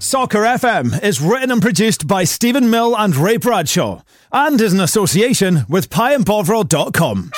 [0.00, 4.80] Soccer FM is written and produced by Stephen Mill and Ray Bradshaw and is an
[4.80, 7.32] association with pieandbovril.com.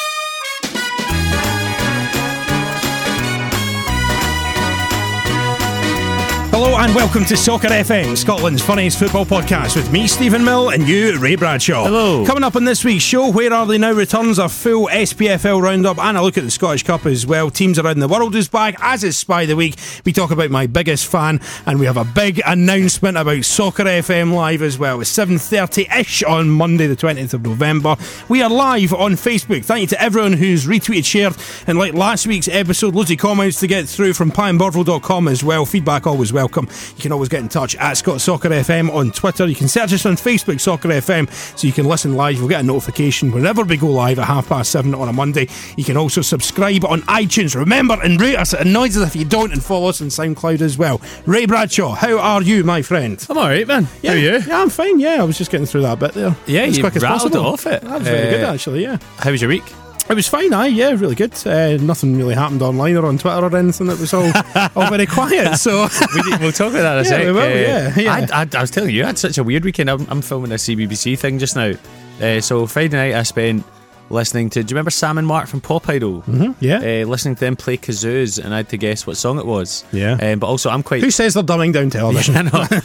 [6.62, 10.86] Hello and welcome to Soccer FM, Scotland's funniest football podcast with me, Stephen Mill, and
[10.86, 11.84] you, Ray Bradshaw.
[11.84, 12.26] Hello.
[12.26, 15.98] Coming up on this week's show, Where Are They Now returns a full SPFL roundup
[15.98, 17.48] and a look at the Scottish Cup as well.
[17.48, 19.74] Teams around the world is back, as is Spy the Week.
[20.04, 24.34] We talk about my biggest fan, and we have a big announcement about Soccer FM
[24.34, 25.00] Live as well.
[25.00, 27.96] It's 7.30ish on Monday, the 20th of November.
[28.28, 29.64] We are live on Facebook.
[29.64, 31.36] Thank you to everyone who's retweeted, shared,
[31.66, 35.64] and like last week's episode, loads of comments to get through from pieandbovril.com as well.
[35.64, 36.68] Feedback always welcome.
[36.96, 39.46] You can always get in touch at Scott Soccer FM on Twitter.
[39.46, 42.36] You can search us on Facebook, Soccer FM, so you can listen live.
[42.38, 45.48] You'll get a notification whenever we go live at half past seven on a Monday.
[45.76, 47.54] You can also subscribe on iTunes.
[47.54, 48.52] Remember and rate us.
[48.52, 51.00] It annoys us if you don't, and follow us on SoundCloud as well.
[51.26, 53.24] Ray Bradshaw, how are you, my friend?
[53.30, 53.86] I'm alright, man.
[54.02, 54.38] Yeah, How are you?
[54.46, 54.98] Yeah, I'm fine.
[54.98, 56.36] Yeah, I was just getting through that bit there.
[56.46, 57.46] Yeah, as you quick as possible.
[57.46, 57.82] off it.
[57.82, 58.82] That was very Uh, good, actually.
[58.82, 58.98] Yeah.
[59.18, 59.64] How was your week?
[60.10, 61.32] It was fine, aye, yeah, really good.
[61.46, 63.86] Uh, nothing really happened online or on Twitter or anything.
[63.88, 64.24] It was all,
[64.76, 65.56] all very quiet.
[65.56, 67.24] So we, will talk about that in a Yeah, sec.
[67.26, 68.26] we will, Uh, yeah, yeah.
[68.32, 69.88] I, I, I was telling you, I had such a weird weekend.
[69.88, 71.72] I'm, I'm filming a CBBC thing just now.
[72.20, 73.64] Uh, so Friday night, I spent
[74.10, 74.62] listening to.
[74.62, 76.22] Do you remember Sam and Mark from Pop Idol?
[76.22, 76.76] Mm-hmm, yeah.
[77.02, 79.84] Uh, listening to them play kazoos, and I had to guess what song it was.
[79.92, 80.12] Yeah.
[80.20, 81.02] Um, but also, I'm quite.
[81.02, 82.36] who says they're dumbing down television?
[82.36, 82.50] I know.
[82.70, 82.80] uh,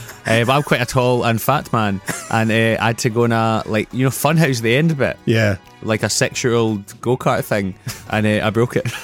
[0.46, 2.02] but I'm quite a tall and fat man,
[2.32, 5.18] and uh, I had to go on a like you know Funhouse the end bit,
[5.26, 5.58] yeah.
[5.82, 7.76] like a six-year-old go-kart thing,
[8.10, 8.86] and uh, I broke it.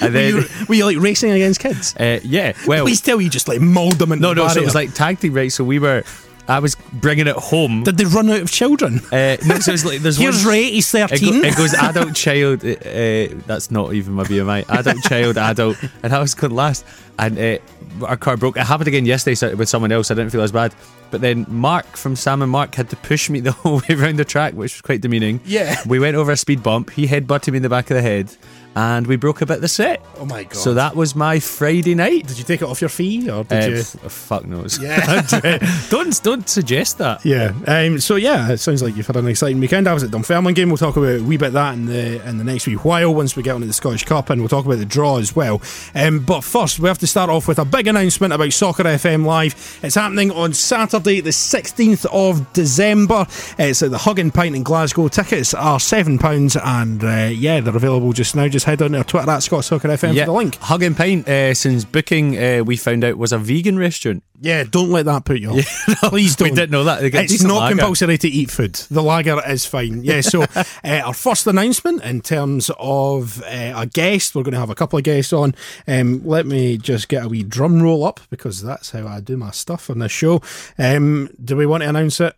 [0.00, 1.94] and Were then, you, were you like racing against kids?
[1.96, 4.48] uh, yeah, well, Please tell you just like mould them no, no.
[4.48, 5.50] So it was like tag team, right?
[5.50, 6.02] So we were,
[6.46, 7.84] I was bringing it home.
[7.84, 9.00] Did they run out of children?
[9.10, 10.52] Uh, no, so it's like there's Here's one.
[10.54, 11.44] Ray, he's It, go- 13.
[11.44, 12.64] it goes adult, child.
[12.64, 14.68] Uh, uh, that's not even my BMI.
[14.68, 16.84] Adult, child, adult, and I was going last.
[17.18, 17.58] And uh,
[18.06, 18.56] our car broke.
[18.56, 20.10] It happened again yesterday so- with someone else.
[20.10, 20.74] I didn't feel as bad.
[21.10, 24.16] But then Mark from Sam and Mark had to push me the whole way around
[24.16, 25.40] the track, which was quite demeaning.
[25.44, 25.76] Yeah.
[25.86, 26.90] We went over a speed bump.
[26.90, 28.36] He headbutted me in the back of the head,
[28.76, 30.04] and we broke a bit of the set.
[30.18, 30.56] oh my god.
[30.56, 32.26] So that was my Friday night.
[32.26, 33.78] Did you take it off your fee or Uh, did you?
[33.78, 34.78] f- fuck knows.
[34.82, 35.22] Yeah.
[35.90, 37.24] don't don't suggest that.
[37.24, 37.52] Yeah.
[37.66, 39.88] Um, so yeah, it sounds like you've had an exciting weekend.
[39.88, 40.68] I was at Dunfermline game.
[40.68, 43.36] We'll talk about a wee bit that in the in the next wee while once
[43.36, 45.60] we get onto the Scottish Cup, and we'll talk about the draw as well.
[45.94, 49.24] Um, but first, we have to start off with a big announcement about Soccer FM
[49.24, 49.78] Live.
[49.82, 53.26] It's happening on Saturday, the 16th of December.
[53.58, 55.08] It's at the Hug and Pint in Glasgow.
[55.08, 58.48] Tickets are seven pounds, and uh, yeah, they're available just now.
[58.48, 60.56] Just head on to our Twitter at Scott Soccer FM for the link.
[60.56, 64.22] Hug and Pint, uh, since booking, uh, we found out was a vegan restaurant.
[64.40, 65.84] Yeah, don't let that put you off.
[66.10, 66.50] Please don't.
[66.50, 67.02] We didn't know that.
[67.02, 67.76] It's not lager.
[67.76, 68.74] compulsory to eat food.
[68.74, 70.02] The lager is fine.
[70.02, 74.60] Yeah, so uh, our first announcement in terms of uh, a guest, we're going to
[74.60, 75.54] have a couple of guests on.
[75.86, 79.36] Um, let me just get a wee drum roll up because that's how I do
[79.36, 80.42] my stuff on this show.
[80.78, 82.34] Um, do we want to announce it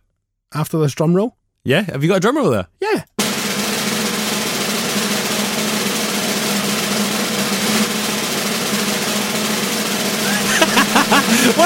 [0.53, 1.35] after this drum roll?
[1.63, 2.67] Yeah, have you got a drum roll there?
[2.79, 3.03] Yeah.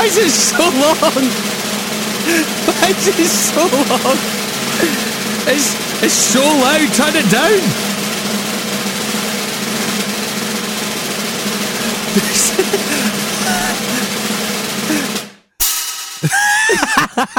[0.01, 1.25] Why is it so long?
[2.65, 4.17] Why is it so long?
[5.45, 6.91] It's it's so loud.
[6.91, 7.61] Turn it down.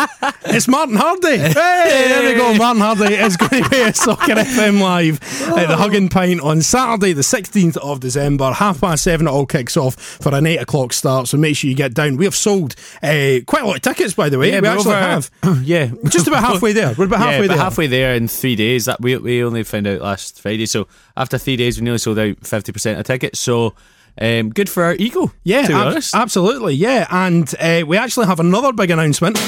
[0.44, 1.38] It's Martin Hardy.
[1.38, 2.54] Hey, there we go.
[2.54, 5.22] Martin Hardy is going to be at Soccer FM Live
[5.56, 8.52] at the Hug and Pint on Saturday, the 16th of December.
[8.52, 11.28] Half past seven, it all kicks off for an eight o'clock start.
[11.28, 12.16] So make sure you get down.
[12.18, 14.50] We have sold uh, quite a lot of tickets, by the way.
[14.52, 15.30] Yeah, we're actually over- have.
[15.64, 16.92] yeah, Just about halfway there.
[16.98, 17.56] We're about yeah, halfway there.
[17.56, 18.84] halfway there in three days.
[18.86, 20.66] That we we only found out last Friday.
[20.66, 20.86] So
[21.16, 23.38] after three days, we nearly sold out fifty percent of tickets.
[23.40, 23.74] So
[24.20, 25.32] um, good for our ego.
[25.44, 26.74] Yeah, ab- absolutely.
[26.74, 29.38] Yeah, and uh, we actually have another big announcement.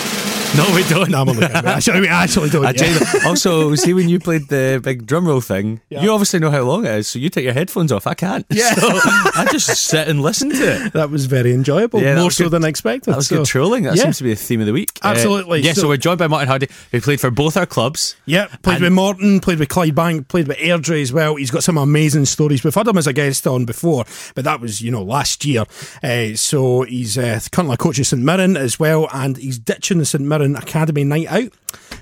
[0.57, 1.11] no, we don't.
[1.11, 1.67] No, I'm only kidding.
[1.67, 2.65] Actually, we actually don't.
[2.65, 3.27] I yeah.
[3.29, 6.85] also, see when you played the big drum roll thing, you obviously know how long
[6.87, 8.07] it is, so you take your headphones off.
[8.07, 8.47] I can't.
[8.51, 8.75] Yeah.
[8.85, 10.57] So I just sit and listen to
[10.87, 10.93] it.
[10.93, 12.51] That was very enjoyable, Yeah, more so good.
[12.51, 13.13] than I expected.
[13.13, 13.85] That was so- good trolling.
[13.85, 14.05] That yeah.
[14.05, 14.91] seems to be the theme of the week.
[15.03, 15.61] Uh, Absolutely.
[15.61, 18.17] yeah, so, So- we're joined by Martin Hardy, who played for both our clubs.
[18.27, 21.37] Yeah, played with Morton, played with Clyde Bank, played with Airdrie as well.
[21.37, 22.63] He's got some amazing stories.
[22.65, 24.05] We've had him as a guest on before,
[24.35, 25.65] but that was, you know, last year.
[26.03, 29.99] Uh, so he's uh, currently a coach at St Mirren as well, and he's ditching
[29.99, 31.53] the St Mirren Academy night out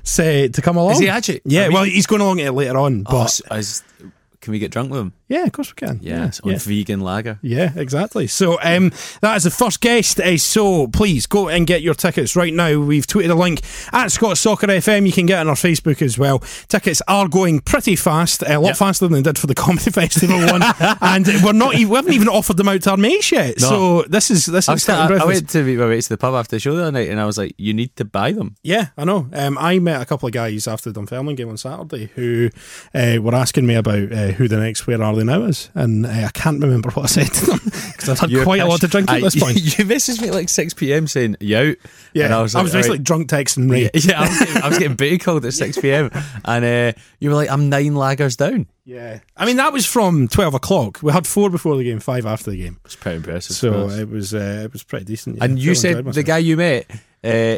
[0.04, 0.92] say, to come along.
[0.92, 1.40] Is he actually?
[1.44, 3.82] Yeah, well, he's going along to it later on, Oh, but s-
[4.40, 5.12] can we get drunk with him?
[5.32, 5.98] Yeah, of course we can.
[6.02, 6.58] Yes, on yeah.
[6.58, 7.38] vegan lager.
[7.40, 8.26] Yeah, exactly.
[8.26, 8.92] So um,
[9.22, 10.20] that is the first guest.
[10.20, 12.78] Uh, so please go and get your tickets right now.
[12.78, 13.62] We've tweeted a link
[13.92, 15.06] at Scott Soccer FM.
[15.06, 16.40] You can get it on our Facebook as well.
[16.68, 18.76] Tickets are going pretty fast, a lot Yep.
[18.76, 20.62] faster than they did for the Comedy Festival one,
[21.00, 21.74] and we're not.
[21.74, 23.58] We haven't even offered them out to our mates yet.
[23.58, 23.68] No.
[23.68, 26.18] So this is this I, is I, I went to meet my mates to the
[26.18, 28.32] pub after the show the other night, and I was like, "You need to buy
[28.32, 29.28] them." Yeah, I know.
[29.32, 32.50] Um, I met a couple of guys after the Dunfermline game on Saturday who
[32.94, 36.04] uh, were asking me about uh, who the next Where Are They Now is, and
[36.06, 38.66] uh, I can't remember what I said to them because I've had You're quite a
[38.66, 39.56] lot to drink at I- this point.
[39.78, 41.76] You messaged me at like six pm saying you out.
[42.12, 43.90] Yeah, and I I was, was, like, basically "Alright." drunk texting Ray.
[43.94, 46.10] Yeah, I was, getting, I was getting booty called at six pm,
[46.44, 50.28] and uh, you were like, "I'm nine laggers down." Yeah, I mean that was from
[50.28, 51.00] twelve o'clock.
[51.02, 53.54] We had four before the game, five after the game, It's pretty impressive.
[53.56, 55.36] so it was uh, it was pretty decent.
[55.38, 55.44] yeah.
[55.44, 56.90] and you said the guy you met.
[57.24, 57.56] Uh,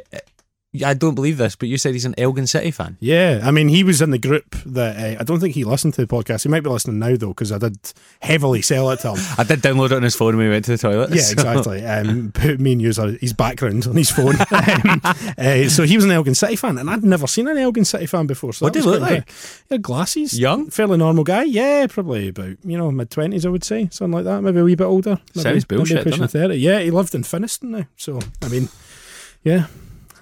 [0.85, 2.97] I don't believe this, but you said he's an Elgin City fan.
[3.01, 5.95] Yeah, I mean he was in the group that uh, I don't think he listened
[5.95, 6.43] to the podcast.
[6.43, 7.79] He might be listening now though because I did
[8.21, 9.19] heavily sell it to him.
[9.39, 11.11] I did download it on his phone when we went to the toilet.
[11.11, 11.85] Yeah, so- exactly.
[11.85, 14.35] Um, put me and use his background on his phone.
[14.51, 15.01] um,
[15.39, 18.07] uh, so he was an Elgin City fan, and I'd never seen an Elgin City
[18.07, 18.53] fan before.
[18.53, 19.31] So What did he look like?
[19.69, 20.71] He had glasses, Young?
[20.71, 21.45] fairly normal guy.
[21.45, 24.43] Yeah, probably about you know mid twenties, I would say, something like that.
[24.43, 25.21] Maybe a wee bit older.
[25.35, 26.57] Maybe, Sounds bullshit, maybe pushing thirty.
[26.57, 27.85] Yeah, he lived in Finnieston now.
[27.97, 28.69] So I mean,
[29.43, 29.67] yeah.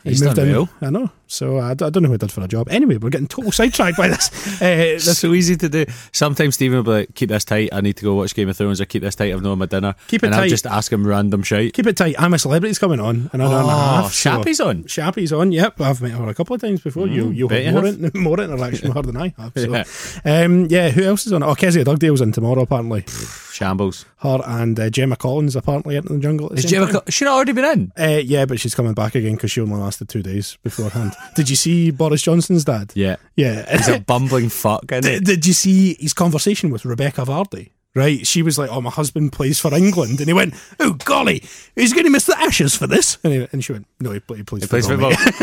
[0.04, 1.10] He He's moved done
[1.40, 1.48] in.
[1.48, 1.62] well.
[1.64, 1.72] I know.
[1.72, 2.68] So I, I don't know who he did for a job.
[2.68, 4.30] Anyway, we're getting total sidetracked by this.
[4.62, 5.86] Uh, It's so easy to do.
[6.12, 8.56] Sometimes Stephen will be like, keep this tight, I need to go watch Game of
[8.56, 9.94] Thrones, or keep this tight, I've not had my dinner.
[10.08, 10.48] Keep it and I'll tight.
[10.50, 11.72] just ask him random shit.
[11.74, 12.14] Keep it tight.
[12.18, 14.12] I'm a celebrity's coming on an hour and a Oh, half.
[14.12, 14.84] so- Shappi's on.
[14.84, 15.50] Shappi's on.
[15.52, 17.06] Yep, I've met her a couple of times before.
[17.08, 19.52] you you'll have more, in, more interaction with her than I have.
[19.56, 19.72] So.
[20.24, 20.44] Yeah.
[20.44, 21.42] Um, yeah, who else is on?
[21.42, 23.04] Oh, Kezia Dugdale's in tomorrow apparently.
[23.52, 24.04] Shambles.
[24.18, 26.50] Her and uh, Gemma Collins apparently in the jungle.
[26.52, 26.90] Is Gemma.
[26.92, 27.92] Co- she not already been in?
[27.98, 31.14] Uh, yeah, but she's coming back again because she only lasted two days beforehand.
[31.34, 32.92] Did you see Boris Johnson's dad?
[32.94, 33.16] Yeah.
[33.36, 33.70] Yeah.
[33.76, 35.24] He's a bumbling fuck, isn't did, it?
[35.24, 37.70] did you see his conversation with Rebecca Vardy?
[37.94, 41.42] Right, she was like, "Oh, my husband plays for England," and he went, "Oh, golly,
[41.76, 44.20] he's going to miss the Ashes for this." And, he, and she went, "No, he,
[44.20, 45.10] play, he plays, He plays football."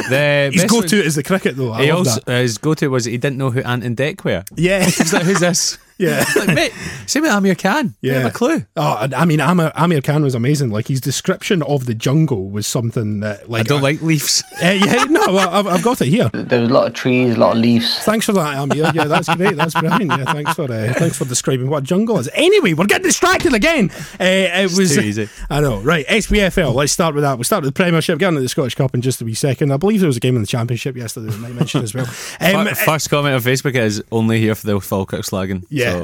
[0.51, 1.73] His go one- to is the cricket, though.
[1.73, 2.27] I He also, that.
[2.27, 4.43] uh, his go to was he didn't know who Ant and Dec were.
[4.55, 5.77] Yeah, He's like, who's this?
[5.99, 6.25] Yeah.
[6.35, 6.73] like, mate,
[7.05, 7.93] same with Amir Khan.
[8.01, 8.19] You Yeah.
[8.21, 8.65] have a clue.
[8.75, 10.69] Oh, I mean, Amir, Amir Khan was amazing.
[10.71, 14.41] Like his description of the jungle was something that, like, I don't like Leafs.
[14.63, 16.29] Uh, yeah, no, I've, I've got it here.
[16.33, 17.99] There was a lot of trees, a lot of leaves.
[17.99, 18.91] Thanks for that, Amir.
[18.95, 19.55] Yeah, that's great.
[19.55, 20.11] That's brilliant.
[20.17, 22.29] Yeah, thanks for uh, thanks for describing what jungle is.
[22.33, 23.91] Anyway, we're getting distracted again.
[24.19, 25.29] Uh, it was too easy.
[25.49, 26.05] I know, right?
[26.07, 26.73] SPFL.
[26.73, 27.37] Let's start with that.
[27.37, 28.19] We'll start with the Premiership.
[28.19, 29.71] Get on to the Scottish Cup in just a wee second.
[29.71, 31.93] I believe there was a game in the Championship yesterday that I might mention as
[31.93, 32.05] well.
[32.41, 35.65] Um, Fir- First comment on Facebook is only here for the Falkirk slagging.
[35.69, 35.88] Yeah.
[35.89, 36.03] So,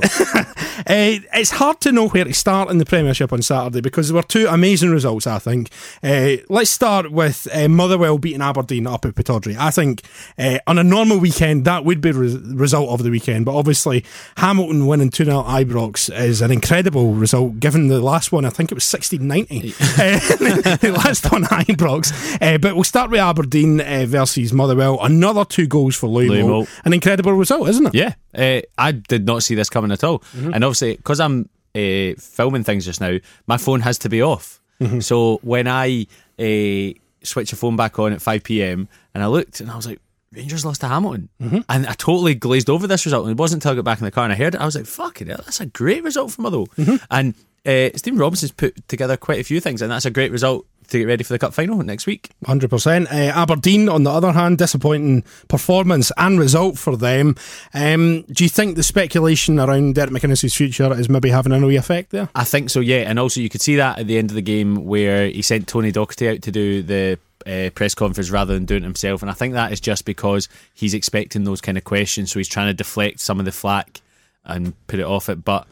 [0.79, 4.15] Uh, it's hard to know where to start in the Premiership on Saturday because there
[4.15, 5.69] were two amazing results, I think.
[6.03, 9.57] Uh, let's start with uh, Motherwell beating Aberdeen up at Pittodrie.
[9.57, 10.01] I think
[10.37, 13.55] uh, on a normal weekend, that would be the res- result of the weekend, but
[13.55, 14.03] obviously
[14.37, 18.71] Hamilton winning 2 0 Ibrox is an incredible result given the last one, I think
[18.71, 19.59] it was 16 90.
[19.59, 22.41] the last one, Ibrox.
[22.41, 24.99] Uh, but we'll start with Aberdeen uh, versus Motherwell.
[25.01, 26.49] Another two goals for Louis Louis Moult.
[26.51, 26.69] Moult.
[26.85, 27.95] An incredible result, isn't it?
[27.95, 30.19] yeah, uh, I did not see this coming at all.
[30.19, 30.53] Mm-hmm.
[30.65, 34.59] And obviously, because I'm uh, filming things just now, my phone has to be off.
[34.81, 34.99] Mm-hmm.
[35.01, 36.07] So when I
[36.39, 39.85] uh, switch the phone back on at 5 pm and I looked and I was
[39.85, 39.99] like,
[40.31, 41.29] Rangers lost to Hamilton.
[41.39, 41.59] Mm-hmm.
[41.69, 43.25] And I totally glazed over this result.
[43.25, 44.65] And it wasn't until I got back in the car and I heard it, I
[44.65, 46.67] was like, fucking hell, that's a great result for Motherwell.
[46.77, 46.95] Mm-hmm.
[47.11, 47.35] And
[47.65, 50.99] uh, Stephen Robinson's put together quite a few things, and that's a great result to
[50.99, 52.29] get ready for the cup final next week.
[52.45, 53.11] Hundred percent.
[53.11, 57.35] Uh, Aberdeen, on the other hand, disappointing performance and result for them.
[57.73, 61.75] Um, do you think the speculation around Derek McInnes's future is maybe having a wee
[61.75, 62.29] effect there?
[62.35, 63.09] I think so, yeah.
[63.09, 65.67] And also, you could see that at the end of the game where he sent
[65.67, 69.21] Tony Docherty out to do the uh, press conference rather than doing it himself.
[69.21, 72.47] And I think that is just because he's expecting those kind of questions, so he's
[72.47, 74.01] trying to deflect some of the flack
[74.45, 75.43] and put it off it.
[75.43, 75.67] But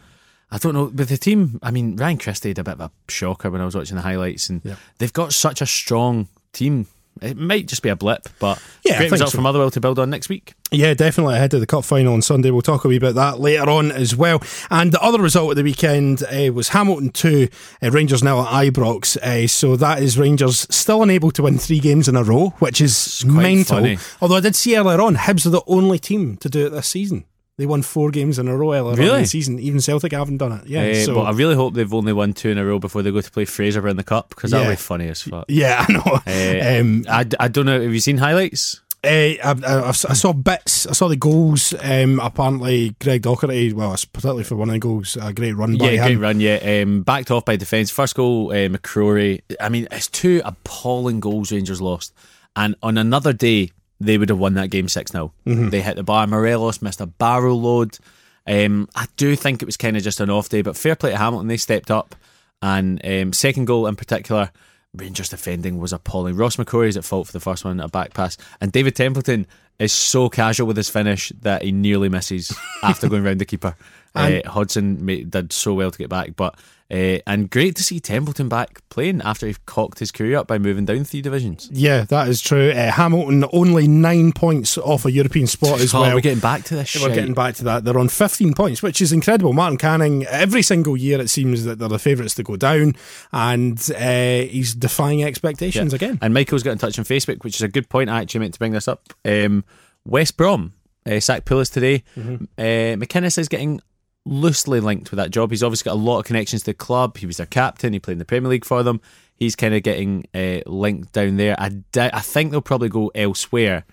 [0.54, 1.60] I don't know with the team.
[1.64, 4.04] I mean, Ryan Christie had a bit of a shocker when I was watching the
[4.04, 4.76] highlights, and Yeah.
[5.00, 6.86] they've got such a strong team.
[7.22, 9.36] It might just be a blip, but Yeah, great think result so.
[9.38, 10.54] from Motherwell to build on next week.
[10.72, 12.50] Yeah, definitely ahead of the cup final on Sunday.
[12.50, 14.42] We'll talk a wee bit about that later on as well.
[14.72, 17.50] And the other result of the weekend uh, was Hamilton 2,
[17.84, 19.18] uh, Rangers now at Ibrox.
[19.18, 22.82] Uh, so that is Rangers still unable to win three games in a row, which
[22.82, 23.78] is mental.
[23.78, 24.00] funny.
[24.20, 26.88] Although I did see earlier on, Hibs are the only team to do it this
[26.88, 27.26] season.
[27.58, 29.60] They won four games in a row earlier on in the season.
[29.60, 30.66] Even Celtic haven't done it.
[30.66, 33.04] Yeah, Uh, so but I really hope they've only won two in a row before
[33.04, 35.46] they go to play Fraser in the cup because that'll be funny as fuck.
[35.48, 36.20] yeah, I know.
[36.26, 37.80] Uh, um, I, I don't know.
[37.80, 38.82] Have you seen highlights?
[39.06, 40.88] Uh, I, I, I saw bits.
[40.88, 41.76] I saw the goals.
[41.84, 45.92] Um, apparently, Greg Docherty, well, particularly for one of the goals, a great run by
[45.92, 46.22] Yeah, great him.
[46.22, 46.40] run.
[46.40, 47.92] Yeah, um, backed off by defence.
[47.92, 49.42] First goal, uh, McCrorie.
[49.60, 52.14] I mean, it's two appalling goals Rangers lost,
[52.56, 53.72] and on another day
[54.06, 55.70] they would have won that game six 0 Mm-hmm.
[55.70, 56.28] They hit the bar.
[56.28, 57.98] Morelos missed a barrel load.
[58.46, 61.12] Um, I do think it was kind of just an off day, but fair play
[61.12, 61.48] to Hamilton.
[61.48, 62.16] They stepped up,
[62.62, 64.52] and um, second goal in particular,
[64.94, 66.36] Rangers defending was appalling.
[66.36, 69.48] Ross McCrorie is at fault for the first one, a back pass, and David Templeton
[69.80, 73.76] is so casual with his finish that he nearly misses after going round the keeper.
[74.16, 76.60] Uh, Hodson made, did so well to get back, but
[76.92, 80.60] uh, and great to see Templeton back playing after he cocked his career up by
[80.60, 81.68] moving down three divisions.
[81.72, 82.70] Yeah, that is true.
[82.70, 86.14] Uh, Hamilton only nine points off a European spot as Oh, well.
[86.14, 86.94] we're getting back to this.
[86.94, 87.16] We're shite.
[87.16, 87.86] getting back to that.
[87.86, 89.54] They're on 15 points, which is incredible.
[89.54, 92.94] Martin Canning, every single year it seems that they're the favourites to go down,
[93.32, 95.96] and uh, he's defying expectations Yeah.
[95.96, 96.20] again.
[96.22, 98.12] And Michael's got in touch on Facebook, which is a good point.
[98.12, 99.02] I actually meant to bring this up.
[99.26, 99.64] Um,
[100.06, 100.74] West Brom
[101.10, 102.04] uh, sacked Pulis today.
[102.16, 102.44] Mm-hmm.
[102.58, 103.82] Uh, McInnes is getting
[104.26, 105.50] loosely linked with that job.
[105.52, 107.18] He's obviously got a lot of connections to the club.
[107.18, 107.94] He was their captain.
[107.94, 109.02] He played in the Premier League for them.
[109.36, 111.56] He's kind of getting uh, linked down there.
[111.60, 113.84] I, I think they'll probably go elsewhere,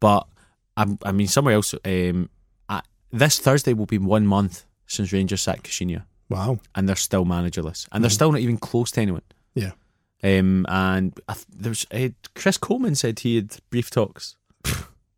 [0.00, 0.26] but
[0.76, 1.74] I, I mean somewhere else.
[1.84, 2.30] Um,
[2.68, 2.80] I,
[3.12, 6.58] this Thursday will be one month since Rangers sacked Caixinha, Wow.
[6.74, 9.22] and they're still managerless, and they're still not even close to anyone.
[9.54, 9.72] Yeah.
[10.24, 14.34] Um, and I, th- there's uh, Chris Coleman said he had brief talks.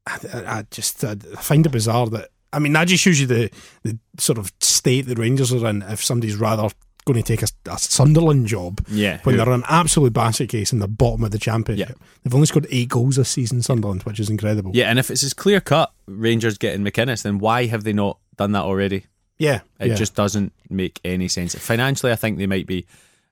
[0.07, 3.51] I, I just I find it bizarre that I mean that just shows you the
[3.83, 5.83] the sort of state the Rangers are in.
[5.83, 6.69] If somebody's rather
[7.07, 10.73] going to take a, a Sunderland job Yeah, when who- they're an absolute basket case
[10.73, 12.07] in the bottom of the championship, Yeah.
[12.23, 14.73] they've only scored eight goals this season, Sunderland, which is incredible.
[14.75, 18.19] Yeah, and if it's as clear cut Rangers getting McInnes, then why have they not
[18.37, 19.07] done that already?
[19.39, 19.95] yeah, It yeah.
[19.95, 21.55] just doesn't make any sense.
[21.55, 22.85] Financially, I think they might be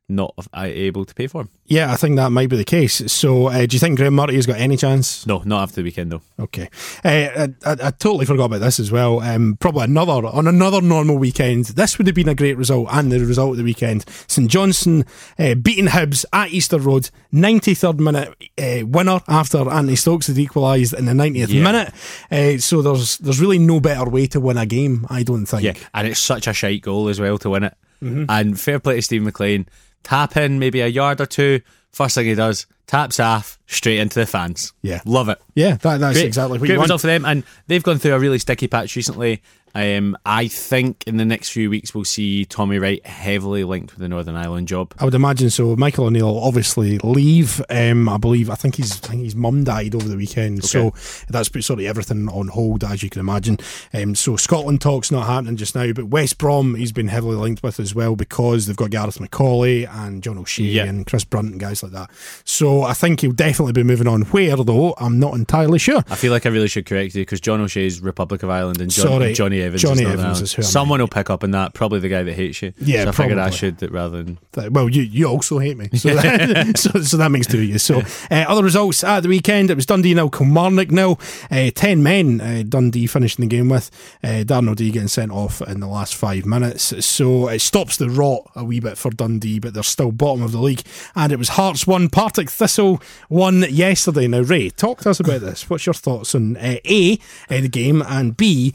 [0.09, 1.49] not able to pay for him.
[1.67, 1.93] yeah.
[1.93, 3.12] I think that might be the case.
[3.12, 5.27] So, uh, do you think Graeme Murty has got any chance?
[5.27, 6.23] No, not after the weekend though.
[6.41, 6.71] Okay,
[7.05, 9.21] uh, I, I, I totally forgot about this as well.
[9.21, 11.67] Um, probably another on another normal weekend.
[11.67, 15.05] This would have been a great result, and the result of the weekend: St Johnstone
[15.38, 20.38] uh, beating Hibs at Easter Road, ninety third minute uh, winner after Anthony Stokes had
[20.38, 21.62] equalised in the ninetieth Yeah.
[21.62, 21.93] minute.
[22.31, 25.62] Uh, so there's there's really no better way to win a game, I don't think.
[25.65, 27.75] Yeah, and it's such a shite goal as well to win it.
[28.03, 28.25] Mm-hmm.
[28.29, 29.67] And fair play to Steve MacLean.
[30.09, 31.61] Tap in maybe a yard or two.
[31.93, 34.73] First thing he does, taps off straight into the fans.
[34.83, 35.00] Yeah.
[35.05, 35.38] love it.
[35.55, 36.87] yeah, that, that's Great, exactly what great you want.
[36.87, 39.43] result for them, and they've gone through a really sticky patch recently.
[39.75, 44.01] Um, I think in the next few weeks we'll see Tommy Wright heavily linked with
[44.01, 44.95] the Northern Ireland job.
[44.99, 45.77] I would imagine so.
[45.77, 47.63] Michael O'Neill will obviously leave.
[47.71, 48.51] Um, I believe.
[48.51, 50.93] I think his I think his mum died over the weekend, so
[51.29, 53.59] that's put sort of everything on hold, as you can imagine.
[53.93, 57.63] Um, so Scotland talk's not happening just now, but West Brom he's been heavily linked
[57.63, 60.85] with as well because they've got Gareth McAuley and John O'Shea Yeah.
[60.85, 62.11] and Chris Brunt and guys like that.
[62.45, 64.23] So I think he'll definitely be moving on.
[64.23, 66.03] Where though, I'm not entirely sure.
[66.09, 68.91] I feel like I really should correct you because John O'Shea's Republic of Ireland and
[68.91, 69.83] John, Sorry, Johnny Evans.
[69.83, 71.75] Johnny is Evans is who I Someone will pick up on that.
[71.75, 72.73] Probably the guy that hates you.
[72.79, 74.39] Yeah, so I figured I should rather than
[74.71, 77.79] Well, you you also hate me, so that, so, so that makes two of you.
[77.79, 81.21] So uh, other results at the weekend: it was Dundee nil, Kilmarnock nil.
[81.51, 83.91] Uh, Ten men uh, Dundee finishing the game with.
[84.23, 88.09] Uh, Darren O'Dea getting sent off in the last five minutes, so it stops the
[88.09, 90.83] rot a wee bit for Dundee, but they're still bottom of the league.
[91.15, 94.27] And it was Hearts one, Partick Thistle one yesterday.
[94.29, 95.69] Now, Ray, talk to us about this.
[95.69, 97.19] What's your thoughts on uh, a
[97.51, 98.75] uh, the game and b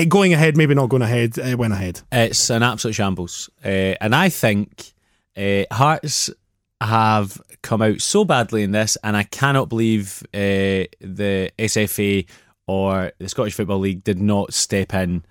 [0.00, 2.00] uh, going ahead, maybe not going ahead, uh, went ahead.
[2.12, 3.50] It's an absolute shambles.
[3.64, 4.92] Uh, and I think
[5.36, 6.30] Hearts
[6.80, 12.26] have come out so badly in this, and I cannot believe the SFA
[12.66, 15.24] or the Scottish Football League did not step in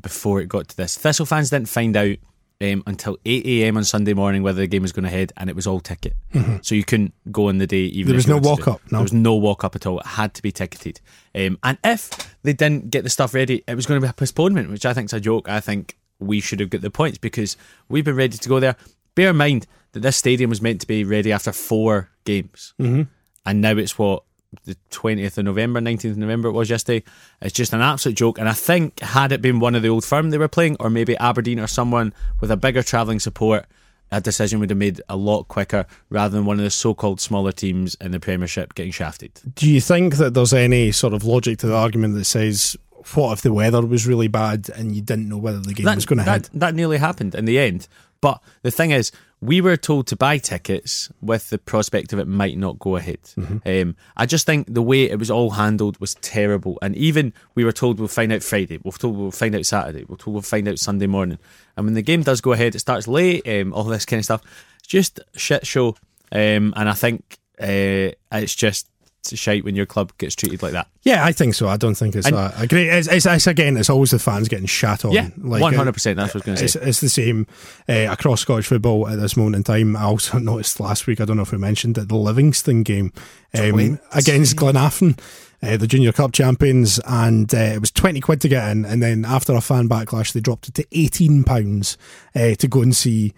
[0.00, 0.96] before it got to this.
[0.96, 2.16] Thistle fans didn't find out
[2.62, 3.76] um, until 8 a.m.
[3.76, 6.14] on Sunday morning whether the game was going ahead, and it was all ticket.
[6.62, 8.28] So you couldn't go on the day even Mm-hmm.
[8.28, 8.98] There was no walk-up, no?
[8.98, 10.00] There was no walk up at all.
[10.00, 11.00] It had to be ticketed.
[11.34, 12.10] Um, and if
[12.42, 14.94] they didn't get the stuff ready, it was going to be a postponement, which I
[14.94, 15.48] think is a joke.
[15.48, 17.56] I think we should have got the points because
[17.88, 18.76] we've been ready to go there.
[19.14, 23.02] Bear in mind that this stadium was meant to be ready after four games, mm-hmm.
[23.44, 24.24] and now it's what
[24.64, 27.04] the 20th of November, 19th of November it was yesterday.
[27.40, 28.38] It's just an absolute joke.
[28.38, 30.90] And I think had it been one of the old firm they were playing, or
[30.90, 33.66] maybe Aberdeen or someone with a bigger travelling support,
[34.10, 37.50] that decision would have made a lot quicker rather than one of the so-called smaller
[37.50, 39.32] teams in the Premiership getting shafted.
[39.54, 42.76] Do you think that there's any sort of logic to the argument that says,
[43.14, 46.04] what if the weather was really bad and you didn't know whether the game was
[46.04, 46.60] going to that, head?
[46.60, 47.88] that nearly happened in the end.
[48.20, 52.28] But the thing is, we were told to buy tickets with the prospect of it
[52.28, 53.20] might not go ahead.
[53.36, 53.88] Mm-hmm.
[53.88, 56.78] Um, I just think the way it was all handled was terrible.
[56.80, 60.04] And even we were told we'll find out Friday, we're told we'll find out Saturday,
[60.04, 61.40] we're told we'll find out Sunday morning.
[61.76, 64.24] And when the game does go ahead, it starts late, um, all this kind of
[64.24, 64.42] stuff.
[64.78, 65.96] It's just shit show.
[66.30, 68.88] Um, and I think uh, it's just
[69.24, 70.88] shite when your club gets treated like that.
[71.02, 71.68] Yeah, I think so.
[71.68, 72.88] I don't think it's And- a, a great.
[72.88, 75.12] It's, it's, it's again, it's always the fans getting shat on.
[75.12, 76.16] Yeah, Like, one hundred percent.
[76.16, 76.88] That's what I was going to say.
[76.88, 77.46] it's the same
[77.88, 79.96] uh, across Scottish football at this moment in time.
[79.96, 83.12] I also noticed last week, I don't know if we mentioned it, the Livingston game
[83.54, 85.18] um, against Glenafton,
[85.62, 88.84] uh, the Junior Cup champions, and uh, it was 20 quid to get in.
[88.84, 91.96] And then after a fan backlash, they dropped it to £18
[92.34, 93.32] uh, to go and see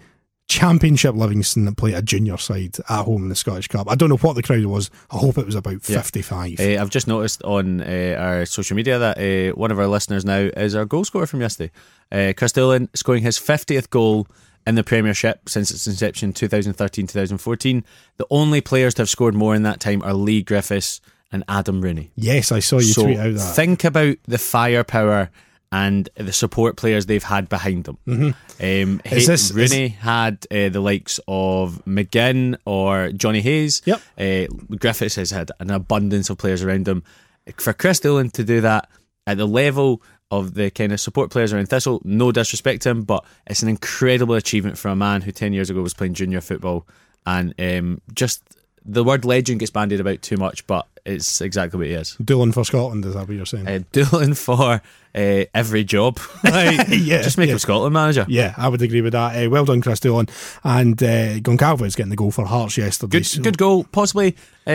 [0.48, 3.90] Championship Livingston that play a junior side at home in the Scottish Cup.
[3.90, 4.90] I don't know what the crowd was.
[5.10, 5.96] I hope it was about Yeah.
[6.02, 6.60] 55.
[6.60, 10.24] Uh, I've just noticed on uh, our social media that uh, one of our listeners
[10.24, 11.72] now is our goal scorer from yesterday.
[12.12, 14.26] Uh, Kris Doolan scoring his 50th goal
[14.66, 17.84] in the Premiership since its inception 2013 2014.
[18.18, 21.00] The only players to have scored more in that time are Leigh Griffiths
[21.32, 22.12] and Adam Rooney.
[22.14, 23.54] yes, I saw you so tweet out that.
[23.56, 25.30] think about the firepower
[25.82, 27.98] and the support players they've had behind them.
[28.06, 29.14] Um, Mm-hmm.
[29.14, 33.82] Is Hay- this- Rooney had uh, the likes of McGinn or Johnny Hayes.
[33.84, 34.00] Yep.
[34.18, 37.02] Uh, Griffiths has had an abundance of players around him.
[37.58, 38.88] For Kris Doolan to do that
[39.26, 40.00] at the level
[40.30, 43.68] of the kind of support players around Thistle, no disrespect to him, but it's an
[43.68, 46.86] incredible achievement for a man who 10 years ago was playing junior football.
[47.26, 48.42] And um, just
[48.84, 52.16] the word legend gets bandied about too much, but it's exactly what he is.
[52.24, 53.68] Doolan for Scotland, is that what you're saying?
[53.68, 54.80] Uh, Doolan for
[55.14, 56.18] uh, every job.
[56.44, 57.54] Like, Yeah, just make yeah.
[57.54, 58.24] him Scotland manager.
[58.28, 59.44] Yeah, I would agree with that.
[59.46, 60.28] Uh, well done, Kris Doolan.
[60.62, 63.18] And uh, Goncalves getting the goal for Hearts yesterday.
[63.18, 63.84] Good, so- good goal.
[63.84, 64.70] Possibly, uh,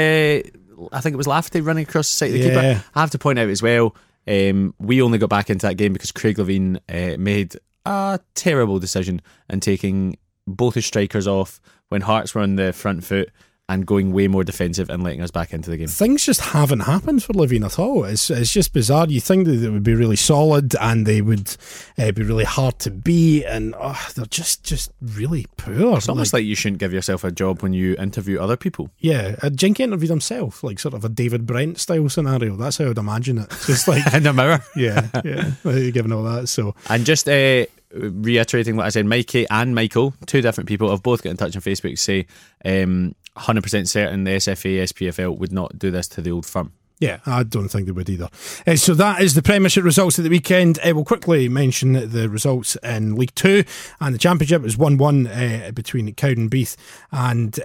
[0.91, 2.73] I think it was Lafferty running across the side of the Yeah.
[2.73, 2.83] keeper.
[2.95, 3.95] I have to point out as well,
[4.27, 7.55] um, we only got back into that game because Craig Levein uh, made
[7.85, 10.17] a terrible decision in taking
[10.47, 11.59] both his strikers off
[11.89, 13.29] when Hearts were on the front foot
[13.69, 15.87] and going way more defensive and letting us back into the game.
[15.87, 18.03] Things just haven't happened for Levein at all.
[18.03, 19.05] It's it's just bizarre.
[19.07, 21.55] You think that it would be really solid and they would
[21.97, 25.97] uh, be really hard to beat, and oh, they're just just really poor.
[25.97, 28.89] It's almost like you shouldn't give yourself a job when you interview other people.
[28.97, 32.55] yeah, uh, Jinky interviewed himself, like sort of a David Brent style scenario.
[32.55, 33.49] That's how I'd imagine it.
[33.65, 34.63] Just like In the mirror.
[34.75, 36.49] yeah, yeah, given all that.
[36.49, 41.03] So And just uh, reiterating what I said, Mikey and Michael, two different people, have
[41.03, 42.27] both got in touch on Facebook to say
[42.65, 46.73] um, 100% certain the SFA, SPFL would not do this to the old firm.
[46.99, 48.27] Yeah, I don't think they would either.
[48.67, 50.79] Uh, so that is the Premiership results of the weekend.
[50.79, 53.63] Uh, we'll quickly mention the results in League Two
[54.01, 56.75] and the Championship It was one one uh, between Cowdenbeath
[57.13, 57.63] and uh,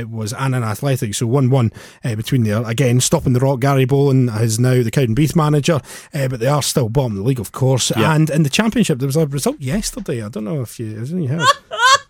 [0.00, 1.14] it was Annan Athletic.
[1.14, 1.72] So one one
[2.04, 2.62] uh, between there.
[2.66, 3.60] Again, stopping the rock.
[3.60, 5.80] Gary Bollan is now the Cowdenbeath manager,
[6.12, 7.90] uh, but they are still bottom of the league, of course.
[7.96, 8.14] Yeah.
[8.14, 10.22] And in the Championship, there was a result yesterday.
[10.22, 11.46] I don't know if you, hasn't you heard?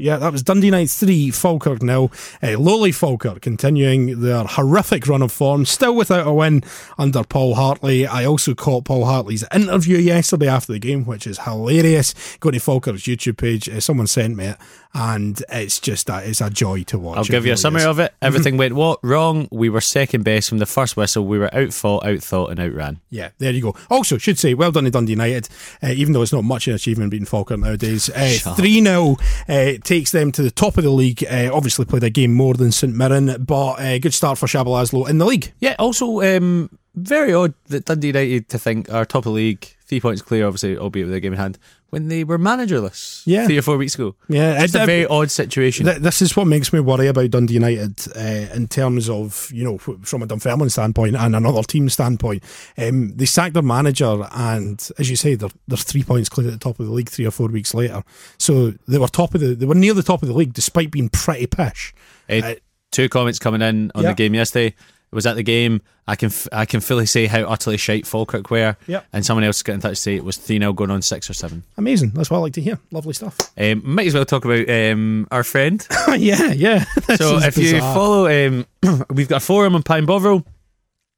[0.00, 2.12] Yeah, that was Dundee United 3, Falkirk nil.
[2.42, 6.62] Uh, lowly Falkirk continuing their horrific run of form, still without a win
[6.98, 8.06] under Paul Hartley.
[8.06, 12.14] I also caught Paul Hartley's interview yesterday after the game, which is hilarious.
[12.40, 13.68] Go to Falkirk's YouTube page.
[13.68, 14.58] Uh, someone sent me it,
[14.92, 17.16] and it's just that it's a joy to watch.
[17.16, 17.86] I'll give you a summary is.
[17.86, 18.12] of it.
[18.22, 18.98] Everything went what?
[19.02, 19.48] Wrong.
[19.50, 21.24] We were second best from the first whistle.
[21.26, 23.00] We were outfought, outthought, and outran.
[23.08, 23.76] Yeah, there you go.
[23.88, 25.48] Also, should say, well done to Dundee United,
[25.82, 28.10] uh, even though it's not much an achievement beating Falkirk nowadays.
[28.10, 28.56] Up.
[28.56, 29.16] 3 0
[29.48, 31.24] uh, takes them to the top of the league.
[31.28, 34.66] Uh, obviously, played a game more than St Mirren, but uh, good start for Csaba
[34.66, 35.52] László in the league.
[35.58, 39.66] Yeah, also, um, very odd that Dundee United to think are top of the league,
[39.86, 41.58] three points clear, obviously, albeit with a game in hand,
[41.90, 43.46] when they were managerless Yeah.
[43.46, 44.14] three or four weeks ago.
[44.28, 45.86] Yeah, It's a very odd situation.
[45.86, 49.64] Th- this is what makes me worry about Dundee United uh, in terms of, you
[49.64, 52.42] know, from a Dunfermline standpoint and another team standpoint.
[52.78, 56.52] Um, they sacked their manager, and as you say, they're, they're three points clear at
[56.52, 58.02] the top of the league three or four weeks later.
[58.38, 60.90] So they were top of the, they were near the top of the league despite
[60.90, 61.92] being pretty pish.
[62.28, 62.54] Uh, Uh,
[62.92, 64.10] two comments coming in on yeah.
[64.10, 64.74] the game yesterday.
[65.12, 65.82] Was at the game.
[66.06, 68.76] I can f- I can fully say how utterly shite Falkirk were.
[68.86, 69.06] Yep.
[69.12, 71.30] And someone else got in touch to say it was 3 0 going on 6
[71.30, 71.64] or 7.
[71.76, 72.10] Amazing.
[72.10, 72.78] That's what I like to hear.
[72.92, 73.36] Lovely stuff.
[73.58, 75.84] Um, might as well talk about um, our friend.
[76.16, 76.84] yeah, yeah.
[77.16, 78.66] So if you follow, um,
[79.10, 80.46] we've got a forum on Pie and Bovril.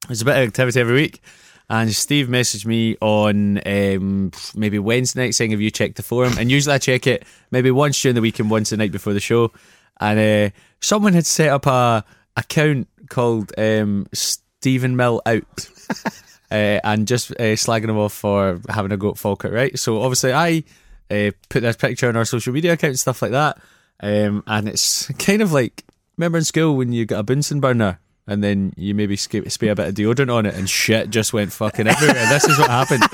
[0.09, 1.21] There's a bit of activity every week.
[1.69, 6.35] And Steve messaged me on um, maybe Wednesday night saying, Have you checked the forum?
[6.39, 9.13] And usually I check it maybe once during the week and once the night before
[9.13, 9.53] the show.
[10.01, 12.05] And uh, someone had set up a
[12.37, 15.69] account called um, Stephen Mill Out.
[16.51, 19.79] uh, and just uh, slagging him off for having a go at Falkirk, right?
[19.79, 20.65] So obviously I
[21.11, 23.61] uh, put this picture on our social media account and stuff like that.
[24.01, 25.85] Um, and it's kind of like,
[26.17, 29.69] remember in school when you got a Bunsen burner and then you maybe sp- spray
[29.69, 32.27] a bit of deodorant on it and shit just went fucking everywhere.
[32.29, 33.03] This is what happened.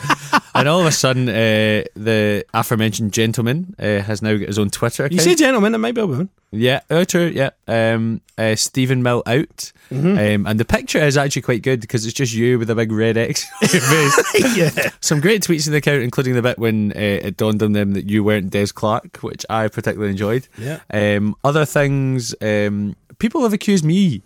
[0.54, 4.70] And all of a sudden, uh, the aforementioned gentleman uh, has now got his own
[4.70, 5.14] Twitter account.
[5.14, 6.30] You say gentleman, it might be a woman.
[6.50, 7.26] Yeah, oh, true.
[7.26, 12.04] Yeah, um, uh, Stephen Mill out, um, and the picture is actually quite good because
[12.04, 13.46] it's just you with a big red X
[14.56, 14.90] yeah.
[15.00, 17.92] Some great tweets in the account, including the bit when uh, it dawned on them
[17.92, 20.48] that you weren't Des Clarke, which I particularly enjoyed.
[20.58, 20.80] Yeah.
[20.92, 24.22] Um, other things, um, people have accused me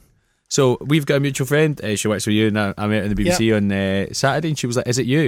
[0.52, 1.80] So we've got a mutual friend.
[1.82, 4.12] Uh, she works for you, and I, I met her in the BBC on uh,
[4.12, 5.20] Saturday, and she was like, "Is it you?"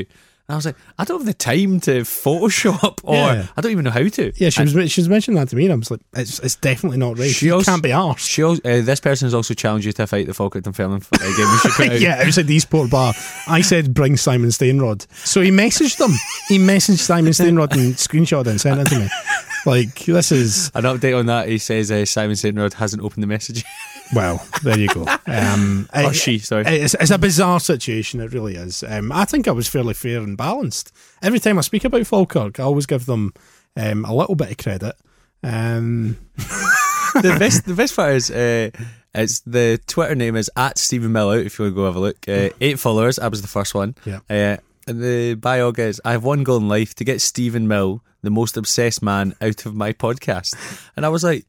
[0.46, 3.46] And I was like, "I don't have the time to Photoshop, or Yeah.
[3.56, 5.56] I don't even know how to." Yeah, she And was she was mentioning that to
[5.56, 7.30] me, and I was like, it's, it's definitely not right.
[7.30, 8.18] She also- can't be arsed.
[8.28, 11.18] She also, uh, this person has also challenged you to fight the Falkirk Dunfermline uh,
[11.18, 11.30] game.
[11.52, 12.00] We should put out.
[12.02, 13.14] yeah, outside the Eastport bar.
[13.48, 15.06] I said, bring Simon Stainrod.
[15.26, 16.10] So he messaged them.
[16.48, 19.08] He messaged Simon Stainrod and screenshot and sent it to me.
[19.64, 21.48] Like, this is, An update on that.
[21.48, 23.64] He says uh, Simon Stainrod hasn't opened the message.
[24.14, 25.06] well, there you go.
[25.26, 26.64] Um, or it- she, sorry.
[26.66, 28.82] It's, it's a bizarre situation, it really is.
[28.86, 30.92] Um, I think I was fairly fair and balanced.
[31.22, 33.34] Every time I speak about Falkirk, I always give them
[33.76, 34.94] um, a little bit of credit.
[35.42, 38.70] Um, the best the best part is uh,
[39.14, 41.96] it's the Twitter name is at Stephen Mill out if you want to go have
[41.96, 42.28] a look.
[42.28, 43.94] Uh, eight followers, I was the first one.
[44.04, 44.20] Yeah.
[44.30, 48.02] Uh, and the bio is I have one goal in life to get Stephen Mill,
[48.22, 50.54] the most obsessed man, out of my podcast.
[50.96, 51.46] And I was like,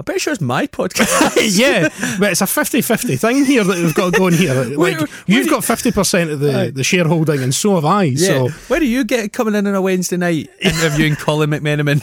[0.00, 1.36] I'm pretty sure it's my podcast.
[1.58, 4.54] yeah, but it's a 50 50 thing here that we've got going here.
[4.64, 8.04] Like, Where- where you've got 50% of the, the shareholding, and so have I.
[8.04, 8.26] Yeah.
[8.26, 12.00] So, Where do you get coming in on a Wednesday night interviewing Colin McMenamin?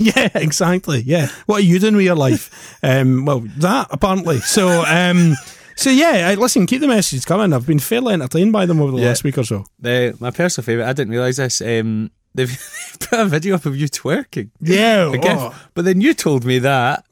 [0.00, 1.02] yeah, exactly.
[1.02, 1.28] Yeah.
[1.44, 2.78] What are you doing with your life?
[2.82, 4.38] Um, well, that apparently.
[4.38, 5.34] So, um,
[5.76, 7.52] so yeah, I, listen, keep the messages coming.
[7.52, 9.08] I've been fairly entertained by them over the Yeah.
[9.08, 9.66] last week or so.
[9.78, 11.60] the, my personal favourite, I didn't realise this.
[11.60, 12.58] Um, they've
[13.00, 14.50] put a video up of you twerking.
[14.62, 15.12] Yeah.
[15.22, 17.04] Oh, But then you told me that.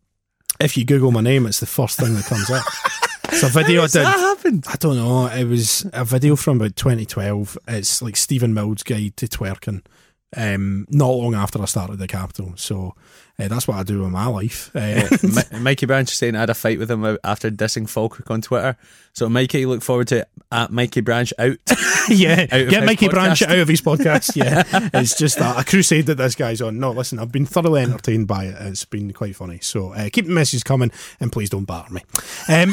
[0.62, 2.64] If you Google my name, it's the first thing that comes up.
[3.35, 4.05] It's a video I did.
[4.05, 4.66] that happened?
[4.68, 5.27] I don't know.
[5.27, 7.57] It was a video from about 2012.
[7.66, 9.81] It's like Stephen Mills' guide to twerking.
[10.36, 12.94] Um, not long after I started the Capital, so
[13.38, 14.70] uh, that's what I do in my life.
[14.82, 18.30] Uh, Mi- Mikey Branch is saying I had a fight with him after dissing Falkirk
[18.30, 18.76] on Twitter.
[19.12, 21.56] So Mikey, look forward to at Mikey Branch out.
[22.08, 24.32] yeah, Out get his Mikey Branch out of his podcast.
[24.36, 24.62] Yeah,
[24.94, 26.78] it's just a, a crusade that this guy's on.
[26.80, 28.56] No, listen, I've been thoroughly entertained by it.
[28.60, 29.58] It's been quite funny.
[29.60, 30.90] So uh, keep the messages coming,
[31.20, 32.02] and please don't batter me.
[32.48, 32.70] Um,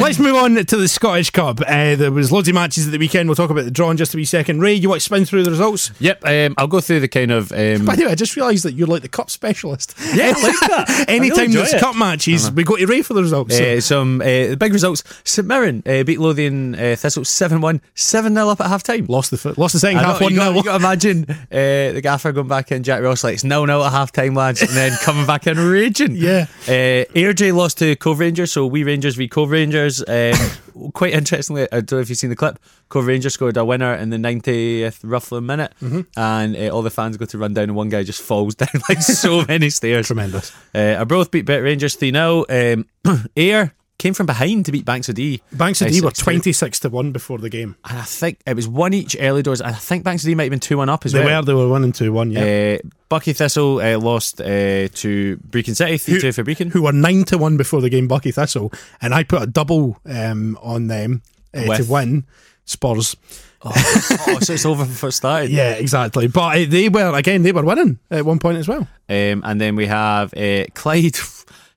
[0.00, 1.60] let's move on to the Scottish Cup.
[1.60, 3.28] Uh, there was loads of matches at the weekend.
[3.28, 4.60] We'll talk about the draw in just a wee second.
[4.60, 5.92] Ray, you want to spin through the results?
[6.00, 7.52] yep, um, I'll go through the kind of.
[7.52, 9.94] Um, By the way, I just realised that you're like the cup specialist.
[10.14, 11.04] yeah, I like that.
[11.08, 11.80] Anytime there's it.
[11.80, 13.56] cup matches, we go to Ray for the results.
[13.56, 15.04] So- Uh, some uh, the big results.
[15.24, 19.06] St Mirren uh, beat Lothian uh, Thistle 7 1, 7 0 up at half time.
[19.08, 21.26] Lost the foot, lost the second I half one you, 0 you got to imagine
[21.28, 24.34] uh, the gaffer going back in, Jack Ross, like, it's no no at half time,
[24.34, 26.16] lads, and then coming back in raging.
[26.28, 26.46] Yeah.
[26.66, 30.00] Uh, Airdrie lost to Cove Rangers, so we Rangers v Cove Rangers.
[30.06, 30.34] Um,
[30.94, 33.94] quite interestingly, I don't know if you've seen the clip, Cove Rangers scored a winner
[33.94, 36.00] in the 90th roughly minute, Mm-hmm.
[36.16, 38.68] and uh, all the fans go to run down, and one guy just falls down
[38.88, 40.06] like so many stairs.
[40.06, 40.52] Tremendous.
[40.74, 42.44] Uh, Arbroath beat Bet Rangers 3 0.
[42.48, 42.86] Um,
[43.36, 45.42] Ayr came from behind to beat Banks o' Dee.
[45.52, 47.74] Banks o' Dee were 26 to 1 before the game.
[47.84, 49.60] And I think it was one each early doors.
[49.60, 51.42] I think Banks o' Dee might have been 2 1 up as They well.
[51.42, 52.40] They were, they were 1 and 2 1, yeah.
[52.40, 54.44] Uh, Buckie Thistle uh, lost uh,
[54.88, 56.70] to Brechin City, 3 2 for Brechin.
[56.70, 59.98] who were nine to one before the game, Buckie Thistle, and I put a double
[60.06, 61.22] um, on them
[61.54, 62.24] uh, to win
[62.66, 63.16] Spurs.
[63.64, 65.50] oh, so it's over before it started.
[65.50, 66.28] Yeah, exactly.
[66.28, 68.86] But uh, they were again, they were winning at one point as well.
[69.08, 71.16] Um, and then we have uh, Clyde,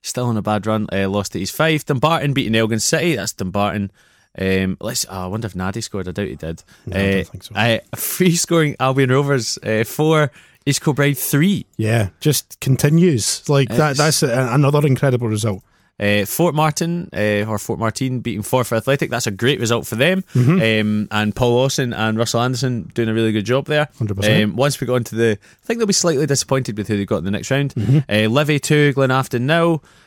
[0.02, 1.86] still on a bad run, uh, lost to East Fife.
[1.86, 3.90] Dumbarton beating Elgin City, that's Dumbarton.
[4.38, 5.04] Um, let's.
[5.10, 6.08] Oh, I wonder if Nadi scored.
[6.08, 6.62] I doubt he did.
[6.86, 7.54] No, I don't think so.
[7.54, 10.30] Uh, free scoring Albion Rovers uh, four,
[10.64, 11.66] East Kilbride three.
[11.76, 13.96] Yeah, just continues like that.
[13.96, 15.62] That's a, another incredible result.
[16.02, 19.08] Uh, Formartine uh, or Formartine beating Forfar Athletic.
[19.08, 20.22] That's a great result for them.
[20.34, 20.80] Mm-hmm.
[20.80, 23.86] Um, and Paul Lawson and Russell Anderson doing a really good job there.
[24.00, 24.42] 100%.
[24.42, 27.04] Um, once we go into the, I think they'll be slightly disappointed with who they
[27.04, 27.72] got in the next round.
[27.74, 27.98] Mm-hmm.
[28.10, 29.42] Uh, Livy two, Glenafton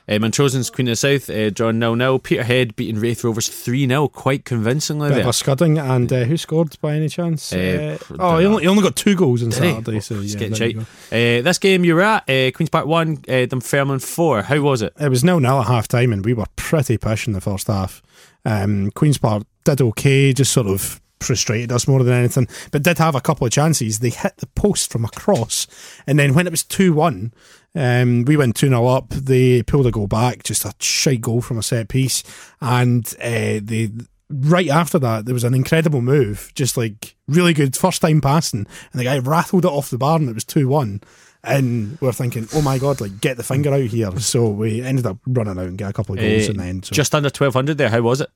[0.07, 2.19] Uh, Montrosen's Queen of the South uh, drawn nil nil.
[2.19, 5.29] Peterhead beating Raith Rovers three 0 quite convincingly Bit of there.
[5.29, 7.51] a scudding, and uh, who scored by any chance?
[7.51, 9.51] Uh, Uh, oh, he only, he only got two goals on?
[9.51, 9.99] Saturday.
[9.99, 10.81] So yeah, there you go.
[10.81, 14.43] Uh, this game you were at uh, Queens Park one, uh, Dunfermline four.
[14.43, 14.93] How was it?
[14.99, 17.67] It was nil nil at half time, and we were pretty pish in the first
[17.67, 18.01] half.
[18.45, 22.97] Um, Queen's Park did okay, just sort of frustrated us more than anything, but did
[22.99, 23.99] have a couple of chances.
[23.99, 25.67] They hit the post from across,
[26.07, 27.33] and then when it was 2 1,
[27.75, 29.09] um, we went 2 0 up.
[29.09, 32.23] They pulled a goal back, just a shy goal from a set piece,
[32.61, 33.91] and uh, they.
[34.27, 38.65] Right after that, there was an incredible move, just like really good first time passing,
[38.91, 41.01] and the guy rattled it off the bar, and it was 2 1.
[41.43, 44.17] And we're thinking, oh my god, like get the finger out here.
[44.19, 46.63] So we ended up running out and get a couple of goals Uh, in the
[46.63, 46.85] end.
[46.85, 47.91] So Just under twelve hundred there.
[47.91, 48.31] How was it?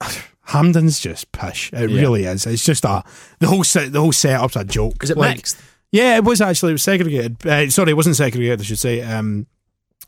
[0.46, 1.70] Hampden's just pish.
[1.72, 2.00] It Yeah.
[2.00, 2.46] really is.
[2.46, 3.02] It's just a
[3.38, 3.92] the whole set.
[3.92, 5.02] The whole setup's a joke.
[5.04, 5.56] Is it Like, mixed?
[5.90, 6.70] Yeah, it was actually.
[6.70, 7.46] It was segregated.
[7.46, 8.60] Uh, sorry, it wasn't segregated.
[8.60, 9.00] I should say.
[9.02, 9.46] Um,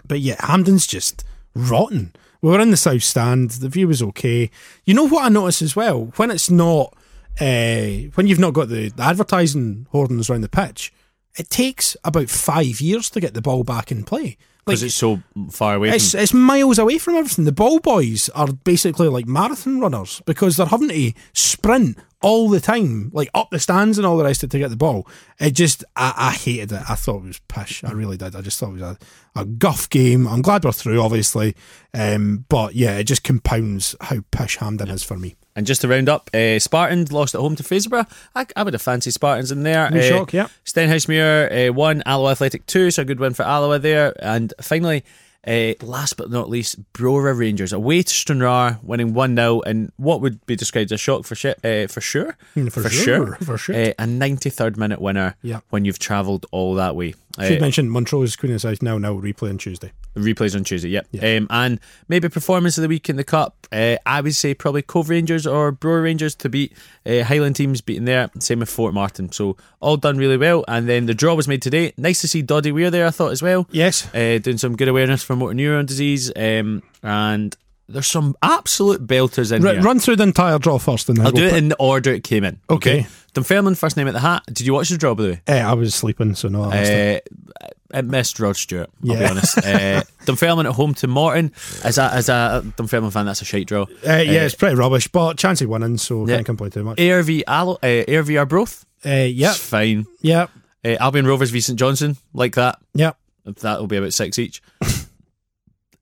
[0.07, 2.13] but yeah, Hampden's just rotten.
[2.43, 3.51] We were in the south stand.
[3.51, 4.51] The view was okay.
[4.85, 6.95] You know what I noticed as well when it's not
[7.41, 10.93] uh, when you've not got the, the advertising hoardings around the pitch.
[11.39, 14.37] It takes about five years to get the ball back in play.
[14.67, 15.91] Because it's so far away.
[15.91, 17.45] It's, from, it's miles away from everything.
[17.45, 22.59] The ball boys are basically like marathon runners because they're having to sprint all the
[22.59, 25.07] time, like up the stands and all the rest of it to get the ball.
[25.39, 26.83] It just, I, I hated it.
[26.91, 27.85] I thought it was pish.
[27.85, 28.35] I really did.
[28.35, 28.99] I just thought it was a,
[29.37, 30.27] a guff game.
[30.27, 31.55] I'm glad we're through, obviously.
[31.95, 35.37] Um, but yeah, it just compounds how pish Hampden is for me.
[35.57, 38.07] And just to round up, uh, Spartans lost at home to Fraserburgh.
[38.37, 39.91] I, I would have fancied Spartans in there.
[39.91, 40.47] No Uh, shock, yeah.
[40.65, 44.15] Stenhousemuir uh, won, Alloa Athletic two, so a good win for Alloa there.
[44.23, 45.05] And finally,
[45.47, 50.21] uh, last but not least, Brora Rangers away to Stranraer, winning one 0 and what
[50.21, 53.57] would be described as a shock for shi uh, for sure, Mm, for sure, for
[53.57, 53.75] sure.
[53.75, 55.37] Uh, a ninety third minute winner.
[55.43, 55.61] Yeah.
[55.71, 57.15] when you've travelled all that way.
[57.41, 59.93] Should Uh, mention Montrose Queen of South now now replay on Tuesday.
[60.17, 60.89] replays on Tuesday.
[60.89, 61.07] Yep.
[61.23, 63.67] Um, and maybe performance of the week in the cup.
[63.71, 66.73] Uh, I would say probably Cove Rangers or Brora Rangers to beat
[67.05, 68.31] uh, Highland teams beating there.
[68.39, 69.35] Same with Formartine.
[69.35, 70.65] So all done really well.
[70.69, 71.93] And then the draw was made today.
[71.99, 73.07] Nice to see Doddie Weir there.
[73.07, 73.69] I thought as well.
[73.71, 74.07] Yes.
[74.15, 76.33] Uh, doing some good awareness for motor neuron disease.
[76.35, 77.55] Um, and
[77.89, 79.83] there's some absolute belters in R- here.
[79.83, 81.77] run through the entire draw first, and then I'll we'll do it put- in the
[81.77, 82.59] order it came in.
[82.71, 83.07] Okay.
[83.37, 84.43] Dunfermline first name at the hat.
[84.47, 85.41] Did you watch the draw by the way?
[85.47, 86.65] Eh, I was sleeping, so no.
[86.65, 87.29] I missed it.
[87.63, 87.67] Uh,
[87.99, 88.91] it missed Rod Stewart.
[89.09, 89.31] I'll be Yeah.
[89.31, 89.59] honest.
[89.65, 91.53] Uh, Dunfermline at home to Morton.
[91.85, 93.83] As a as a Dunfermline fan, that's a shite draw.
[93.83, 96.37] Uh, yeah, it's pretty rubbish, but chance of winning, so Yeah.
[96.37, 96.99] can't complain too much.
[96.99, 98.85] Ayr v Allo, uh, Ayr v Arbroath.
[99.05, 100.07] Uh, yep, It's fine.
[100.23, 100.51] yep,
[100.85, 102.79] Uh, Albion Rovers v St Johnstone, like that.
[102.95, 103.17] yep.
[103.45, 104.61] That'll be about six each.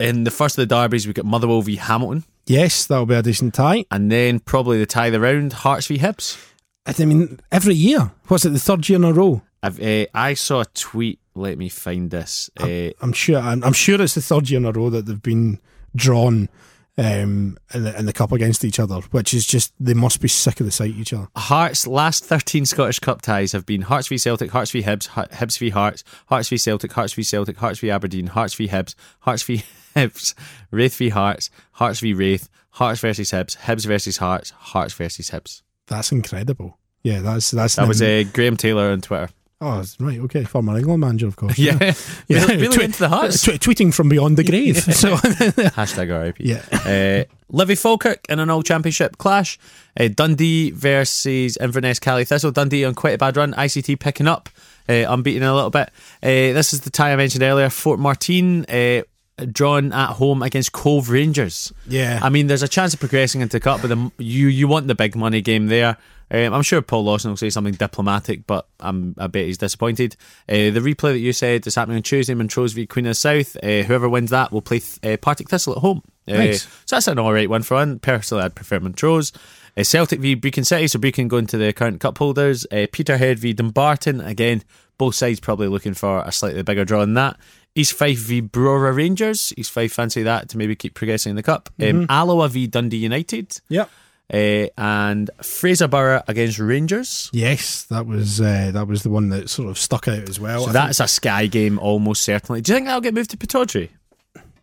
[0.00, 3.22] In the first of the derbies, we've got Motherwell v Hamilton, Yes, that'll be a
[3.22, 3.84] decent tie.
[3.90, 6.36] and then probably the tie the round, Hearts v Hibs.
[6.86, 8.12] I mean, every year.
[8.28, 9.42] What's it, the third year in a row?
[9.62, 11.18] I've, uh, I saw a tweet.
[11.34, 12.50] Let me find this.
[12.60, 13.38] Uh, I'm sure.
[13.38, 15.58] I'm, I'm sure it's the third year in a row that they've been
[15.96, 16.48] drawn
[16.96, 20.28] um, in, the, in the cup against each other, which is just they must be
[20.28, 21.28] sick of the sight of each other.
[21.36, 25.58] Hearts' last 13 Scottish Cup ties have been Hearts v Celtic, Hearts v Hibs, Hibs
[25.58, 29.42] v Hearts, Hearts v Celtic, Hearts v Celtic, Hearts v Aberdeen, Hearts v Hibs, Hearts
[29.42, 29.64] v
[29.96, 30.34] Hibs,
[30.70, 35.63] Raith v Hearts, Hearts v Raith, Hearts versus Hibs, Hibs versus Hearts, Hearts versus Hibs.
[35.86, 36.78] That's incredible.
[37.02, 39.28] Yeah, that's that's That was uh, Graham Taylor on Twitter.
[39.60, 41.58] Oh, right, okay, former England manager, of course.
[41.58, 41.78] Yeah,
[42.28, 42.40] Yeah.
[42.40, 43.40] really, really Tweet- into the Hearts.
[43.42, 44.76] Tw- tweeting from beyond the grave.
[44.94, 46.36] So Hashtag RIP.
[46.40, 46.62] Yeah.
[46.72, 49.58] Uh, Livy Falkirk in an all championship clash.
[49.98, 52.50] Uh, Dundee versus Inverness Caley Thistle.
[52.50, 53.54] Dundee on quite a bad run.
[53.54, 54.48] ICT picking up,
[54.88, 55.88] uh, unbeaten a little bit.
[56.22, 57.68] Uh, this is the tie I mentioned earlier.
[57.68, 58.64] Formartine.
[59.36, 61.72] Drawn at home against Cove Rangers.
[61.88, 62.20] Yeah.
[62.22, 64.86] I mean, there's a chance of progressing into the cup, but the, you you want
[64.86, 65.96] the big money game there.
[66.30, 70.16] Um, I'm sure Paul Lawson will say something diplomatic, but I'm I bet he's disappointed.
[70.48, 73.14] Uh, the replay that you said is happening on Tuesday, Montrose v Queen of the
[73.14, 73.56] South.
[73.62, 76.02] Uh, whoever wins that will play uh, Partick Thistle at home.
[76.28, 76.62] Uh, Nice.
[76.86, 77.98] So that's an all right one for one.
[77.98, 79.32] Personally, I'd prefer Montrose.
[79.76, 82.66] Uh, Celtic v Brechin City, so Brechin going to the current cup holders.
[82.70, 84.62] Uh, Peterhead v Dumbarton, again,
[84.96, 87.36] both sides probably looking for a slightly bigger draw than that.
[87.74, 89.52] East Fife v Brora Rangers.
[89.56, 91.68] East Fife fancy that to maybe keep progressing in the cup.
[91.82, 93.60] Um, Alloa v Dundee United.
[93.68, 93.90] Yep.
[94.32, 97.30] Uh, and Fraser against Rangers.
[97.32, 100.62] Yes, that was uh, that was the one that sort of stuck out as well.
[100.64, 102.62] So I that's a Sky game almost certainly.
[102.62, 103.90] Do you think that'll get moved to Pittodrie?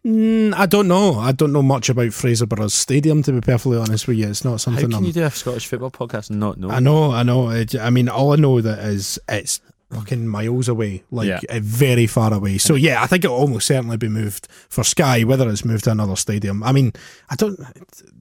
[0.04, 1.20] think- I don't know.
[1.20, 4.30] I don't know much about Fraserburgh's stadium to be perfectly honest with you.
[4.30, 4.86] It's not something.
[4.86, 6.70] How can I'm, you do a Scottish football podcast and not know?
[6.72, 7.50] I know, I know.
[7.50, 11.40] I mean, all I know that is it's fucking miles away, like Yeah.
[11.50, 12.58] uh, very far away.
[12.58, 15.92] So yeah, I think it'll almost certainly be moved for Sky, whether it's moved to
[15.92, 16.64] another stadium.
[16.64, 16.94] I mean,
[17.30, 17.60] I don't.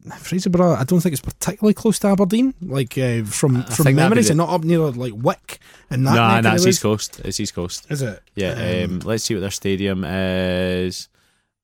[0.09, 2.55] Fraserburgh, I don't think it's particularly close to Aberdeen.
[2.63, 5.59] Like uh, from from that'd be memories, and not up near like Wick
[5.91, 6.15] and that.
[6.15, 6.83] no, of that's East.
[6.83, 7.21] Coast.
[7.25, 7.87] It's East Coast.
[7.91, 8.23] Is it?
[8.35, 8.85] Yeah.
[8.85, 11.09] Um, let's see what their stadium is.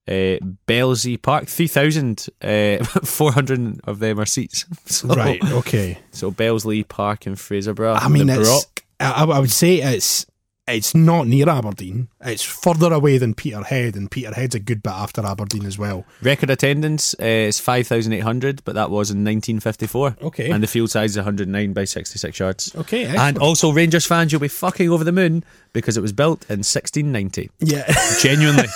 [0.08, 0.38] Uh,
[0.68, 2.28] Bellslea Park, three thousand.
[2.40, 4.64] Uh, Four hundred of them are seats.
[4.86, 5.42] So, right.
[5.44, 5.98] Okay.
[6.12, 7.98] So Bellslea Park in Fraserburgh.
[8.00, 8.48] I mean, the it's.
[8.48, 8.82] Broch.
[9.00, 10.26] I, I would say it's
[10.68, 12.08] it's not near Aberdeen.
[12.20, 16.04] It's further away than Peterhead, and Peterhead's a good bit after Aberdeen as well.
[16.22, 20.16] Record attendance uh, is 5,800, but that was in 1954.
[20.22, 20.50] Okay.
[20.50, 22.74] And the field size is 109 by 66 yards.
[22.74, 26.42] Okay, And also, Rangers fans, you'll be fucking over the moon because it was built
[26.50, 27.48] in 1690.
[27.60, 27.84] Yeah.
[28.20, 28.66] Genuinely.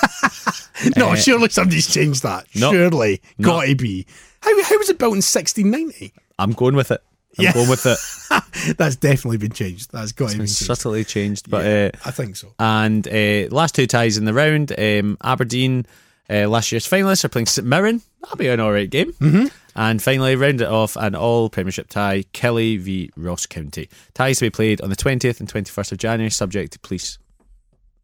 [0.97, 2.47] no, Uh, surely somebody's changed that.
[2.55, 2.71] no.
[2.73, 3.21] surely.
[3.41, 4.07] Got to be.
[4.43, 6.13] How, how was it built in 1690?
[6.39, 7.03] I'm going with it.
[7.41, 7.53] I'm Yeah.
[7.53, 8.77] going with it.
[8.77, 9.91] That's definitely been changed.
[9.93, 10.81] That's got to be It's changed.
[10.81, 11.51] subtly changed.
[11.51, 12.55] But Yeah, uh, I think so.
[12.59, 15.87] And uh, last two ties in the round um, Aberdeen,
[16.29, 18.03] uh, last year's finalists, are playing St Mirren.
[18.23, 19.13] That'll be an alright game.
[19.15, 19.47] Mm-hmm.
[19.77, 23.89] And finally, round it off an all Premiership tie Killie v Ross County.
[24.15, 27.19] Ties to be played on the 20th and 21st of January, subject to police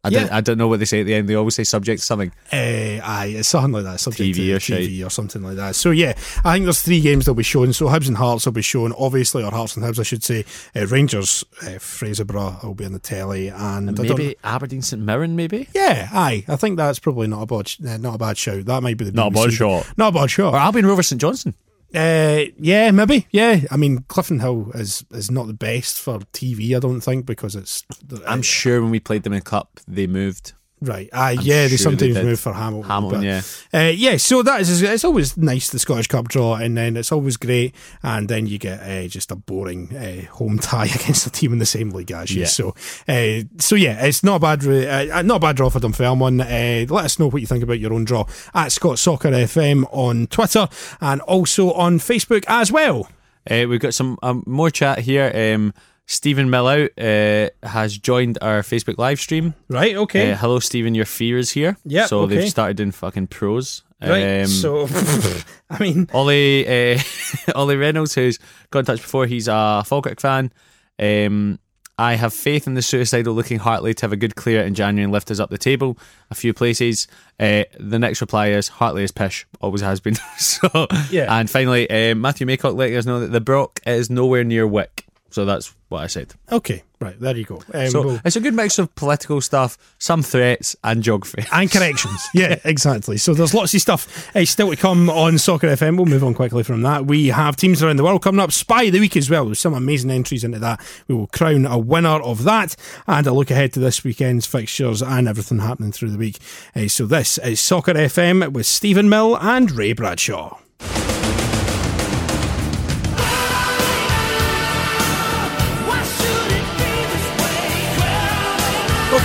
[0.07, 0.19] I, Yeah.
[0.21, 1.27] don't, I don't know what they say at the end.
[1.29, 2.31] They always say subject something.
[2.51, 2.55] Uh,
[3.03, 3.99] aye, it's something like that.
[3.99, 5.75] Subject TV to or TV or something like that.
[5.75, 7.73] So yeah, I think there's three games that'll be shown.
[7.73, 10.45] So Hibs and Hearts will be shown, obviously, or Hearts and Hibs, I should say.
[10.75, 15.35] Uh, Rangers, uh, Fraserburgh will be on the telly, and, don't- Maybe Aberdeen St Mirren,
[15.35, 15.67] maybe?
[15.73, 18.65] yeah, aye, I think that's probably not a bad, uh, not a bad shout.
[18.65, 19.57] That might be the Not a bad BBC.
[19.57, 19.87] shot.
[19.97, 20.53] Not a bad shot.
[20.53, 21.53] Or Albion Rovers St Johnstone.
[21.97, 23.25] Uh, yeah, maybe.
[23.31, 26.75] Yeah, I mean, Clifton Hill is is not the best for TV.
[26.75, 27.83] I don't think because it's.
[28.27, 30.53] I'm sure when we played them in Cup, they moved.
[30.79, 31.09] Right.
[31.11, 32.89] Ah, yeah, they sure sometimes they move for Hamilton.
[32.89, 33.41] Hamilton, but, yeah.
[33.73, 37.11] Uh, yeah, so that is it's always nice the Scottish Cup draw, and then it's
[37.11, 41.31] always great, and then you get uh, just a boring uh, home tie against a
[41.31, 42.41] team in the same league as you.
[42.41, 42.47] Yeah.
[42.47, 42.75] So,
[43.07, 46.41] uh, so yeah, it's not a bad, re- uh, not a bad draw for Dunfermline.
[46.41, 49.85] Uh, let us know what you think about your own draw at Scott Soccer FM
[49.91, 50.67] on Twitter
[51.01, 53.09] and also on Facebook as well.
[53.49, 55.31] Uh, we've got some um, more chat here.
[55.55, 55.73] Um,
[56.09, 59.53] Stephen Millout uh, has joined our Facebook live stream.
[59.67, 59.95] Right.
[59.95, 60.31] Okay.
[60.31, 60.95] Uh, hello, Stephen.
[60.95, 61.75] Your fear is here.
[61.83, 62.37] Yeah, So okay.
[62.37, 63.83] they've started doing fucking pros.
[64.01, 64.41] right.
[64.41, 64.87] Um, so,
[65.69, 66.99] I mean, Ollie uh,
[67.55, 68.39] Ollie Reynolds, who's
[68.71, 70.51] got in touch before, he's a Falkirk fan.
[70.97, 71.59] Um,
[71.99, 75.03] I have faith in the suicidal looking Hartley to have a good clear in January
[75.03, 75.97] and lift us up the table
[76.29, 77.07] a few places.
[77.39, 80.13] Uh, the next reply is Hartley is pish, always has been.
[80.37, 81.35] so Yeah.
[81.37, 85.06] And finally, um, Matthew Maycock letting us know that the Broch is nowhere near Wick.
[85.29, 86.33] So that's what I said.
[86.51, 86.83] okay.
[86.99, 87.19] Right.
[87.19, 87.61] There you go.
[87.75, 91.45] Um, So we'll- it's a good mix of political stuff, some threats, and geography.
[91.53, 92.25] and corrections.
[92.33, 93.17] Yeah, exactly.
[93.17, 95.95] So there's lots of stuff uh, still to come on Soccer FM.
[95.97, 97.05] We'll move on quickly from that.
[97.05, 98.51] We have teams around the world coming up.
[98.51, 99.45] Spy of the week as well.
[99.45, 100.81] There's some amazing entries into that.
[101.07, 105.03] We will crown a winner of that and a look ahead to this weekend's fixtures
[105.03, 106.39] and everything happening through the week.
[106.75, 110.57] Uh, so this is Soccer FM with Stephen Mill and Ray Bradshaw.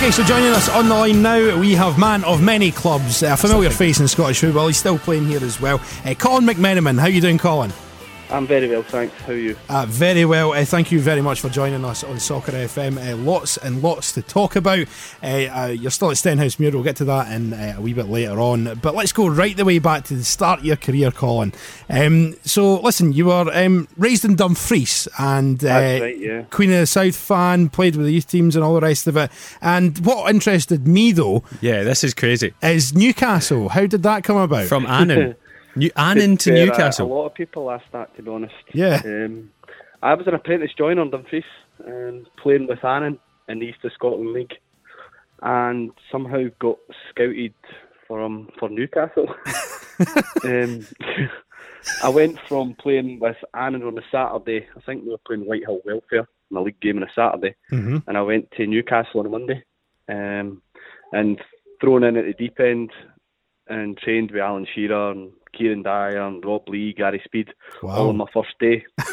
[0.03, 3.37] Okay, so joining us on the line now, we have man of many clubs, a
[3.37, 4.67] familiar face in Scottish football.
[4.67, 5.79] He's still playing here as well.
[6.03, 7.71] Uh, Colin McMenamin, how you doing, Colin?
[8.29, 9.13] I'm very well, thanks.
[9.21, 9.55] How are you?
[9.69, 10.53] Uh, very well.
[10.53, 12.97] Uh, thank you very much for joining us on Soccer FM.
[12.97, 14.87] Uh, lots and lots to talk about.
[15.21, 16.73] Uh, uh, you're still at Stenhousemuir.
[16.73, 18.79] We'll get to that in uh, a wee bit later on.
[18.81, 21.53] But let's go right the way back to the start of your career, Colin.
[21.89, 26.41] Um, so, listen, you were um, raised in Dumfries and uh, right, yeah.
[26.49, 29.15] Queen of the South fan, played with the youth teams and all the rest of
[29.15, 29.29] it.
[29.61, 32.53] And what interested me, though, Yeah, this is crazy.
[32.63, 33.69] is Newcastle.
[33.69, 34.65] How did that come about?
[34.65, 35.35] From Annan.
[35.75, 37.07] New, Annan to Fair, uh, Newcastle.
[37.07, 38.53] A lot of people ask that, to be honest.
[38.73, 39.01] Yeah.
[39.03, 39.51] Um,
[40.01, 41.43] I was an apprentice joiner in Dumfries
[41.85, 44.53] and playing with Annan in the East of Scotland League,
[45.41, 46.77] and somehow got
[47.09, 47.53] scouted
[48.07, 49.33] for um, for Newcastle.
[50.43, 50.85] um,
[52.03, 54.67] I went from playing with Annan on a Saturday.
[54.75, 58.03] I think we were playing Whitehill Welfare in a league game on a Saturday, Mhm.
[58.07, 59.63] and I went to Newcastle on a Monday,
[60.09, 60.61] um,
[61.11, 61.41] and
[61.81, 62.91] thrown in at the deep end
[63.67, 67.49] and trained with Alan Shearer and Kieran Dyer and Rob Lee, Gary Speed,
[67.81, 68.85] all on my first day.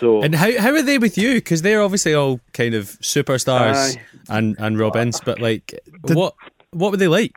[0.00, 1.34] So And how how are they with you?
[1.34, 4.00] Because they're obviously all kind of superstars Aye.
[4.30, 6.34] and and Robins, but like, what
[6.70, 7.34] what were they like?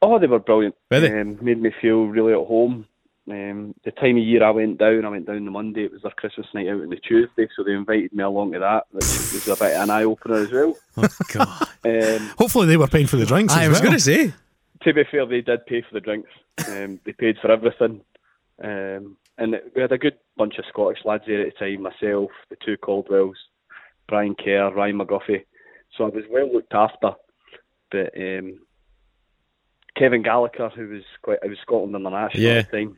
[0.00, 0.76] Oh, they were brilliant.
[0.92, 1.20] Were they?
[1.20, 2.86] Um, made me feel really at home.
[3.28, 5.86] Um, the time of year I went down, I went down the Monday.
[5.86, 8.60] It was their Christmas night out on the Tuesday, so they invited me along to
[8.60, 10.76] that, which was a bit of an eye opener as well.
[10.98, 11.68] Oh God!
[11.84, 13.52] Um, Hopefully, they were paying for the drinks.
[13.52, 13.88] I as was well.
[13.88, 14.32] going to say.
[14.82, 16.30] To be fair, they did pay for the drinks.
[16.68, 18.00] Um, they paid for everything.
[18.62, 21.82] Um, and we had a good bunch of Scottish lads there at the time.
[21.82, 23.36] Myself, the two Caldwells,
[24.08, 25.44] Brian Kerr, Ryan McGuffie.
[25.96, 27.12] So I was well looked after.
[27.90, 28.60] But um,
[29.96, 32.50] Kevin Gallacher, who was quite, I was Scotland international Yeah.
[32.58, 32.96] at the time,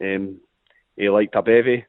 [0.00, 0.40] um,
[0.96, 1.84] he liked a bevy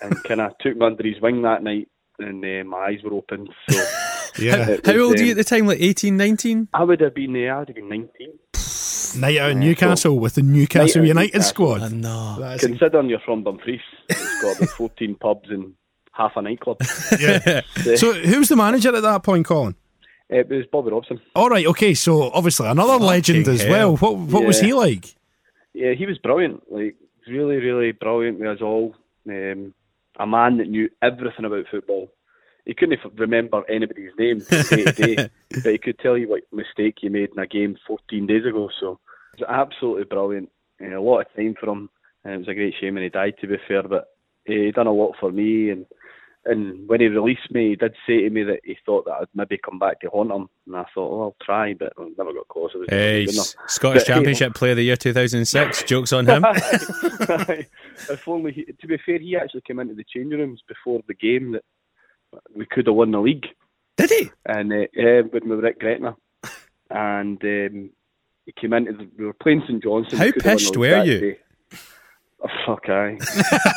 [0.00, 1.88] and kind of took me under his wing that night.
[2.18, 3.48] And uh, my eyes were open.
[3.70, 3.84] So
[4.38, 4.68] Yeah.
[4.70, 5.66] it How old were you at the time?
[5.66, 6.68] Like 18, 19?
[6.74, 8.08] I would have been, uh, I would have been 19.
[9.20, 11.48] Night out in Yeah, Newcastle with the Newcastle United Newcastle.
[11.78, 11.92] squad.
[11.92, 12.36] no.
[12.40, 15.74] That's Considering you're from Dumfries, it's got about 14 pubs and
[16.12, 16.78] half a nightclub.
[17.20, 17.60] yeah.
[17.76, 19.74] Uh, So, who's the manager at that point, Colin?
[20.30, 21.20] it was Bobby Robson.
[21.34, 21.92] All right, okay.
[21.92, 23.70] So, obviously, another legend as hell.
[23.70, 23.96] well.
[23.98, 25.14] What what was he like?
[25.74, 26.62] Yeah, he was brilliant.
[26.72, 26.96] Like
[27.28, 28.94] really, really brilliant with us all.
[29.28, 29.74] Um,
[30.18, 32.10] a man that knew everything about football.
[32.64, 36.42] He couldn't f- remember anybody's name day to day, but he could tell you what
[36.52, 38.70] mistake you made in a game 14 days ago.
[38.80, 39.00] So
[39.34, 40.50] it was absolutely brilliant.
[40.80, 41.90] Uh, a lot of time for him.
[42.24, 43.82] And it was a great shame when he died, to be fair.
[43.82, 44.08] But
[44.44, 45.70] he done a lot for me.
[45.70, 45.86] And
[46.44, 49.28] and when he released me, he did say to me that he thought that I'd
[49.32, 50.48] maybe come back to haunt him.
[50.66, 52.72] And I thought, oh, I'll try, but I never got close.
[52.88, 55.82] Hey, Scottish But, hey, Championship Player of the Year 2006.
[55.86, 56.44] Jokes on him.
[56.50, 61.14] if only he, to be fair, he actually came into the changing rooms before the
[61.14, 61.64] game that
[62.54, 63.46] we could have won the league,
[63.96, 64.30] Did he?
[64.46, 66.16] and uh, yeah, when we were at Gretna,
[66.90, 67.90] and um,
[68.46, 68.92] he came into.
[68.92, 70.18] The, we were playing St Johnstone.
[70.18, 71.20] How We could've won the pissed were you?
[71.20, 71.38] day.
[72.44, 73.16] Oh, fuck aye.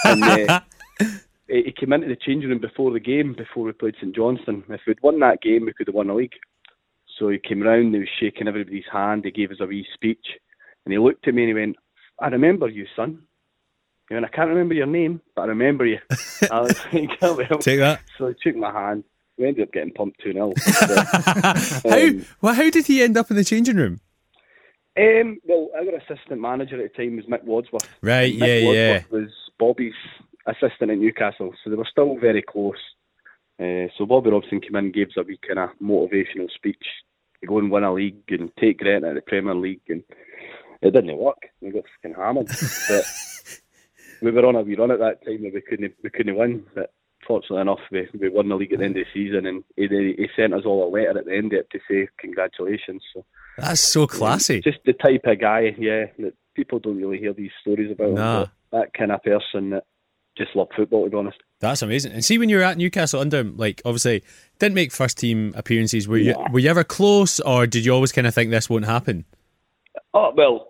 [0.06, 0.60] and, uh,
[1.48, 4.64] he he came into the changing room before the game, before we played St Johnstone.
[4.70, 6.34] If we'd won that game, we could have won the league.
[7.20, 10.26] So he came round, he was shaking everybody's hand, he gave us a wee speech,
[10.84, 11.76] and he looked at me and he went,
[12.20, 13.22] I remember you, son.
[14.10, 16.00] He went, I can't remember your name, but I remember you.
[16.52, 18.02] I was like, "Oh, well." Take that.
[18.18, 19.04] So he took my hand.
[19.38, 20.54] We ended up getting pumped 2 0.
[21.84, 22.54] How well?
[22.54, 24.00] How did he end up in the changing room?
[24.98, 27.90] Um, well, our assistant manager at the time was Mick Wadsworth.
[28.02, 29.04] Right, Mick yeah, yeah.
[29.10, 29.30] Was
[29.60, 29.94] Bobby's
[30.46, 32.76] assistant at Newcastle, so they were still very close.
[33.60, 36.84] Uh, so Bobby Robson came in and gave us a wee kind of motivational speech
[37.42, 40.04] to go and win a league and take Gretna to the Premier League, and
[40.82, 41.42] it didn't work.
[41.60, 42.48] We got fucking hammered.
[42.90, 43.06] but
[44.26, 46.66] we were on a wee run at that time where we couldn't we couldn't win.
[46.76, 46.92] But
[47.26, 49.88] fortunately enough, we, we won the league at the end of the season, and he,
[50.18, 53.02] he sent us all a letter at the end of it to say congratulations.
[53.14, 53.26] So
[53.58, 54.62] That's so classy.
[54.62, 58.10] just the type of guy, yeah, that people don't really hear these stories about.
[58.10, 58.40] him, Nah.
[58.72, 59.86] but that kind of person that
[60.38, 61.38] just loved football, to be honest.
[61.62, 62.12] That's amazing.
[62.12, 64.22] And see, when you were at Newcastle under him, like obviously
[64.60, 66.08] didn't make first team appearances.
[66.08, 66.52] Were you Yeah.
[66.52, 69.24] were you ever close, or did you always kind of think this won't happen?
[70.14, 70.68] Oh well,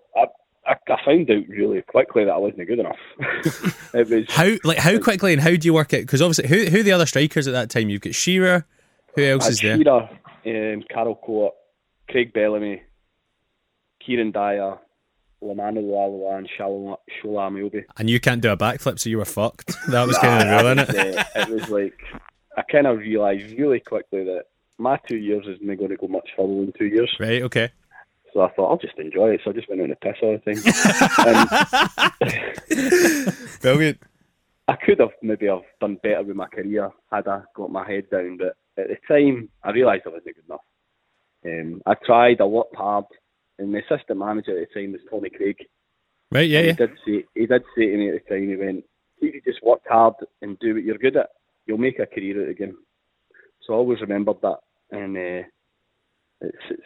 [0.66, 2.98] I, I, found out really quickly that I wasn't good enough.
[3.94, 6.02] it was How like how quickly and how do you work it?
[6.02, 7.88] Because obviously, who who are the other strikers at that time?
[7.88, 8.66] You've got Shearer.
[9.14, 9.76] Who else uh, is there?
[9.76, 11.54] Shearer, um, Carl Cort,
[12.08, 12.82] Craig Bellamy,
[14.00, 14.78] Kieran Dyer,
[15.42, 17.84] Lomana LuaLua, and Shola Shola Ameobi.
[17.96, 19.74] And you can't do a backflip, so you were fucked.
[19.88, 21.18] That was kind of the rule, innit?
[21.18, 21.98] Uh, it was like
[22.56, 24.44] I kind of realised really quickly that
[24.78, 27.14] my two years isn't going to go much further than two years.
[27.20, 27.42] Right.
[27.42, 27.70] Okay.
[28.36, 29.40] So I thought I'll just enjoy it.
[29.42, 30.62] So I just went in the piss all the time.
[33.16, 33.98] and Brilliant.
[34.68, 38.10] I could have maybe have done better with my career had I got my head
[38.10, 40.60] down, but at the time I realised I wasn't good enough.
[41.46, 43.06] Um, I tried, I worked hard,
[43.58, 45.56] and the assistant manager at the time was Tommy Craig.
[46.30, 46.50] Right.
[46.50, 46.60] Yeah.
[46.60, 48.84] He did say he did say to me at the time, he went,
[49.22, 51.30] "If you just work hard and do what you're good at,
[51.64, 52.76] you'll make a career out of the game."
[53.62, 54.58] So I always remembered that,
[54.90, 55.48] and uh,
[56.40, 56.82] it's it's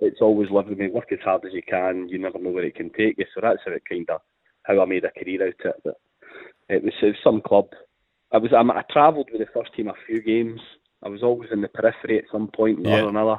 [0.00, 0.88] it's always with me.
[0.88, 2.08] Work as hard as you can.
[2.08, 3.24] You never know where it can take you.
[3.34, 4.20] So that's how it kind of
[4.64, 5.80] how I made a career out of it.
[5.84, 5.94] But
[6.68, 7.66] it was, it was some club.
[8.32, 10.60] I was I'm, I travelled with the first team a few games.
[11.02, 13.02] I was always in the periphery at some point Yeah.
[13.02, 13.38] or another.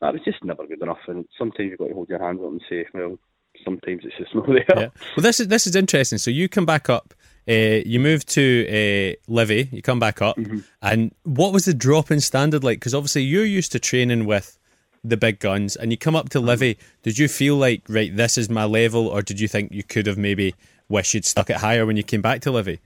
[0.00, 2.50] I was just never good enough, and sometimes you've got to hold your hands up
[2.50, 3.16] and say, well,
[3.64, 4.64] sometimes it's just not there.
[4.68, 4.88] Yeah.
[5.16, 6.18] Well, this is this is interesting.
[6.18, 7.14] So you come back up.
[7.48, 9.68] Uh, you move to uh, Livy.
[9.72, 10.58] You come back up, Mm-hmm.
[10.80, 12.78] and what was the drop in standard like?
[12.80, 14.58] Because obviously you're used to training with
[15.04, 16.46] the big guns, and you come up to Mm-hmm.
[16.48, 16.78] Livy.
[17.02, 20.06] Did you feel like right, this is my level, or did you think you could
[20.06, 20.54] have maybe
[20.88, 22.80] wished you'd stuck it higher when you came back to Livy?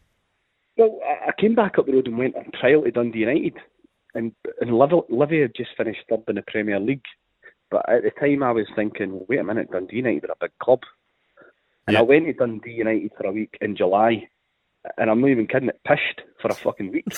[0.76, 3.58] Well, I- came back up the road and went on trial to Dundee United,
[4.14, 7.02] and and Livy, had just finished third in the Premier League.
[7.70, 10.36] But at the time, I was thinking, well, wait a minute, Dundee United are a
[10.40, 10.80] big club,
[11.86, 12.00] and Yeah.
[12.00, 14.28] I went to Dundee United for a week in July,
[14.96, 17.04] and I'm not even kidding, it pished for a fucking week.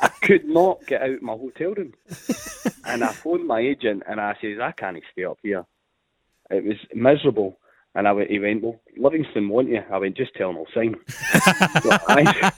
[0.28, 1.94] Could not get out of my hotel room,
[2.84, 5.64] and I phoned my agent and I says, I can't stay up here.
[6.50, 7.58] It was miserable.
[7.94, 9.82] And I went, he went, well, Livingston want you.
[9.90, 10.94] I went, just tell him I'll sign.
[11.82, 12.50] So I,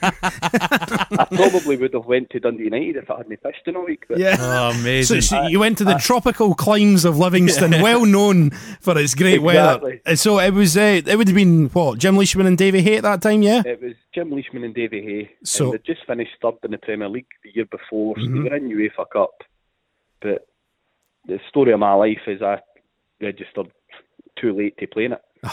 [1.18, 4.04] I probably would have went to Dundee United if I hadn't pitched in a week.
[4.08, 4.36] But Yeah.
[4.38, 5.20] Oh, amazing!
[5.20, 8.50] so you went to the tropical climes of Livingston, well known
[8.80, 9.76] for its great weather.
[9.76, 10.00] Exactly.
[10.06, 10.76] Uh, So it was.
[10.76, 13.62] Uh, it would have been what Jim Leishman and Davy Hay at that time, yeah.
[13.64, 15.30] it was Jim Leishman and Davy Hay.
[15.44, 18.16] So- and they just finished third in the Premier League the year before.
[18.18, 18.42] So Mm-hmm.
[18.44, 19.30] they were in UEFA Cup.
[20.20, 20.46] But
[21.26, 22.60] the story of my life is I
[23.20, 23.70] registered
[24.40, 25.22] too late to play in it.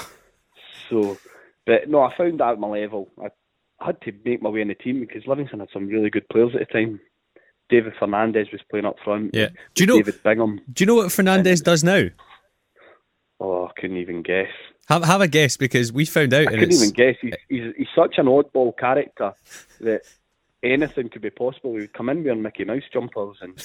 [0.90, 1.18] so,
[1.66, 3.10] but no, I found out my level.
[3.22, 3.28] I,
[3.80, 6.28] I had to make my way in the team because Livingston had some really good
[6.30, 7.00] players at the time.
[7.70, 9.34] David Fernandez was playing up front.
[9.34, 9.50] Yeah.
[9.76, 10.62] Do you know- David Bingham?
[10.72, 12.08] Do you know what Fernandez does now?
[13.40, 14.50] Oh, I couldn't even guess.
[14.88, 17.16] Have have a guess because we found out, I couldn't it's even guess.
[17.22, 19.34] He's, he's he's such an oddball character
[19.82, 20.04] that
[20.64, 21.74] anything could be possible.
[21.74, 23.62] He would come in wearing Mickey Mouse jumpers and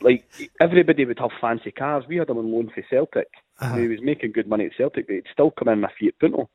[0.00, 0.24] like
[0.60, 2.04] everybody would have fancy cars.
[2.08, 3.28] We had him on loan for Celtic.
[3.60, 6.14] He was making good money at Celtic, but he'd still come in in a Fiat
[6.20, 6.48] Punto.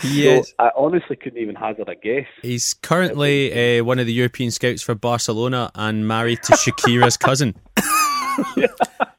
[0.00, 0.44] he So.
[0.58, 2.26] I honestly couldn't even hazard a guess.
[2.42, 7.54] He's currently uh, one of the European scouts for Barcelona and married to Shakira's cousin.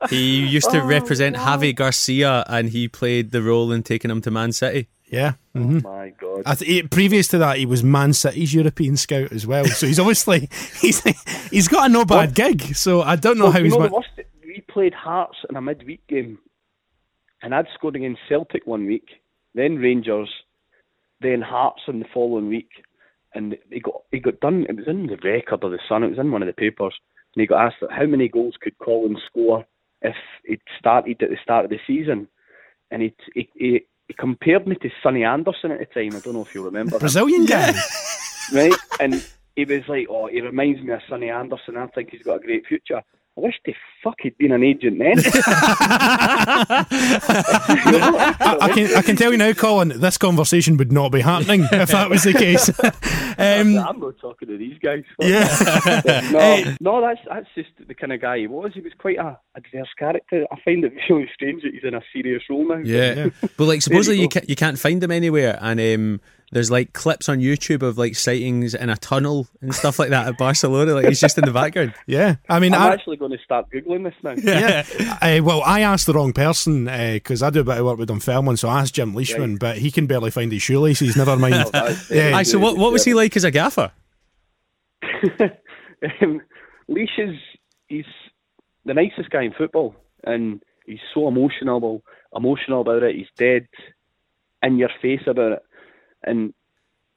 [0.10, 4.32] he used to represent Javi Garcia and he played the role in taking him to
[4.32, 4.88] Man City.
[5.12, 5.34] Yeah.
[5.54, 6.44] hmm My God.
[6.46, 9.66] I th- he- previous to that, he was Man City's European scout as well.
[9.66, 10.48] So he's obviously
[10.80, 11.02] he's
[11.50, 12.76] he's got a no bad gig.
[12.76, 13.74] So I don't know Well, how you he's.
[13.74, 14.08] know ma- the worst?
[14.18, 14.21] We
[14.74, 16.40] played Hearts in a midweek game,
[17.42, 19.08] and I'd scored against Celtic one week,
[19.56, 20.30] then Rangers,
[21.22, 22.70] then Hearts in the following week,
[23.34, 24.66] and he got he got done.
[24.68, 26.04] It was in the record of the Sun.
[26.04, 26.94] It was in one of the papers.
[27.34, 29.66] And he got asked how many goals could Colin score
[30.02, 30.16] if
[30.46, 32.28] he'd started at the start of the season,
[32.90, 36.16] and he he, he, he compared me to Sonny Anderson at the time.
[36.16, 36.96] I don't know if you remember.
[36.96, 37.00] him.
[37.00, 37.74] Brazilian guy.
[38.54, 38.74] right?
[39.00, 41.78] And he was like, "Oh, he reminds me of Sonny Anderson.
[41.78, 43.02] I think he's got a great future."
[43.38, 43.74] I wish the
[44.04, 45.14] fuck he'd been an agent then.
[47.34, 51.66] I, I can I can tell you now, Colin, this conversation would not be happening
[51.72, 52.68] if that was the case.
[53.38, 55.04] um, I'm not talking to these guys.
[55.20, 55.48] yeah.
[56.32, 56.78] no, Hey.
[56.82, 58.72] no, that's that's just the kind of guy he was.
[58.74, 60.46] He was quite a adverse character.
[60.52, 62.82] I find it really strange that he's in a serious role now.
[62.84, 63.30] Yeah.
[63.58, 64.34] But like supposedly you you go.
[64.34, 66.22] can't, you can't find him anywhere and um
[66.52, 70.28] there's like clips on YouTube of like sightings in a tunnel and stuff like that
[70.28, 70.94] at Barcelona.
[70.94, 71.94] Like he's just in the background.
[72.08, 72.36] yeah.
[72.50, 74.34] I mean, I'm I, actually going to start googling this now.
[74.38, 74.84] yeah.
[75.22, 78.10] uh, well, I asked the wrong person because I do a bit of work with
[78.10, 79.60] Dunfermline, so I asked Jim Leishman, Right.
[79.60, 81.16] but he can barely find his shoelaces.
[81.16, 81.56] Never mind.
[81.74, 81.94] Oh, Yeah.
[82.10, 83.92] very Aye, so what what was he like as a gaffer?
[86.22, 86.42] um,
[86.88, 87.36] Leash is
[87.88, 88.06] he's
[88.86, 92.04] the nicest guy in football, and he's so emotional,
[92.36, 93.16] emotional about it.
[93.16, 93.68] He's dead
[94.64, 95.64] in your face about it,
[96.24, 96.54] and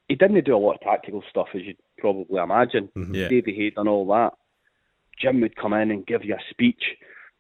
[0.09, 2.89] he didn't do a lot of tactical stuff, as you'd probably imagine.
[2.97, 3.15] Mm-hmm.
[3.15, 3.29] Yeah.
[3.29, 4.33] Davy Hay done all that.
[5.21, 6.83] Jim would come in and give you a speech.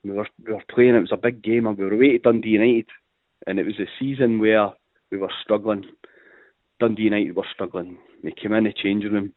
[0.02, 0.94] We were we were playing.
[0.94, 2.86] It was a big game, and we were away to Dundee United,
[3.46, 4.72] and it was a season where
[5.10, 5.84] we were struggling.
[6.80, 7.98] Dundee United were struggling.
[8.22, 9.32] They came in the changing room,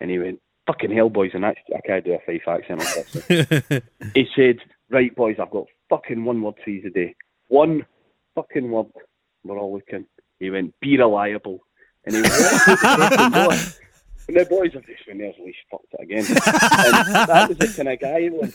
[0.00, 3.12] and he went, "Fucking hell, boys!" And that's, I can't do a Fife accent like
[3.12, 3.82] this.
[4.14, 4.58] he said,
[4.90, 7.14] "Right, boys, I've got fucking one word for you today.
[7.48, 7.86] One
[8.34, 8.86] fucking word.
[9.44, 10.06] We're all looking."
[10.40, 11.64] He went, "Be reliable,"
[12.04, 12.22] and he.
[14.28, 16.36] And the boys have just went, "There's Leash fucked it again." and
[17.28, 18.54] that was the kind of guy he was.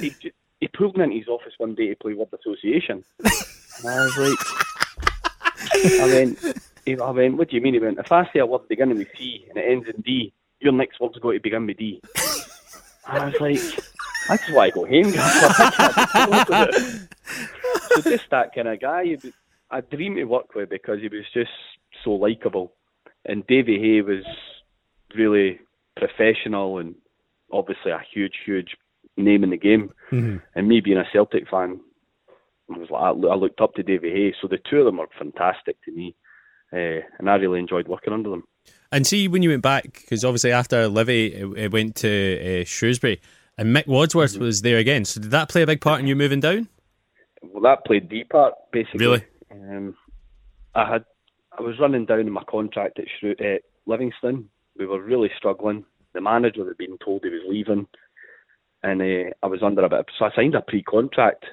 [0.00, 0.14] He,
[0.60, 3.02] he pulled me into his office one day to play word association.
[3.18, 4.38] And I was like,
[6.00, 6.38] I went,
[6.84, 7.74] he- I went, what do you mean?
[7.74, 10.32] He went, if I say a word beginning with C and it ends in D,
[10.60, 12.00] your next word's got to begin with D.
[13.08, 13.60] And I was like,
[14.28, 15.12] that's why I go home.
[17.90, 19.16] so just that kind of guy.
[19.70, 21.50] I dream to work with because he was just
[22.04, 22.72] so likable.
[23.24, 24.24] And Davy Hay was
[25.16, 25.58] really
[25.96, 26.94] professional and
[27.52, 28.76] obviously a huge, huge
[29.16, 29.90] name in the game.
[30.10, 31.80] And me being a Celtic fan,
[32.74, 34.34] I was like I looked up to Davy Hay.
[34.40, 36.14] So the two of them were fantastic to me,
[36.72, 38.44] uh, and I really enjoyed working under them.
[38.92, 42.64] And see when you went back because obviously after Livy it, it went to uh,
[42.64, 43.20] Shrewsbury
[43.58, 44.44] and Mick Wadsworth Mm-hmm.
[44.44, 45.04] was there again.
[45.04, 46.68] So did that play a big part in you moving down?
[47.42, 49.06] Well, that played D part basically.
[49.06, 49.24] Really?
[49.50, 49.96] Um,
[50.74, 51.04] I had
[51.58, 54.48] I was running down in my contract at Shrew- uh, Livingston.
[54.78, 55.84] We were really struggling.
[56.12, 57.86] The manager had been told he was leaving,
[58.82, 60.00] and uh, I was under a bit.
[60.00, 61.44] Of, so I signed a pre-contract.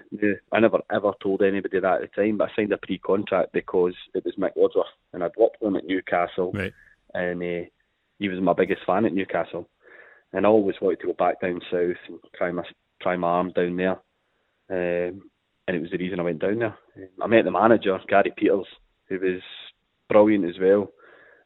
[0.52, 3.94] I never ever told anybody that at the time, but I signed a pre-contract because
[4.14, 6.74] it was Mick Wadsworth, and I'd worked with him at Newcastle, Right.
[7.14, 7.70] and uh,
[8.20, 9.70] he was my biggest fan at Newcastle.
[10.34, 12.64] And I always wanted to go back down south and try my
[13.02, 14.00] try my arm down there.
[15.10, 15.30] Um,
[15.68, 16.78] and it was the reason I went down there.
[16.98, 18.68] Um, I met the manager, Gary Peters,
[19.08, 19.42] who was
[20.10, 20.92] brilliant as well,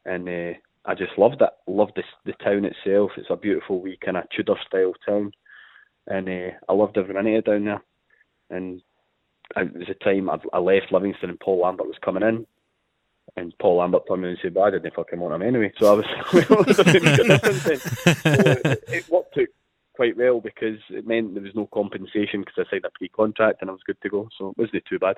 [0.06, 1.50] and uh, I just loved it.
[1.68, 3.12] Loved the the town itself.
[3.18, 5.32] It's a beautiful wee kind of Tudor style town,
[6.08, 7.84] and uh, I loved every minute down there.
[8.50, 8.82] And
[9.56, 12.46] it was a time I, I left Livingston and Paul Lambert was coming in.
[13.36, 15.74] And Paul Lambert turned me and said, I didn't fucking want him anyway.
[15.78, 16.06] So I was,
[18.88, 19.48] it worked out
[19.98, 23.70] quite well because it meant there was no compensation because I signed a pre-contract and
[23.70, 24.30] I was good to go.
[24.38, 25.18] So it wasn't too bad.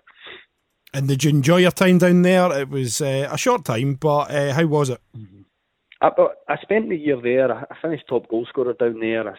[0.93, 2.51] And did you enjoy your time down there?
[2.61, 5.01] It was uh, a short time, but uh, how was it?
[6.01, 6.09] I,
[6.47, 7.53] I spent the year there.
[7.53, 9.29] I finished top goal scorer down there.
[9.29, 9.35] I,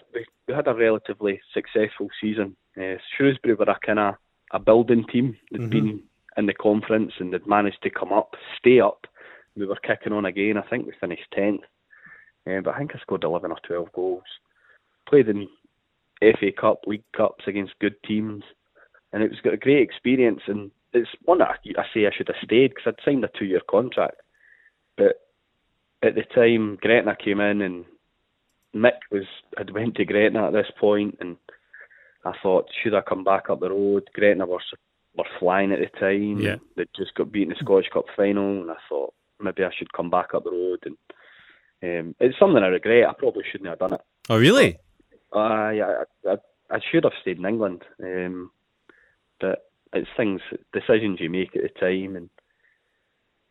[0.47, 2.57] we, had a relatively successful season.
[2.81, 4.15] Uh, Shrewsbury were a kind of
[4.53, 5.37] a building team.
[5.51, 6.03] They'd been
[6.37, 9.07] in the conference and they'd managed to come up, stay up.
[9.57, 10.57] We were kicking on again.
[10.57, 11.63] I think we finished tenth,
[12.49, 14.23] uh, but I think I scored eleven or twelve goals.
[15.11, 15.49] Played in
[16.21, 18.45] FA Cup, League Cups against good teams,
[19.13, 20.41] and it was got a great experience.
[20.47, 23.31] And it's one that I, I say I should have stayed because I'd signed a
[23.37, 24.21] two-year contract,
[24.97, 25.21] but
[26.03, 27.85] at the time Gretna came in and
[28.75, 29.25] Mick was
[29.59, 31.37] had went to Gretna at this point and
[32.25, 34.61] I thought should I come back up the road Gretna were
[35.17, 36.57] were flying at the time Yeah.
[36.77, 39.93] they'd just got beaten in the Scottish Cup final and I thought maybe I should
[39.93, 40.97] come back up the road and
[41.83, 44.79] um, it's something I regret I probably shouldn't have done it Oh really?
[45.33, 46.37] I I, I,
[46.71, 48.51] I should have stayed in England um,
[49.41, 50.41] but it's things
[50.73, 52.31] decisions you make at the time and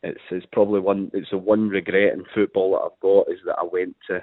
[0.04, 3.58] it's it's probably one it's the one regret in football that I've got is that
[3.60, 4.22] I went to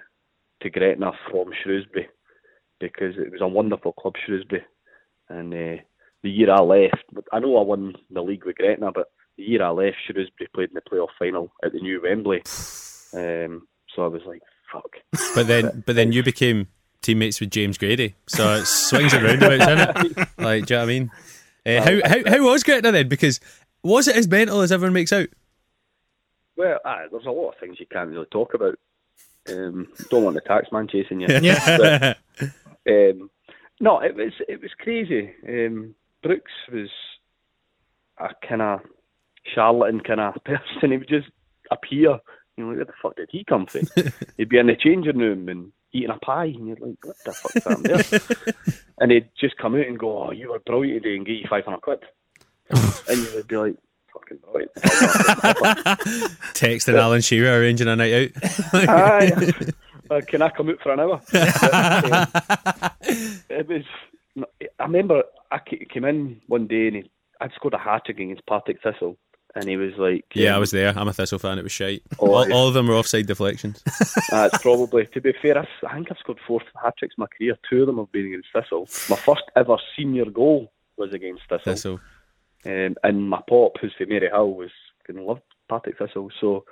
[0.63, 2.09] to Gretna from Shrewsbury
[2.81, 4.65] because it was a wonderful club Shrewsbury.
[5.29, 5.83] And uh,
[6.23, 9.63] the year I left I know I won the league with Gretna but the year
[9.63, 12.43] I left Shrewsbury played in the playoff final at the new Wembley.
[13.15, 14.91] Um, so I was like fuck.
[15.35, 16.67] But then but then you became
[17.03, 20.29] teammates with James Grady, so it swings and roundabouts, isn't it?
[20.39, 21.11] Like, do you know what I mean?
[21.67, 23.09] Uh, how, how how was Gretna then?
[23.09, 23.41] Because
[23.83, 25.29] was it as mental as everyone makes out?
[26.57, 28.79] Well, aye, there's a lot of things you can't really talk about.
[29.49, 31.27] Um, don't want the tax man chasing you.
[31.43, 32.15] Yeah.
[32.39, 32.51] But,
[32.89, 33.31] um,
[33.81, 35.33] no, it was it was crazy.
[35.47, 36.89] Um, Brooks was
[38.19, 38.81] a kind of
[39.55, 40.91] charlatan kind of person.
[40.93, 41.29] He would just
[41.71, 42.19] appear.
[42.57, 43.83] You know, where the fuck did he come from?
[44.39, 47.33] he'd be in the changing room and eating a pie, and you're like, what the
[47.33, 48.75] fuck's that there?
[49.01, 51.47] and he'd just come out and go, "Oh, you were brilliant today," and get you
[51.49, 52.05] five hundred quid.
[52.71, 53.77] and you would be like,
[54.13, 54.75] "Fucking brilliant."
[56.55, 58.31] Texting Alan Shearer arranging a night out.
[58.89, 59.53] Aye.
[60.11, 61.21] Uh, can I come out for an hour?
[61.33, 62.29] But, um,
[63.49, 63.83] it was.
[64.79, 67.11] I remember I came in one day and he,
[67.41, 69.17] I'd scored a hat trick against Partick Thistle,
[69.57, 70.93] and he was like, yeah, I um, was there.
[70.97, 71.59] I'm a Thistle fan.
[71.59, 72.03] It was shite.
[72.19, 73.83] Oh, all, all of them were offside deflections.
[74.31, 77.27] That's probably, to be fair, I, I think I've scored four hat tricks in my
[77.27, 77.57] career.
[77.69, 78.87] Two of them have been against Thistle.
[79.09, 81.73] My first ever senior goal was against Thistle.
[81.73, 82.01] Thistle.
[82.67, 84.71] Um, and my pop, who's from Maryhill, was
[85.07, 86.31] fucking loved Partick Thistle.
[86.39, 86.65] So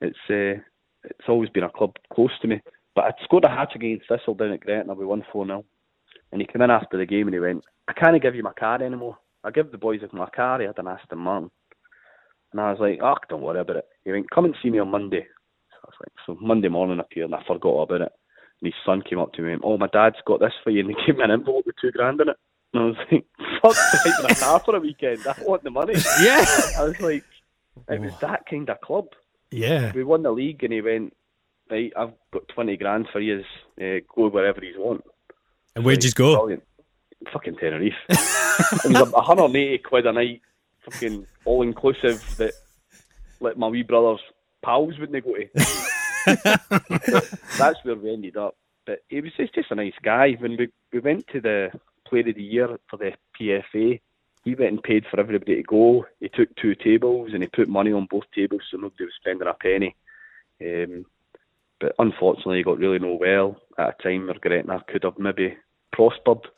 [0.00, 0.62] it's uh,
[1.04, 2.62] it's always been a club close to me.
[2.94, 4.94] But I'd scored a hat against Thistle down at Gretna.
[4.94, 5.64] We won 4 0.
[6.30, 8.52] And he came in after the game and he went, I can't give you my
[8.54, 9.18] car anymore.
[9.44, 10.60] I give the boys my car.
[10.60, 11.50] He had an Aston Martin.
[12.52, 13.86] And I was like, oh, don't worry about it.
[14.04, 15.26] He went, come and see me on Monday.
[15.70, 18.12] So I was like, so Monday morning appeared and I forgot about it.
[18.60, 20.70] And his son came up to me and went, oh, my dad's got this for
[20.70, 20.80] you.
[20.80, 22.36] And he gave me an envelope with two grand in it.
[22.74, 23.26] And I was like,
[23.62, 25.26] fuck, taking a car for a weekend.
[25.26, 25.94] I want the money.
[26.20, 26.44] Yeah.
[26.78, 27.24] I was like,
[27.88, 29.06] it was that kind of club.
[29.50, 29.92] Yeah.
[29.94, 31.14] We won the league and he went,
[31.70, 33.44] right, I've got 20 grand for you.
[33.80, 35.04] Uh, go wherever you want.
[35.74, 36.36] And where'd you go?
[36.36, 36.64] Brilliant.
[37.32, 37.94] Fucking Tenerife.
[38.08, 38.18] it
[38.84, 40.42] was a 180 quid a night,
[40.84, 42.52] fucking all inclusive that
[43.40, 44.20] like my wee brother's
[44.62, 45.48] pals wouldn't go to.
[47.58, 48.56] That's where we ended up.
[48.86, 50.36] But he was just, just a nice guy.
[50.38, 51.70] When we, we went to the
[52.06, 54.00] Player of the Year for the PFA,
[54.44, 56.06] he went and paid for everybody to go.
[56.20, 59.46] He took two tables and he put money on both tables so nobody was spending
[59.46, 59.94] a penny.
[60.60, 61.06] Um,
[61.80, 65.56] but unfortunately, he got really no well at a time where Gretna could have maybe
[65.92, 66.48] prospered.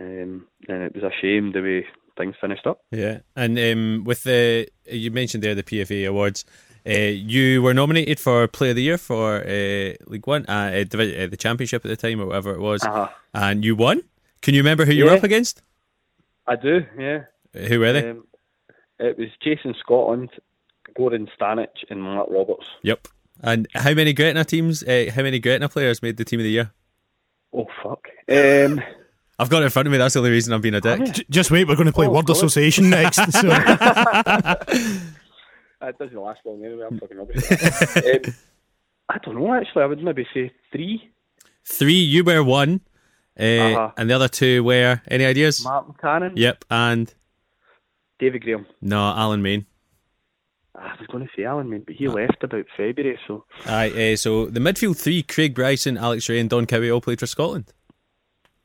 [0.00, 1.86] Um, and it was a shame the way
[2.16, 2.80] things finished up.
[2.90, 6.44] Yeah, and um, with the you mentioned there the PFA awards,
[6.86, 10.96] uh, you were nominated for Player of the Year for uh, League One, uh, uh,
[10.98, 13.08] uh, the Championship at the time or whatever it was, Uh-huh.
[13.34, 14.02] and you won.
[14.42, 15.62] Can you remember who you were up against?
[16.46, 17.24] I do, yeah.
[17.54, 18.10] Uh, Who were they?
[18.10, 18.24] Um,
[18.98, 20.30] it was Jason Scotland,
[20.96, 22.66] Gordon Stanich, and Mark Roberts.
[22.82, 23.06] yep.
[23.40, 24.82] And how many Gretna teams?
[24.84, 26.70] Uh, how many Gretna players made the Team of the Year?
[27.52, 28.06] Oh fuck!
[28.30, 28.80] Um,
[29.42, 29.98] I've got it in front of me.
[29.98, 31.04] That's the only reason I'm being a dick.
[31.12, 32.36] J- Just wait, we're going to play Oh, word God.
[32.36, 33.16] association next.
[33.32, 33.48] So.
[35.82, 36.86] it doesn't last long anyway.
[36.90, 37.44] I'm fucking rubbish.
[38.26, 38.34] um,
[39.08, 39.52] I don't know.
[39.54, 41.10] Actually, I would maybe say three.
[41.64, 42.80] Three, you were one,
[43.38, 43.90] uh, Uh-huh.
[43.96, 45.62] and the other two were any ideas?
[45.62, 47.12] Martin Canning, Yep, and
[48.18, 48.66] David Graham.
[48.80, 49.66] no, Alan Main.
[50.74, 54.16] I was going to say Alan, man, but he left about February, so Aye, uh,
[54.16, 57.66] so the midfield three: Craig Bryson, Alex Rae, and Don Cowie all played for Scotland.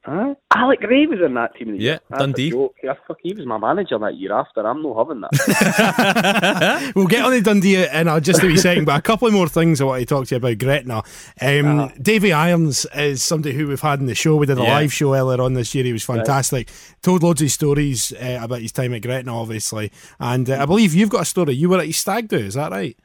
[0.09, 0.35] Huh?
[0.55, 1.75] Alec Rae was in that team.
[1.75, 1.97] Yeah.
[2.09, 2.53] That's Dundee.
[2.81, 4.65] Yeah, fuck, he was my manager that year after.
[4.65, 6.93] I'm not having that.
[6.95, 9.33] We'll get on to Dundee in uh, just a wee second, but a couple of
[9.33, 11.03] more things I want to talk to you about Gretna.
[11.41, 14.37] Um, Davy Irons is somebody who we've had in the show.
[14.37, 14.71] We did a Yeah.
[14.75, 15.83] live show earlier on this year.
[15.83, 16.69] He was fantastic.
[17.01, 19.91] Told loads of stories uh, about his time at Gretna, obviously.
[20.21, 21.53] And uh, I believe you've got a story.
[21.55, 22.97] You were at his stag do, is that right?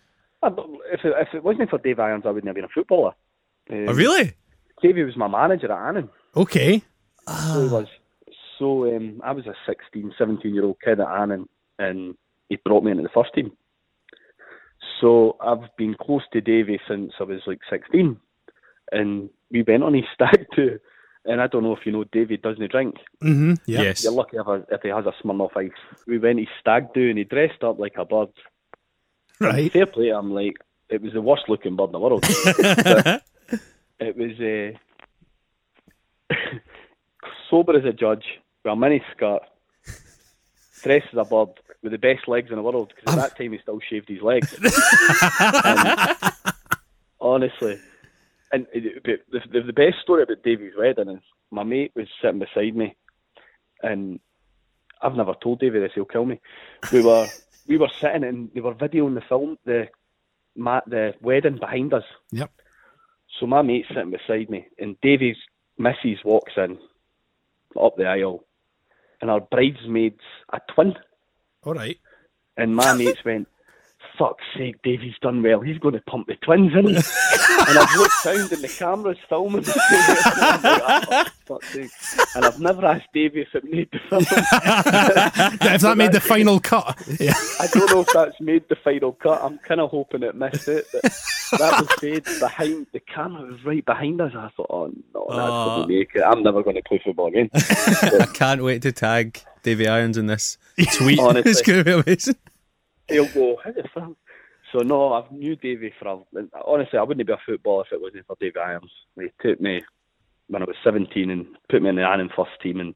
[0.42, 0.48] I
[0.92, 3.12] if, it, if it wasn't for Dave Irons, I wouldn't have been a footballer.
[3.70, 4.34] Um, Oh, really?
[4.82, 6.09] Davey was my manager at Annan.
[6.36, 6.82] Okay.
[7.28, 7.86] So he was.
[8.58, 11.48] So um, I was a 16, 17 year old kid at Annan,
[11.78, 12.16] and
[12.48, 13.52] he brought me into the first team.
[15.00, 18.16] So I've been close to Davy since I was like 16,
[18.92, 20.78] and we went on his stag do.
[21.24, 22.96] And I don't know if you know, Davy doesn't drink.
[23.22, 23.54] Mm-hmm.
[23.66, 23.82] Yeah.
[23.82, 24.02] Yes.
[24.02, 25.70] You're lucky if, I, if he has a Smirnoff Ice.
[26.06, 28.28] We went his stag do, and he dressed up like a bird.
[29.40, 29.72] Right.
[29.72, 30.56] Fair play, I'm like
[30.88, 32.24] it was the worst looking bird in the world.
[34.04, 34.76] It was
[36.30, 36.34] uh,
[37.50, 38.24] sober as a judge,
[38.64, 39.42] with a mini skirt,
[40.82, 41.48] dressed as a bird,
[41.82, 42.92] with the best legs in the world.
[42.94, 44.52] Because at that time he still shaved his legs.
[44.54, 46.32] And um,
[47.20, 47.78] honestly,
[48.52, 49.18] and uh, the,
[49.50, 52.94] the, the best story about Davy's wedding is my mate was sitting beside me,
[53.82, 54.20] and
[55.00, 56.40] I've never told Davy this; he'll kill me.
[56.92, 57.26] We were
[57.66, 59.88] we were sitting and they were videoing the film, the
[60.56, 62.04] ma- the wedding behind us.
[62.30, 62.50] Yep.
[63.38, 65.36] So my mate's sitting beside me, and Davy's
[65.78, 66.78] missus walks in
[67.80, 68.44] up the aisle,
[69.20, 70.20] and our bridesmaid's
[70.52, 70.94] a twin.
[71.64, 71.98] All right.
[72.56, 73.48] And my mates went,
[74.22, 75.60] fuck's sake, Davey's done well.
[75.60, 76.86] He's going to pump the twins, isn't
[77.68, 79.64] and I've looked round and the camera's filming.
[79.66, 81.90] I'm like, oh, fuck's sake.
[82.36, 84.22] And I've never asked Davey if it made the film.
[84.30, 87.02] if that made the final cut.
[87.18, 87.34] Yeah.
[87.58, 89.42] I don't know if that's made the final cut.
[89.42, 90.86] I'm kind of hoping it missed it.
[90.92, 91.02] But
[91.58, 94.32] that was said behind the camera was right behind us.
[94.36, 95.76] I thought, oh no, that's Oh.
[95.78, 96.22] going to make it.
[96.22, 97.50] I'm never going to play football again.
[97.54, 100.58] I can't wait to tag Davy Irons in this
[100.92, 101.18] tweet.
[101.18, 101.50] Honestly.
[101.50, 102.36] it's going to be amazing.
[103.09, 104.12] He'll go, how the fuck?
[104.72, 106.18] So no, I've knew Davy for a,
[106.64, 108.90] honestly, I wouldn't be a footballer if it wasn't for Davy Irons.
[109.18, 109.82] He took me
[110.48, 112.94] when I was 17 and put me in the Annan first team, and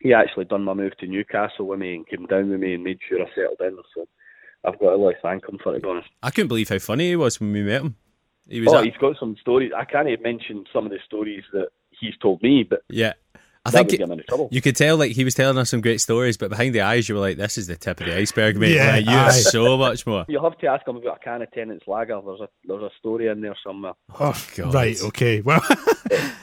[0.00, 2.82] he actually done my move to Newcastle with me and came down with me and
[2.82, 3.76] made sure I settled in.
[3.94, 4.06] So
[4.64, 6.08] I've got a lot to thank him for, to be honest.
[6.22, 7.96] I couldn't believe how funny he was when we met him.
[8.48, 9.70] He was Oh, at- he's got some stories.
[9.76, 13.12] I can't even mention some of the stories that he's told me, but yeah.
[13.64, 14.48] I that think would it- get him into trouble.
[14.50, 17.08] you could tell like he was telling us some great stories, but behind the eyes
[17.08, 18.74] you were like, "This is the tip of the iceberg, mate.
[18.74, 19.24] Yeah, like, you aye.
[19.24, 22.20] have so much more." You'll have to ask him about a can of Tennent's lager.
[22.26, 23.92] There's a there's a story in there somewhere.
[24.18, 24.74] Oh, God.
[24.74, 25.40] Right, okay.
[25.42, 25.60] Well,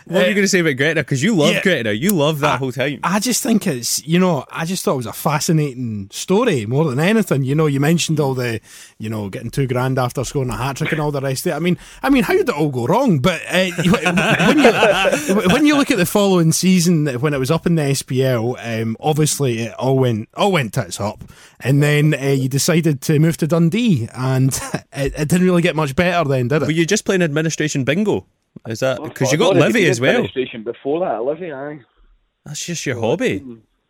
[0.06, 1.02] What are you going to say about Greta?
[1.02, 1.62] Because you love Yeah.
[1.62, 1.92] Gretna.
[1.92, 3.00] You love that whole time.
[3.04, 6.86] I just think it's, you know, I just thought it was a fascinating story more
[6.86, 7.44] than anything.
[7.44, 8.60] You know, you mentioned all the,
[8.98, 11.52] you know, getting two grand after scoring a hat trick and all the rest of
[11.52, 11.56] it.
[11.56, 13.20] I mean, I mean, how did it all go wrong?
[13.20, 13.70] But uh,
[14.48, 17.82] when you when you look at the following season when it was up in the
[17.84, 21.24] SPL, um, obviously it all went all went tits up,
[21.60, 24.50] and then uh, you decided to move to Dundee, and
[24.94, 26.66] it, it didn't really get much better then, did it?
[26.66, 26.78] Were it?
[26.78, 28.26] you just playing administration bingo?
[28.68, 30.12] Is that because you got already Livy as well?
[30.12, 31.80] Administration before that, Livy, aye.
[32.46, 33.44] That's just your hobby.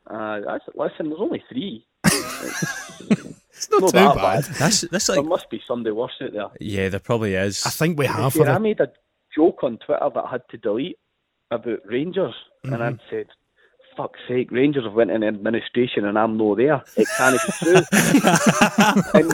[0.05, 1.85] Uh, that's, listen, there's only three.
[3.59, 4.43] It's not not too that bad.
[4.45, 4.55] bad.
[4.55, 6.47] That's that's There must be somebody worse out there.
[6.61, 7.65] yeah, there probably is.
[7.65, 8.31] I think we have.
[8.31, 8.89] See, For I made a
[9.35, 10.97] joke on Twitter that I had to delete
[11.51, 12.81] about Rangers, and Mm-hmm.
[12.83, 13.27] I'd said,
[13.97, 16.81] "Fuck's sake, Rangers have went in administration and I'm no there.
[16.97, 17.75] It can't be true."
[19.13, 19.33] and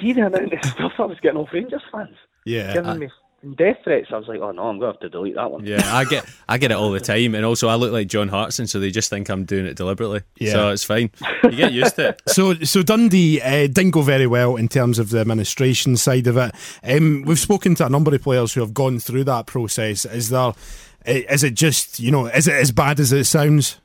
[0.00, 3.08] see the amount of stuff I was getting off Rangers fans, yeah, giving I- me
[3.56, 4.06] death threats.
[4.12, 6.04] I was like, "Oh no, I'm going to have to delete that one." Yeah, I
[6.04, 8.78] get I get it all the time, and also I look like John Hartson, so
[8.80, 10.22] they just think I'm doing it deliberately.
[10.38, 10.52] Yeah.
[10.52, 11.10] So it's fine.
[11.44, 12.22] You get used to it.
[12.28, 16.36] So, so Dundee uh, didn't go very well in terms of the administration side of
[16.36, 16.54] it.
[16.84, 20.04] Um, we've spoken to a number of players who have gone through that process.
[20.06, 20.52] Is there,
[21.06, 23.80] is it just you know, is it as bad as it sounds?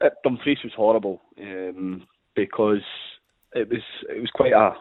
[0.00, 2.82] Uh, Dumfries was horrible um, because
[3.54, 4.74] it was it was quite a,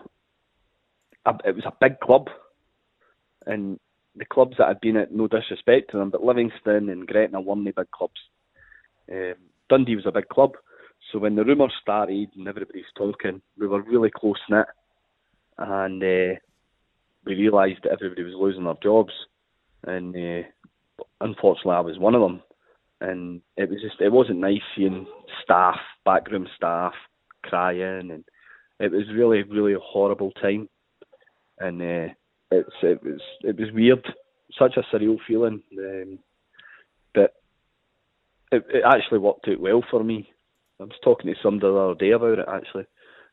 [1.25, 2.27] a it was a big club,
[3.45, 3.79] and
[4.15, 7.65] the clubs that I'd been at, no disrespect to them, but Livingston and Gretna weren't
[7.65, 8.19] the big clubs.
[9.11, 9.35] Um,
[9.69, 10.51] Dundee was a big club,
[11.11, 14.65] so when the rumours started and everybody was talking, we were really close knit,
[15.57, 16.39] and uh,
[17.25, 19.13] we realised that everybody was losing their jobs,
[19.83, 20.47] and uh,
[21.19, 22.41] unfortunately, I was one of them.
[23.01, 25.07] And it was just it wasn't nice seeing
[25.43, 26.93] staff, backroom staff,
[27.43, 28.23] crying, and
[28.79, 30.69] it was really really a horrible time,
[31.59, 32.13] and uh,
[32.51, 34.05] it's it was it was weird,
[34.57, 36.19] such a surreal feeling, um,
[37.15, 37.33] but
[38.51, 40.29] it, it actually worked out well for me.
[40.79, 42.85] I was talking to somebody the other day about it actually,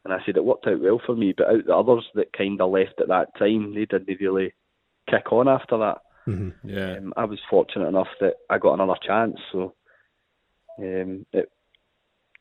[0.04, 2.60] and I said it worked out well for me, but out the others that kind
[2.60, 4.54] of left at that time, they didn't really
[5.10, 5.98] kick on after that.
[6.64, 6.96] Yeah.
[6.98, 9.36] Um, I was fortunate enough that I got another chance.
[9.52, 9.74] So,
[10.78, 11.50] um, it,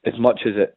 [0.05, 0.75] as much as it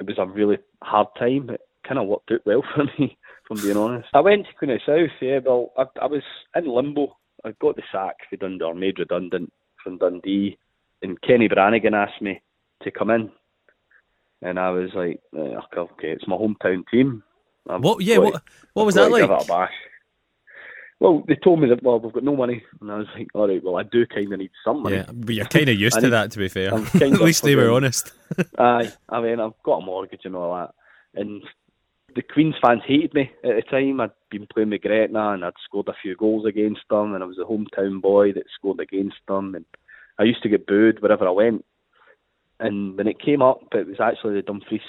[0.00, 3.16] it was a really hard time, it kind of worked out well for me.
[3.18, 5.10] If I'm being honest, I went to Queen of South.
[5.20, 6.22] Yeah, well, I, I was
[6.54, 7.16] in limbo.
[7.44, 9.52] I got the sack for Dundee, or made redundant
[9.82, 10.58] from Dundee,
[11.02, 12.42] and Kenny Brannigan asked me
[12.82, 13.30] to come in,
[14.42, 17.22] and I was like, eh, okay, it's my hometown team.
[17.68, 18.02] I've What?
[18.02, 18.18] Yeah.
[18.18, 18.42] What?
[18.72, 19.22] What was that like?
[19.22, 19.72] Give it a bash.
[20.98, 23.48] Well, they told me that well we've got no money, and I was like, all
[23.48, 24.96] right, well I do kind of need some money.
[24.96, 26.72] Yeah, but you're kind of used to that, to be fair.
[26.94, 28.12] At least they were honest.
[28.58, 31.42] Aye, I mean I've got a mortgage and all that, and
[32.14, 34.00] the Queens fans hated me at the time.
[34.00, 37.26] I'd been playing with Gretna and I'd scored a few goals against them, and I
[37.26, 39.66] was a hometown boy that scored against them, and
[40.18, 41.64] I used to get booed wherever I went.
[42.58, 44.80] And when it came up, it was actually the Dumfries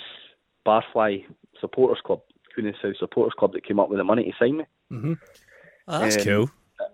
[0.65, 1.25] Barfly
[1.59, 2.21] Supporters Club,
[2.53, 4.63] Queen of South Supporters Club, that came up with the money to sign me.
[4.91, 5.13] Mm-hmm.
[5.87, 6.49] Oh, that's Um, cool.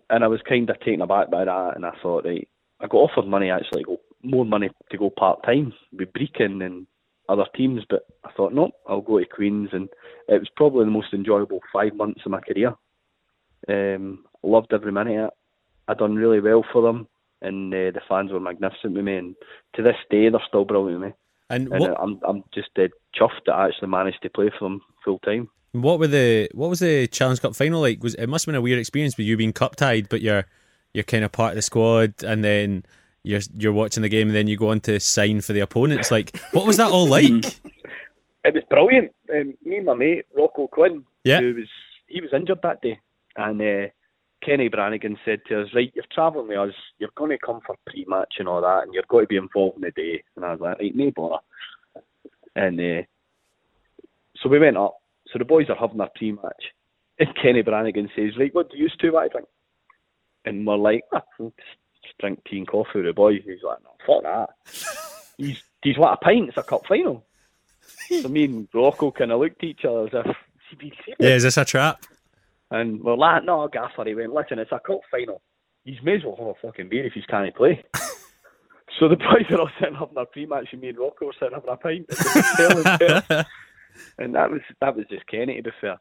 [0.09, 2.47] and I was kind of taken aback by that, and I thought, right,
[2.79, 3.85] I got offered money actually,
[4.21, 6.87] more money to go part time with Brechin and
[7.29, 9.89] other teams, but I thought, no, I'll go to Queens, and
[10.27, 12.75] it was probably the most enjoyable five months of my career.
[13.67, 15.33] Um, loved every minute of it.
[15.87, 17.07] I done really well for them,
[17.41, 19.35] and uh, the fans were magnificent with me, and
[19.75, 21.15] to this day they're still brilliant with me.
[21.49, 21.91] And And what?
[21.91, 25.19] uh, I'm I'm just dead chuffed that I actually managed to play for them full
[25.19, 25.49] time.
[25.73, 26.49] What were the?
[26.53, 28.01] What was the Challenge Cup final like?
[28.03, 30.45] Was it must have been a weird experience with you being cup tied, but you're
[30.93, 32.83] you're kind of part of the squad, and then
[33.23, 36.11] you're you're watching the game, and then you go on to sign for the opponents.
[36.11, 37.45] Like, what was that all like?
[38.45, 39.11] it was brilliant.
[39.33, 41.39] Um, me and my mate Rocco Quinn, Yeah.
[41.41, 41.67] who was
[42.07, 42.99] he was injured that day,
[43.35, 43.87] and uh,
[44.45, 46.75] Kenny Brannigan said to us, "Right, you're travelling with us.
[46.99, 49.77] You're going to come for pre-match and all that, and you're going to be involved
[49.77, 51.37] in the day." And I was like, "Right, no bother."
[52.55, 53.01] And uh,
[54.37, 54.97] so we went up.
[55.33, 56.63] So the boys are having their pre-match,
[57.19, 59.47] and Kenny Brannigan says, "Right, what do you want to drink?"
[60.45, 63.41] And we're like, ah, we'll just drink tea and coffee with the boys.
[63.43, 64.49] He's like, "No, fuck that."
[65.37, 66.49] He's he's what a pint.
[66.49, 67.25] It's a cup final.
[68.21, 70.35] so me and Rocco kind of looked at each other as if, "Is
[70.69, 72.05] he being serious?" Yeah, is this a trap?
[72.73, 75.41] And we're like, no, Gaffer, he went, listen, it's a cup final.
[75.83, 77.83] He's may as well have a fucking beer if he's can't play.
[78.99, 81.53] so the boys are all sitting having a pre-match and me and Rocco were sitting
[81.53, 83.45] having a pint.
[84.17, 85.99] and that was that was just Kenny, to be fair.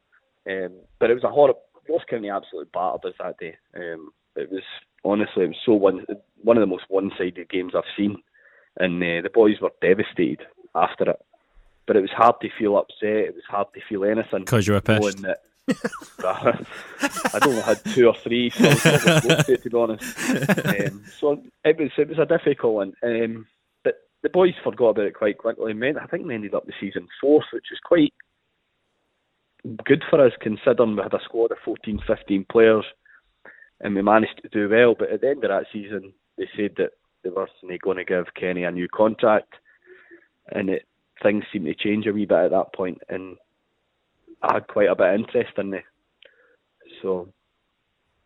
[0.48, 3.56] Um, but it was a horrible, Ross County absolutely battered us that day.
[3.76, 4.62] Um, it was,
[5.04, 6.04] honestly, it was so one,
[6.42, 8.16] one of the most one-sided games I've seen.
[8.78, 11.20] And uh, the boys were devastated after it.
[11.86, 13.28] But it was hard to feel upset.
[13.28, 15.22] It was hard to feel anything because you were pissed.
[15.22, 15.40] that
[17.34, 20.18] I'd only had two or three, so I to it, to be honest.
[20.92, 22.92] Um, so it was it was a difficult one.
[23.02, 23.46] Um,
[24.22, 25.72] the boys forgot about it quite quickly.
[25.72, 28.14] I think we ended up the season fourth, which was quite
[29.84, 32.84] good for us considering we had a squad of 14, 15 players
[33.82, 34.94] and we managed to do well.
[34.98, 36.92] But at the end of that season, they said that
[37.22, 37.48] they were
[37.82, 39.54] going to give Kenny a new contract,
[40.50, 40.86] and it,
[41.22, 42.98] things seemed to change a wee bit at that point.
[43.08, 43.36] and
[44.42, 45.84] I had quite a bit of interest in it.
[47.00, 47.28] So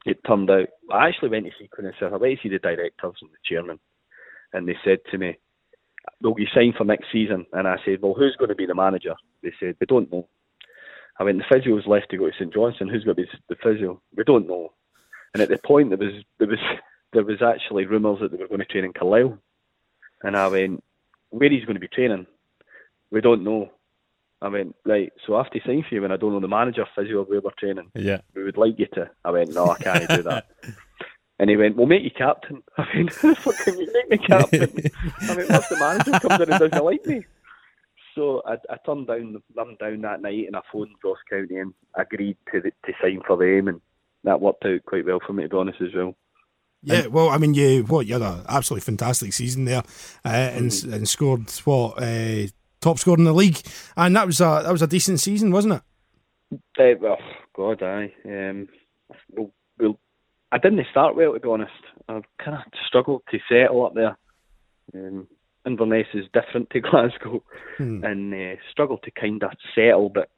[0.07, 2.49] it turned out I actually went to see Queen and said I went to see
[2.49, 3.79] the directors and the chairman,
[4.53, 5.37] and they said to me,
[6.21, 8.75] "Will you sign for next season?" And I said, "Well, who's going to be the
[8.75, 10.29] manager?" They said, "We don't know."
[11.19, 12.89] I went, "The physio's left to go to St Johnstone.
[12.89, 14.73] Who's going to be the physio?" We don't know.
[15.35, 16.59] And at the point there was there was
[17.13, 19.39] there was actually rumours that they were going to train in Carlisle,
[20.23, 20.83] and I went,
[21.31, 22.27] "Where he's going to be training?
[23.11, 23.71] We don't know."
[24.43, 26.49] I went, right, so I have to sign for you when I don't know the
[26.49, 27.91] manager, physio, where we're training.
[27.95, 28.21] Yeah.
[28.35, 29.11] We would like you to.
[29.25, 30.49] I went, no, I can't do that.
[31.39, 32.63] and he went, we'll make you captain.
[32.79, 34.71] I mean, can you make me captain?
[35.23, 37.25] I mean, what's the manager comes in and doesn't like me?
[38.15, 41.75] So I, I turned down them down that night and I phoned Ross County and
[41.95, 43.81] agreed to the, to sign for them and
[44.25, 46.17] that worked out quite well for me to be honest as well.
[46.83, 49.83] Yeah, well, I mean, you what you had an absolutely fantastic season there,
[50.25, 52.47] uh, and and scored what uh,
[52.81, 53.61] top scorer in the league,
[53.97, 56.59] and that was a that was a decent season, wasn't it?
[56.79, 57.19] Uh, well,
[57.57, 58.13] God, aye.
[58.25, 58.69] Um,
[59.31, 59.99] well, well,
[60.53, 61.73] I didn't start well, to be honest.
[62.09, 64.17] I kind of struggled to settle up there.
[64.95, 65.27] Um,
[65.67, 67.43] Inverness is different to Glasgow,
[67.79, 70.09] and uh, struggled to kind of settle.
[70.09, 70.31] But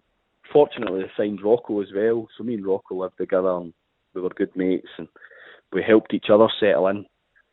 [0.53, 2.29] fortunately, I signed Rocco as well.
[2.37, 3.75] So me and Rocco lived together, and
[4.15, 5.09] we were good mates, and
[5.73, 7.05] we helped each other settle in.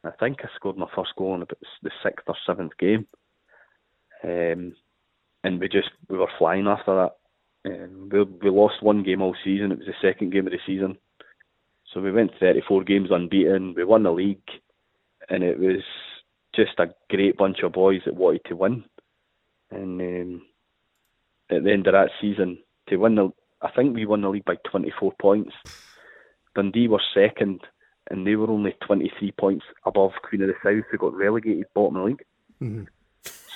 [0.05, 3.07] I think I scored my first goal in about the sixth or seventh game,
[4.23, 4.73] um,
[5.43, 7.15] and we just we were flying after that.
[7.65, 9.71] Um, we, we lost one game all season.
[9.71, 10.97] It was the second game of the season.
[11.95, 13.73] So we went 34 games unbeaten.
[13.73, 14.43] We won the league,
[15.29, 15.81] and it was
[16.53, 18.83] just a great bunch of boys that wanted to win.
[19.71, 20.41] And um,
[21.49, 22.57] at the end of that season,
[22.89, 23.29] to win the,
[23.61, 25.53] I think we won the league by 24 points.
[26.53, 27.61] Dundee were second,
[28.11, 31.95] and they were only 23 points above Queen of the South, who got relegated bottom
[31.95, 32.25] of the league.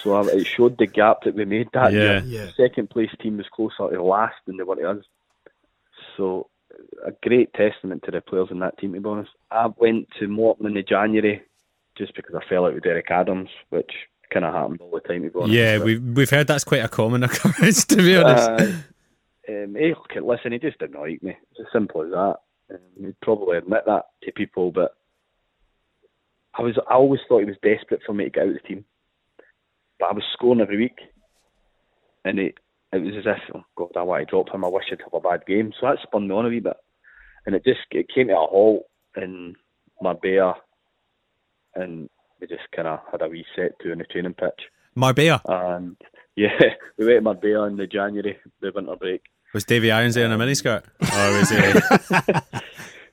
[0.01, 1.99] So uh, it showed the gap that we made that Yeah.
[1.99, 2.23] year.
[2.25, 2.51] Yeah.
[2.55, 5.05] Second place team was closer to last than they were to us.
[6.15, 6.49] So
[7.05, 9.31] a great testament to the players in that team, to be honest.
[9.51, 11.41] I went to Morton in the January
[11.97, 13.91] just because I fell out with Derek Adams, which
[14.31, 15.53] kind of happened all the time, to be honest.
[15.53, 18.49] Yeah, But, we've we've heard that's quite a common occurrence, to be honest.
[18.49, 18.63] uh,
[19.49, 21.35] um, hey, look, listen, he just like me.
[21.51, 22.35] It's as simple as that.
[22.71, 24.95] Um, he'd probably admit that to people, but
[26.53, 28.59] I was I always thought he was desperate for me to get out of the
[28.67, 28.85] team.
[29.99, 30.99] But I was scoring every week,
[32.23, 32.55] and it
[32.91, 34.65] it was as if, oh God, I want to drop him.
[34.65, 35.71] I wish he'd have a bad game.
[35.79, 36.77] So that spun me on a wee bit,
[37.45, 38.85] and it just it came to a halt
[39.15, 39.55] in
[40.01, 40.55] Marbella,
[41.75, 42.09] and
[42.39, 44.69] we just kind of had a wee set to in the training pitch.
[44.95, 45.97] Marbella And
[46.35, 46.49] yeah,
[46.97, 49.21] we went to Marbella in the January, the winter break.
[49.53, 52.59] was Davy Irons there in a miniskirt, or was he?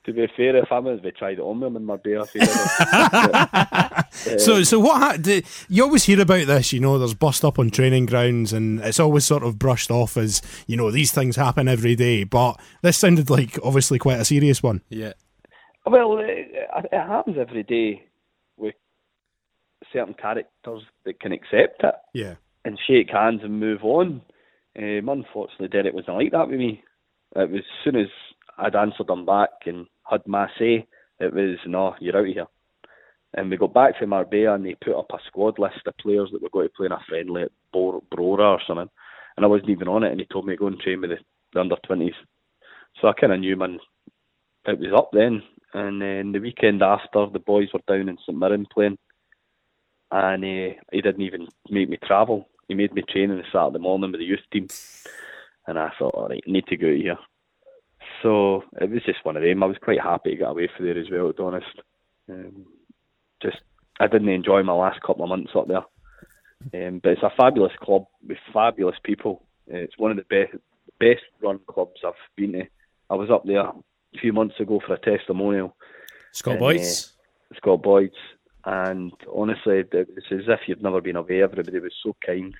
[0.06, 2.22] To be fair, if I was, we tried it on with him in Marbella.
[2.22, 4.40] if he did.
[4.40, 5.00] So, so what?
[5.02, 6.98] Ha- do, you always hear about this, you know.
[6.98, 10.76] There's bust up on training grounds, and it's always sort of brushed off as you
[10.76, 12.24] know these things happen every day.
[12.24, 14.82] But this sounded like obviously quite a serious one.
[14.88, 15.12] yeah.
[15.84, 18.04] Well, it, it happens every day
[18.56, 18.74] with
[19.92, 22.34] certain characters that can accept it Yeah,
[22.64, 24.20] and shake hands and move on.
[24.76, 26.82] Um, unfortunately, Derek wasn't like that with me.
[27.36, 28.08] It was as soon as
[28.58, 30.86] I'd answered him back and had my say,
[31.20, 32.46] it was, no, you're out of here.
[33.34, 36.30] And we got back from Marbella and they put up a squad list of players
[36.32, 38.88] that were going to play in a friendly at Bor- Brora or something.
[39.36, 41.10] And I wasn't even on it and he told me to go and train with
[41.10, 41.18] the,
[41.52, 42.14] the under twenties.
[43.00, 43.78] So I kind of knew man
[44.66, 45.42] it was up then.
[45.74, 48.98] And then the weekend after, the boys were down in St Mirren playing,
[50.10, 52.48] and uh, he didn't even make me travel.
[52.68, 54.68] He made me train on the Saturday morning with the youth team,
[55.66, 57.18] and I thought, all right, I need to go here.
[58.22, 59.62] So it was just one of them.
[59.62, 61.66] I was quite happy to get away from there as well, to be honest.
[62.28, 62.66] Um,
[63.42, 63.58] just
[64.00, 65.84] I didn't enjoy my last couple of months up there.
[66.74, 69.42] Um, but it's a fabulous club with fabulous people.
[69.72, 70.56] Uh, it's one of the best
[70.98, 72.66] best run clubs I've been to.
[73.10, 73.72] I was up there a
[74.20, 75.76] few months ago for a testimonial.
[76.32, 77.14] Scott Boyd's.
[77.52, 78.16] uh, Scott Boyd's,
[78.64, 81.42] and honestly, it was as if you'd never been away.
[81.42, 82.54] Everybody was so kind.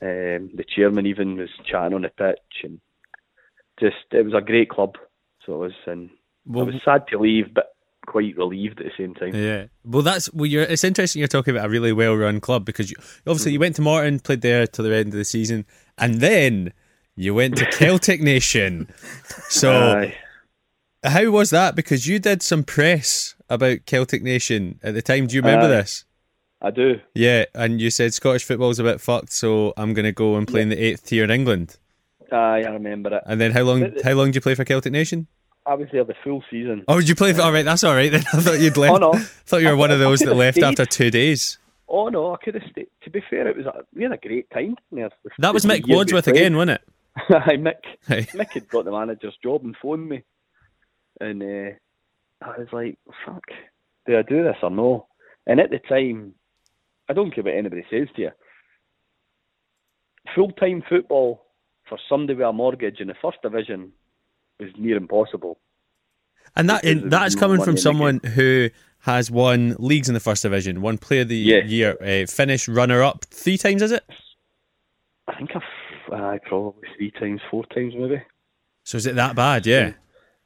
[0.00, 2.80] Um, the chairman even was chatting on the pitch, and
[3.80, 4.96] just it was a great club.
[5.44, 6.10] So it was, and
[6.46, 7.74] Well, I was sad to leave, but
[8.06, 9.34] quite relieved at the same time.
[9.34, 9.66] Yeah.
[9.84, 10.46] Well, that's well.
[10.46, 10.64] You're.
[10.64, 11.20] It's interesting.
[11.20, 14.40] You're talking about a really well-run club because you obviously you went to Morton, played
[14.40, 15.66] there till the end of the season,
[15.96, 16.72] and then
[17.16, 18.88] you went to Celtic Nation.
[19.50, 20.14] So Aye.
[21.04, 21.74] how was that?
[21.74, 25.26] Because you did some press about Celtic Nation at the time.
[25.26, 25.68] Do you remember Aye.
[25.68, 26.04] this?
[26.60, 27.00] I do.
[27.14, 30.46] Yeah, and you said Scottish football's a bit fucked, so I'm going to go and
[30.46, 31.78] play in the eighth tier in England.
[32.30, 33.22] Aye, I remember it.
[33.26, 33.92] And then how long?
[34.04, 35.26] How long did you play for Celtic Nation?
[35.66, 36.84] I was there the full season.
[36.88, 37.32] Oh, did you play?
[37.34, 38.10] For, all right, that's all right.
[38.10, 38.94] Then I thought you'd left.
[38.94, 39.18] Oh, no.
[39.18, 40.64] thought you were one of those that left stayed.
[40.64, 41.58] after two days.
[41.88, 42.88] Oh no, I could have stayed.
[43.02, 45.10] To be fair, it was a, we had a great time there.
[45.38, 46.88] That was Mick Wadsworth again, wasn't it?
[47.30, 47.80] Aye, Mick.
[48.06, 48.22] Hey.
[48.34, 50.22] Mick had got the manager's job and phoned me,
[51.20, 51.70] and uh,
[52.42, 53.44] I was like, "Fuck,
[54.06, 55.06] do I do this or no?"
[55.46, 56.34] And at the time,
[57.08, 58.30] I don't care what anybody says to you.
[60.34, 61.42] Full time football
[61.88, 63.92] for somebody with a mortgage in the first division
[64.60, 65.58] is near impossible.
[66.56, 68.70] And that and that is coming from someone who
[69.00, 71.64] has won leagues in the first division, one player of the Yeah.
[71.64, 74.04] year, uh, finished runner up three times, is it?
[75.28, 75.62] I think I've
[76.12, 78.22] uh, probably three times, four times maybe.
[78.84, 79.66] So is it that bad?
[79.66, 79.92] Yeah.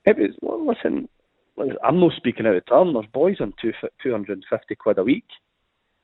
[0.04, 1.08] It was well, listen.
[1.56, 2.92] listen, I'm not speaking out of turn.
[2.92, 3.72] There's boys on two
[4.02, 5.24] two hundred and fifty quid a week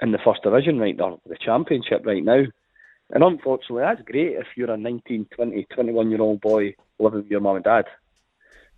[0.00, 2.44] in the first division right now, the championship right now.
[3.10, 7.30] And unfortunately, that's great if you're a 19, 20, 21 year old boy living with
[7.30, 7.86] your mum and dad.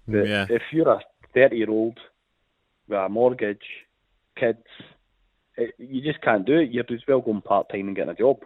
[0.07, 0.47] But Yeah.
[0.49, 1.01] if you're a
[1.35, 1.99] 30 year old
[2.89, 3.65] with a mortgage,
[4.37, 4.65] kids,
[5.57, 6.71] it, you just can't do it.
[6.71, 8.45] You're as well going part time and getting a job.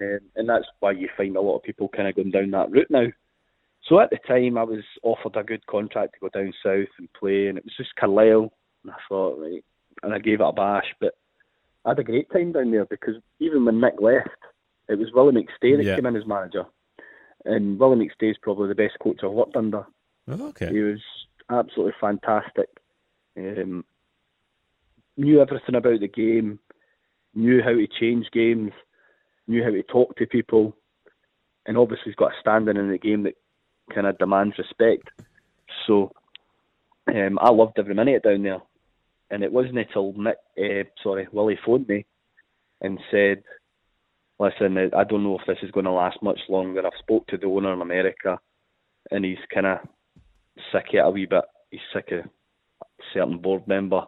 [0.00, 2.70] Um, and that's why you find a lot of people kind of going down that
[2.70, 3.06] route now.
[3.84, 7.12] So at the time, I was offered a good contract to go down south and
[7.18, 8.52] play, and it was just Carlisle.
[8.84, 9.64] And I thought, right,
[10.02, 10.94] and I gave it a bash.
[11.00, 11.14] But
[11.84, 14.28] I had a great time down there because even when Nick left,
[14.88, 15.96] it was Willie McStay that Yeah.
[15.96, 16.64] came in as manager.
[17.44, 19.86] And Willie McStay is probably the best coach I've worked under.
[20.28, 20.70] Oh, okay.
[20.70, 21.00] He was
[21.50, 22.68] absolutely fantastic.
[23.36, 23.84] Um,
[25.16, 26.58] knew everything about the game,
[27.34, 28.72] knew how to change games,
[29.46, 30.76] knew how to talk to people,
[31.66, 33.34] and obviously he's got a standing in the game that
[33.94, 35.08] kind of demands respect.
[35.86, 36.12] So
[37.08, 38.60] um, I loved every minute down there,
[39.30, 42.04] and it wasn't until Nick, uh, sorry, Willie phoned me
[42.80, 43.42] and said,
[44.38, 46.86] "Listen, I don't know if this is going to last much longer.
[46.86, 48.38] I've spoke to the owner in America,
[49.10, 49.78] and he's kind of
[50.72, 51.44] sick of it a wee bit.
[51.70, 54.02] He's sick of a certain board member,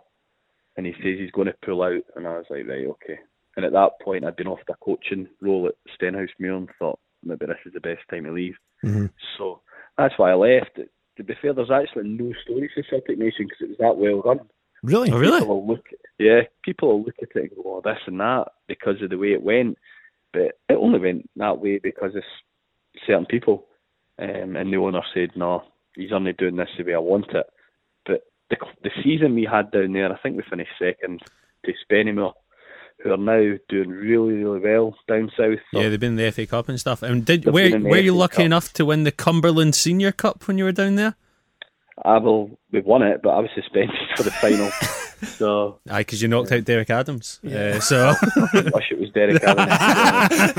[0.77, 2.03] and he says he's going to pull out.
[2.17, 3.19] And I was like, right, okay.
[3.57, 6.99] And at that point, I'd been off the coaching role at Stenhouse Muir and thought
[7.23, 8.57] maybe this is the best time to leave.
[8.85, 9.07] Mm-hmm.
[9.37, 9.61] So
[9.99, 10.79] that's why I left.
[11.17, 14.23] To be fair, there's actually no story for Celtic Nation because it was that well
[14.23, 14.49] run.
[14.83, 15.11] Really?
[15.11, 15.41] Oh, really?
[15.41, 15.85] People will look,
[16.19, 19.19] yeah, people will look at it and go, oh, this and that because of the
[19.19, 19.77] way it went.
[20.33, 22.23] But it only went that way because of
[23.07, 23.67] certain people.
[24.19, 25.63] Um, and the owner said, no,
[25.97, 27.47] he's only doing this the way I want it.
[28.07, 31.23] But the, the season we had down there, I think we finished second
[31.65, 32.33] to Spennymoor,
[33.03, 35.59] who are now doing really, really well down south.
[35.73, 37.03] Yeah, they've been in the FA Cup and stuff.
[37.03, 38.47] And did were, were you FA lucky Cup.
[38.47, 41.17] enough to win the Cumberland Senior Cup when you were down there?
[42.05, 44.71] I will, We've won it, but I was suspended for the final.
[45.37, 47.41] so Aye, because you knocked out Derek Adams.
[47.45, 50.53] Uh, so I wish it was Derek Adams.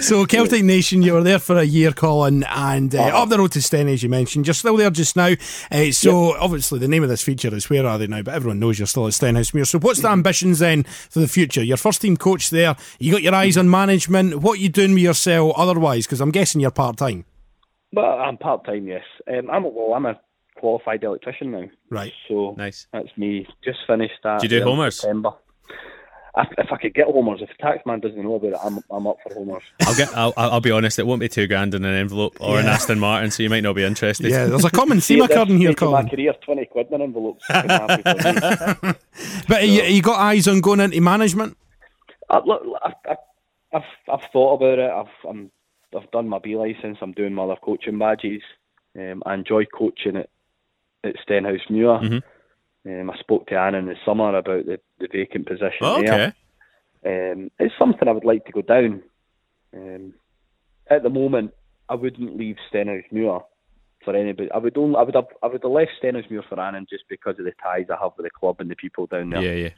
[0.04, 3.22] So Celtic Nation, you were there for a year, Colin, and uh, Uh-huh.
[3.22, 4.46] up the road to Sten, as you mentioned.
[4.46, 5.32] You're still there just now.
[5.70, 8.22] Uh, so obviously the name of this feature is Where Are They Now?
[8.22, 9.66] But everyone knows you're still at Stenhousemuir.
[9.66, 11.62] So what's the ambitions then for the future?
[11.62, 12.76] Your first team coach there.
[12.98, 14.36] You got your eyes on management.
[14.42, 16.06] What you doing with yourself otherwise?
[16.06, 17.24] Because I'm guessing you're part time.
[17.92, 19.02] Well, I'm part time, yes.
[19.28, 20.20] Um, I'm a, well, I'm a
[20.56, 21.64] qualified electrician now.
[21.88, 22.12] Right.
[22.28, 22.86] So Nice.
[22.92, 23.46] That's me.
[23.64, 24.40] Just finished that.
[24.40, 25.00] Do you do homers?
[25.00, 25.30] September.
[26.36, 29.06] If, if I could get homers, if the taxman doesn't know about it, I'm I'm
[29.08, 29.64] up for homers.
[29.84, 30.16] I'll get.
[30.16, 31.00] I'll, I'll I'll be honest.
[31.00, 33.64] It won't be two grand in an envelope or an Aston Martin, so you might
[33.64, 34.30] not be interested.
[34.30, 36.66] Yeah, there's a common theme See, at this occurring here, stage of My career, twenty
[36.66, 37.40] quid in an envelope.
[37.48, 38.02] I'm happy
[38.80, 38.94] for me.
[39.48, 41.56] But you, you got eyes on going into management?
[42.28, 43.16] I, look, I've, I've,
[43.74, 44.88] I've, I've thought about it.
[44.90, 45.50] I've, I'm
[45.96, 46.98] I've done my B license.
[47.00, 48.42] I'm doing my other coaching badges.
[48.98, 50.28] Um, I enjoy coaching at
[51.04, 51.98] at Stenhouse Muir.
[51.98, 53.00] Mm-hmm.
[53.00, 56.34] Um, I spoke to Anne in the summer about the, the vacant position Oh, there.
[57.04, 57.32] okay.
[57.32, 59.02] Um, it's something I would like to go down.
[59.74, 60.14] Um,
[60.88, 61.52] at the moment,
[61.88, 63.42] I wouldn't leave Stenhousemuir
[64.04, 64.50] for anybody.
[64.52, 67.38] I would only, I would have, I would have left Stenhousemuir for Annan just because
[67.38, 69.42] of the ties I have with the club and the people down there.
[69.42, 69.70] Yeah,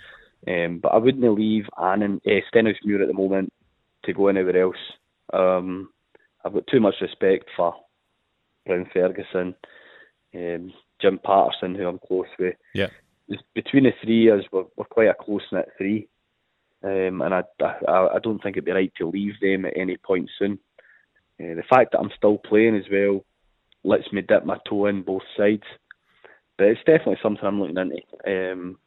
[0.46, 0.64] yeah.
[0.64, 3.52] Um, but I wouldn't leave Annan, uh, Stenhousemuir at the moment
[4.04, 4.76] to go anywhere else.
[5.32, 5.90] Um,
[6.44, 7.74] I've got too much respect for
[8.66, 9.54] Brian Ferguson,
[10.34, 12.54] um, Jim Patterson, who I'm close with.
[12.74, 12.88] Yeah.
[13.54, 16.08] Between the three of us, we're, we're quite a close knit three,
[16.84, 19.96] um, and I, I, I don't think it'd be right to leave them at any
[19.96, 20.58] point soon.
[21.40, 23.24] Uh, the fact that I'm still playing as well
[23.84, 25.62] lets me dip my toe in both sides,
[26.58, 27.96] but it's definitely something I'm looking into.
[28.52, 28.78] Um,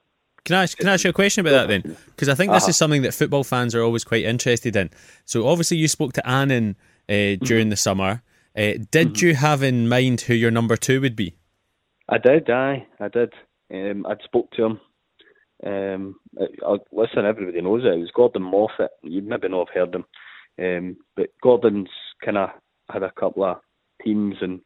[0.44, 1.98] Can I ask, can I ask you a question about that then?
[2.08, 2.70] Because I think this Uh-huh.
[2.70, 4.90] is something that football fans are always quite interested in.
[5.26, 6.76] So obviously you spoke to Annan
[7.10, 8.22] uh, during the summer.
[8.58, 11.36] Uh, did you have in mind who your number two would be?
[12.08, 13.34] I did, aye, I did.
[13.74, 14.80] Um, I'd spoke to him.
[15.66, 17.94] Um, I, I, listen, everybody knows it.
[17.94, 18.92] It was Gordon Moffat.
[19.04, 20.06] You maybe not have heard him,
[20.60, 21.90] um, but Gordon's
[22.24, 22.50] kind of
[22.90, 23.58] had a couple of
[24.04, 24.62] teams and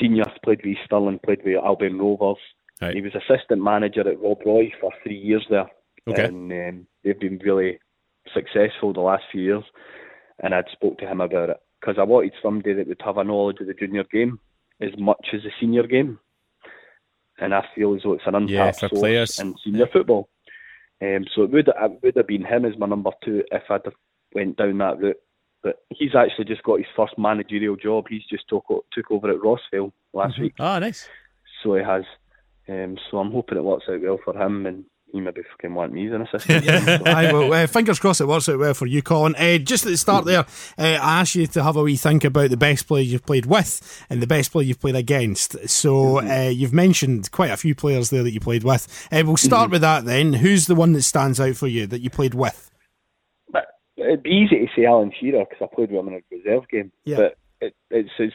[0.00, 2.36] seniors played with East Stirling, played with Albion Rovers.
[2.80, 2.94] Right.
[2.94, 5.70] He was assistant manager at Rob Roy for three years there,
[6.08, 6.24] Okay.
[6.26, 7.78] and um, they've been really
[8.34, 9.64] successful the last few years.
[10.42, 13.24] And I'd spoke to him about it because I wanted somebody that would have a
[13.24, 14.38] knowledge of the junior game
[14.80, 16.18] as much as the senior game.
[17.38, 19.38] And I feel as though it's an Yeah, untapped for source players.
[19.38, 20.28] in senior football.
[21.02, 23.84] Um, so it would it would have been him as my number two if I'd
[23.84, 23.94] have
[24.34, 25.16] went down that route.
[25.62, 28.06] But he's actually just got his first managerial job.
[28.08, 31.08] He's just took took over at Rossvale last week, Ah, nice.
[31.62, 32.04] so he has.
[32.68, 35.92] Um, so I'm hoping it works out well for him, and he maybe fucking want
[35.92, 36.68] me as an assistant.
[37.06, 39.36] Aye, well, uh, fingers crossed it works out well for you, Colin.
[39.36, 42.24] Uh, just at the start there, uh, I asked you to have a wee think
[42.24, 45.68] about the best player you've played with and the best player you've played against.
[45.68, 49.08] So uh, you've mentioned quite a few players there that you played with.
[49.12, 50.34] Uh, we'll start with that then.
[50.34, 52.70] Who's the one that stands out for you that you played with?
[53.50, 56.36] But it'd be easy to say Alan Shearer because I played with him in a
[56.36, 56.92] reserve game.
[57.04, 57.16] Yeah.
[57.16, 58.34] But it, it's, it's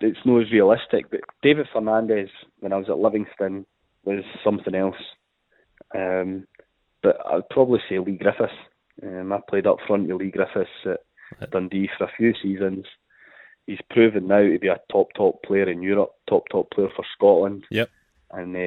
[0.00, 1.10] it's not as realistic.
[1.10, 2.28] But David Fernandez,
[2.58, 3.64] when I was at Livingston,
[4.04, 4.96] was something else.
[5.94, 6.46] Um,
[7.02, 8.52] but I'd probably say Leigh Griffiths.
[9.02, 12.86] Um, I played up front with Leigh Griffiths at Dundee for a few seasons.
[13.66, 17.04] He's proven now to be a top top player in Europe, top top player for
[17.16, 17.88] Scotland, Yep.
[18.32, 18.58] and uh,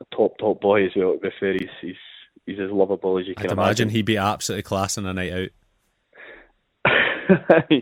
[0.00, 1.12] a top top boy as well.
[1.12, 1.94] To be fair, he's he's,
[2.46, 5.32] he's as lovable as you can I'd imagine he'd be absolutely class on a night
[5.32, 5.48] out.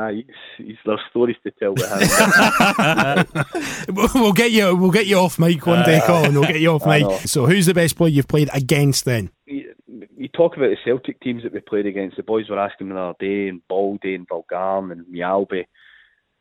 [0.00, 0.24] Ah, he's,
[0.58, 1.84] he's, there's stories to tell with
[3.88, 3.94] him.
[3.94, 4.76] We'll we'll get you.
[4.76, 6.34] We'll get you off mic one day, Colin.
[6.34, 7.08] We'll get you off I mic.
[7.08, 7.16] know.
[7.18, 9.30] So who's the best player you've played against then?
[9.46, 9.72] you,
[10.16, 12.16] you talk about the Celtic teams that we played against.
[12.16, 15.64] The boys were asking me the other day, and Baldé and Bulgarn and Mjällby.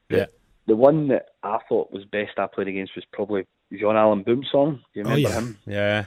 [0.09, 0.25] Yeah.
[0.67, 4.79] The one that I thought was best I played against was probably Jean-Alain Boumsong.
[4.93, 5.33] Do you Oh, remember yeah.
[5.39, 5.57] him?
[5.65, 6.05] Yeah.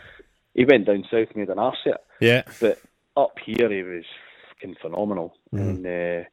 [0.55, 1.79] He went down south and made an arse.
[2.21, 2.43] Yeah.
[2.61, 2.79] But
[3.17, 4.05] up here, he was
[4.51, 5.35] fucking phenomenal.
[5.55, 5.69] Mm-hmm.
[5.69, 6.29] And uh,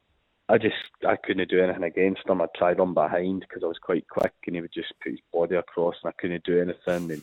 [0.48, 0.74] I just
[1.06, 2.40] I couldn't do anything against him.
[2.40, 5.20] I tried on behind because I was quite quick, and he would just put his
[5.32, 7.10] body across, and I couldn't do anything.
[7.12, 7.22] And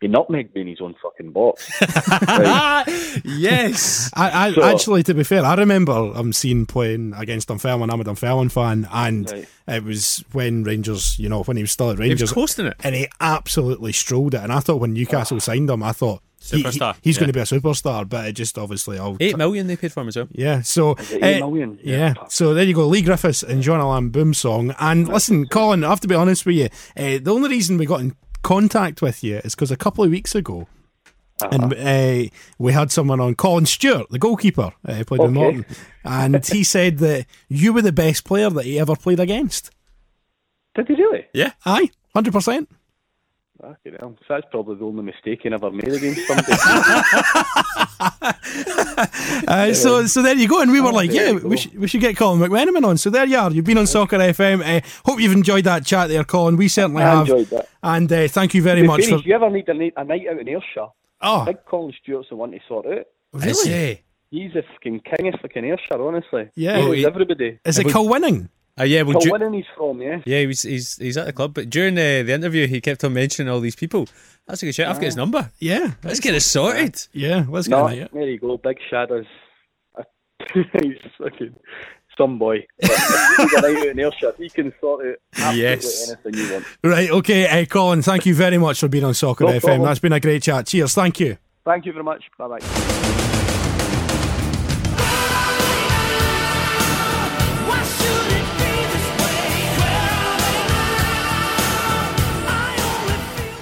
[0.00, 1.70] he nutmegged me in his own fucking box.
[2.28, 2.84] Right.
[3.24, 4.10] yes.
[4.14, 7.90] I, I So- actually, to be fair, I remember I'm seeing playing against Dunfermline.
[7.90, 9.48] I'm a Dunfermline fan, and Right.
[9.68, 12.66] it was when Rangers, you know, when he was still at He was Rangers, coasting
[12.66, 12.76] it.
[12.84, 14.42] and he absolutely strolled it.
[14.42, 16.20] And I thought when Newcastle signed him, I thought
[16.50, 17.20] he- he- Superstar, he's yeah.
[17.20, 18.08] going to be a superstar.
[18.08, 20.28] But it just obviously all Eight million they paid for him as well.
[20.32, 20.62] yeah.
[20.62, 21.78] So it eight uh, million?
[21.82, 22.14] Yeah.
[22.16, 22.26] Yeah.
[22.28, 24.74] So there you go, Leigh Griffiths and Jean-Alain Boumsong.
[24.78, 26.68] And listen, Colin, I have to be honest with you.
[26.96, 30.10] Uh, the only reason we got in contact with you is because a couple of
[30.10, 30.68] weeks ago.
[31.50, 35.66] And uh, we had someone on, Colin Stewart, the goalkeeper, uh, played with Morton,
[36.04, 39.70] and he said that you were the best player that he ever played against.
[40.76, 41.26] Did he really?
[41.34, 41.50] Yeah.
[41.66, 42.70] Aye, hundred percent.
[43.60, 44.16] Fucking hell.
[44.26, 46.52] So that's probably the only mistake he ever made against somebody.
[49.48, 50.60] Uh, so, so there you go.
[50.62, 52.96] And we were like, yeah, we should, we should get Colin McMenamin on.
[52.96, 53.50] So there you are.
[53.50, 54.62] You've been on Soccer FM.
[54.64, 56.56] Uh, hope you've enjoyed that chat there, Colin.
[56.56, 57.20] We certainly I have.
[57.28, 57.68] enjoyed that.
[57.82, 59.20] And uh, thank you very The much thing for.
[59.20, 60.88] if you ever need a, night- a night out in Ayrshire,
[61.20, 63.06] Oh, Big Colin Stewart's the one to sort out.
[63.32, 64.02] Really?
[64.30, 66.48] He's a fucking king of fucking Ayrshire, honestly.
[66.54, 66.78] Yeah.
[66.78, 67.58] He Oh, he- everybody.
[67.64, 68.48] Is it Kilwinning?
[68.78, 70.20] Uh, yeah, well, du- Kilwinning he's from, yeah.
[70.26, 73.04] yeah, he was, he's he's at the club, but during uh, the interview, he kept
[73.04, 74.08] on mentioning all these people.
[74.48, 74.88] That's a good shout.
[74.88, 75.50] I've got his number.
[75.60, 75.92] Yeah.
[76.02, 77.00] Let's get it sorted.
[77.12, 78.12] Yeah, let's get No, on it.
[78.12, 79.26] there you go, Big Shadows.
[80.82, 81.54] he's fucking
[82.18, 82.66] some boy.
[82.80, 86.10] But if he's a out in Ayrshire, he can sort it out absolutely Yes.
[86.24, 86.64] anything you want.
[86.82, 89.60] Right, okay, uh, Colin, thank you very much for being on Soccer No FM.
[89.60, 89.82] problem.
[89.82, 90.66] That's been a great chat.
[90.66, 91.38] Cheers, thank you.
[91.64, 92.24] Thank you very much.
[92.38, 93.30] Bye bye.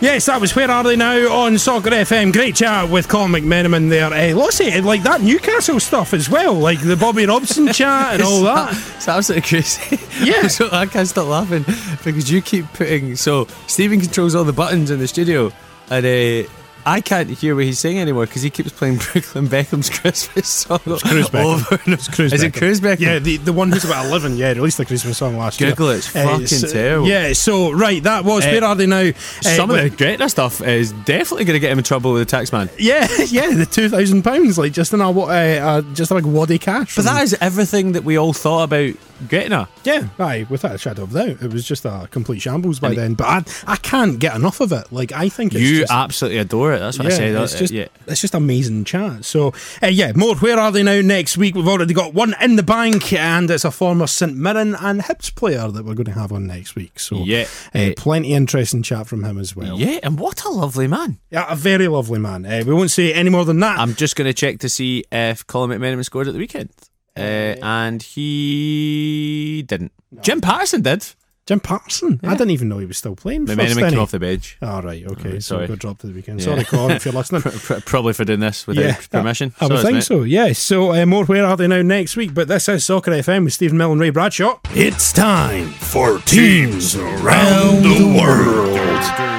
[0.02, 2.32] Yes, that was Where Are They Now on Soccer FM.
[2.32, 4.12] Great chat with Colin McMenamin there.
[4.12, 8.22] Uh, lots of, like that Newcastle stuff as well, like the Bobby Robson chat and
[8.24, 8.72] all that.
[8.96, 10.00] It's absolutely crazy.
[10.24, 10.48] Yeah.
[10.48, 11.64] so I can't stop laughing
[12.04, 13.14] because you keep putting.
[13.14, 15.52] So Stephen controls all the buttons in the studio,
[15.88, 16.50] and uh,
[16.84, 20.78] I can't hear what he's saying anymore because he keeps playing Brooklyn Beckham's Christmas song
[20.80, 21.44] Cruz Beckham.
[21.44, 22.59] over and It's Cruz Is it Beckham.
[22.59, 23.00] Cruz Beckham?
[23.00, 25.94] Yeah, the, the one who's about 11, yeah, released the Christmas song last Google year.
[25.94, 27.06] it, it's fucking so- terrible.
[27.09, 29.00] Yeah, so, right, that was Uh, Where Are They Now?
[29.09, 32.22] Uh, Some of the Gretna stuff is definitely going to get him in trouble with
[32.22, 32.68] the tax man.
[32.78, 36.59] Yeah, yeah, the two thousand pounds, like just in a uh, uh, just like waddy
[36.59, 36.96] cash.
[36.96, 38.94] But that is everything that we all thought about
[39.28, 39.69] Gretna.
[39.85, 42.97] yeah, aye, without a shadow of doubt, it was just a complete shambles by And
[42.97, 43.15] then.
[43.15, 44.90] But I, I can't get enough of it.
[44.93, 46.78] Like I think it's You just, absolutely adore it.
[46.81, 47.28] That's what I say.
[47.31, 47.86] It's Uh, just, yeah.
[48.07, 49.24] it's just amazing chat.
[49.24, 50.35] So, uh, yeah, more.
[50.36, 51.01] Where are they now?
[51.01, 54.74] Next week, we've already got one in the bank, and it's a former St Mirren
[54.74, 56.99] and Hibs player that we're going to have on next week.
[56.99, 57.47] So, Yeah.
[57.74, 59.78] Uh, plenty interesting chat from him as well.
[59.78, 61.19] Yeah, and what a lovely man.
[61.31, 62.44] Yeah, a very lovely man.
[62.47, 63.78] Uh, we won't say any more than that.
[63.78, 66.70] I'm just going to check to see if Colin McMenamin scored at the weekend.
[67.16, 67.20] Uh,
[67.62, 69.93] and he didn't.
[70.22, 71.06] Jim Patterson did.
[71.44, 72.20] Jim Patterson.
[72.22, 73.47] I didn't even know he was still playing.
[73.48, 74.56] first, McMenamin didn't came off the bench.
[74.62, 75.30] All right, okay.
[75.32, 75.66] Right, so sorry.
[75.66, 76.39] got dropped at the weekend.
[76.39, 76.44] Yeah.
[76.47, 77.43] Sorry, Colin, if you're listening.
[77.43, 79.52] Pr- pr- probably for doing this without permission.
[79.60, 80.05] I would Sorry, think mate.
[80.05, 80.60] so, yes.
[80.60, 83.55] So, uh, more Where Are They Now next week, but this is Soccer FM with
[83.55, 84.60] Stephen Mill and Ray Bradshaw.
[84.70, 89.31] It's time for Teams Around the World.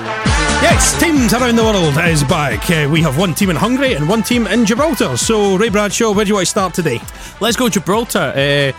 [0.64, 2.70] Yes, Teams Around the World is back.
[2.70, 5.18] Uh, we have one team in Hungary and one team in Gibraltar.
[5.18, 7.02] So, Ray Bradshaw, where do you want to start today?
[7.42, 8.32] Let's go Gibraltar.
[8.34, 8.72] Uh,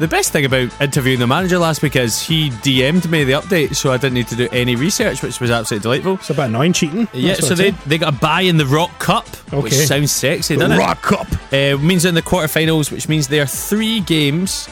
[0.00, 3.76] the best thing about interviewing the manager last week is he DM'd me the update,
[3.76, 6.14] so I didn't need to do any research, which was absolutely delightful.
[6.14, 7.06] It's a bit annoying cheating.
[7.12, 9.84] Yeah, so they, they got a bye in the Rock Cup, which Okay.
[9.86, 10.78] sounds sexy, doesn't it?
[10.78, 11.28] Rock Cup.
[11.52, 14.68] Uh, means they're in the quarterfinals, which means they are three games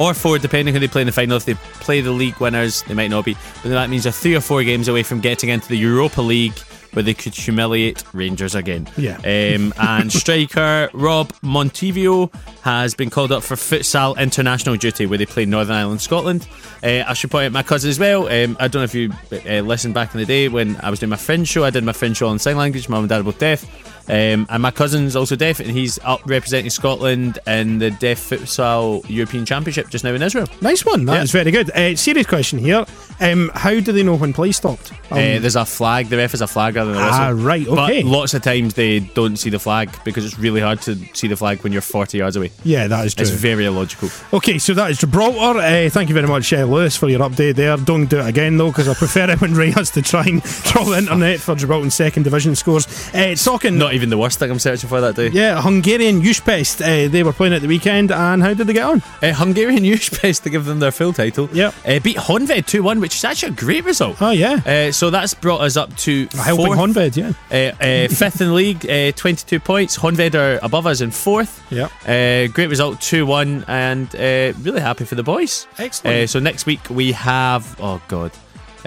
[0.00, 1.36] or four, depending who they play in the final.
[1.36, 4.34] If they play the league winners, they might not be, but that means they're three
[4.34, 6.58] or four games away from getting into the Europa League.
[6.92, 8.88] Where they could humiliate Rangers again.
[8.96, 9.18] Yeah.
[9.18, 15.24] Um, and striker Rob Montivio has been called up for futsal international duty, where they
[15.24, 16.48] play Northern Ireland, Scotland.
[16.82, 18.26] Uh, I should point out my cousin as well.
[18.26, 20.98] Um, I don't know if you uh, listened back in the day when I was
[20.98, 21.62] doing my friend show.
[21.62, 22.88] I did my friend show on sign language.
[22.88, 23.64] Mum and dad are both deaf.
[24.10, 29.04] Um, and my cousin's also deaf, and he's up representing Scotland in the Deaf Futsal
[29.08, 30.48] European Championship just now in Israel.
[30.60, 31.04] Nice one.
[31.04, 31.22] That Yeah.
[31.22, 31.70] is very good.
[31.70, 32.84] Uh, serious question here.
[33.20, 34.92] Um, how do they know when play stopped?
[35.10, 36.08] Um, Uh, there's a flag.
[36.08, 37.20] The ref has a flag rather than a whistle.
[37.20, 38.02] Ah, right, okay.
[38.02, 41.26] But lots of times they don't see the flag because it's really hard to see
[41.28, 42.50] the flag when you're 40 yards away.
[42.64, 43.22] yeah, that is true.
[43.22, 44.08] It's very illogical.
[44.32, 45.58] Okay, so that is Gibraltar.
[45.58, 47.76] Uh, thank you very much, uh, Lewis, for your update there.
[47.76, 50.42] Don't do it again, though, because I prefer it when Ray has to try and
[50.64, 52.86] troll the internet for Gibraltar's second division scores.
[53.14, 53.76] Uh, talking.
[53.78, 55.28] Not even the worst thing I'm searching for that day.
[55.28, 56.80] yeah, Hungarian Újpest.
[56.80, 59.02] Uh, they were playing at the weekend, and how did they get on?
[59.22, 61.48] Uh, Hungarian Újpest to give them their full title.
[61.52, 61.72] Yeah.
[61.86, 64.20] Uh, beat Honved 2 1, which is actually a great result.
[64.20, 64.60] Oh, yeah.
[64.66, 67.32] Uh, so that's brought us up to A helping fourth, Honved, yeah.
[67.50, 69.96] uh, uh, fifth in the league, uh, 22 points.
[69.96, 71.62] Honved are above us in fourth.
[71.70, 71.88] Yeah.
[72.06, 75.66] Uh, great result, 2 1, and uh, really happy for the boys.
[75.78, 76.16] Excellent.
[76.16, 78.32] Uh, so next week we have, oh God,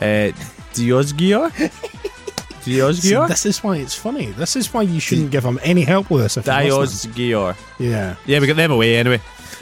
[0.01, 0.31] uh,
[0.73, 1.51] Diósgyőr?
[2.65, 3.27] Diósgyőr?
[3.27, 4.31] this is why it's funny.
[4.31, 6.37] This is why you shouldn't give him any help with this.
[6.37, 6.45] If.
[6.45, 7.55] Diósgyőr.
[7.79, 8.15] Yeah.
[8.25, 9.19] Yeah, we got them away anyway.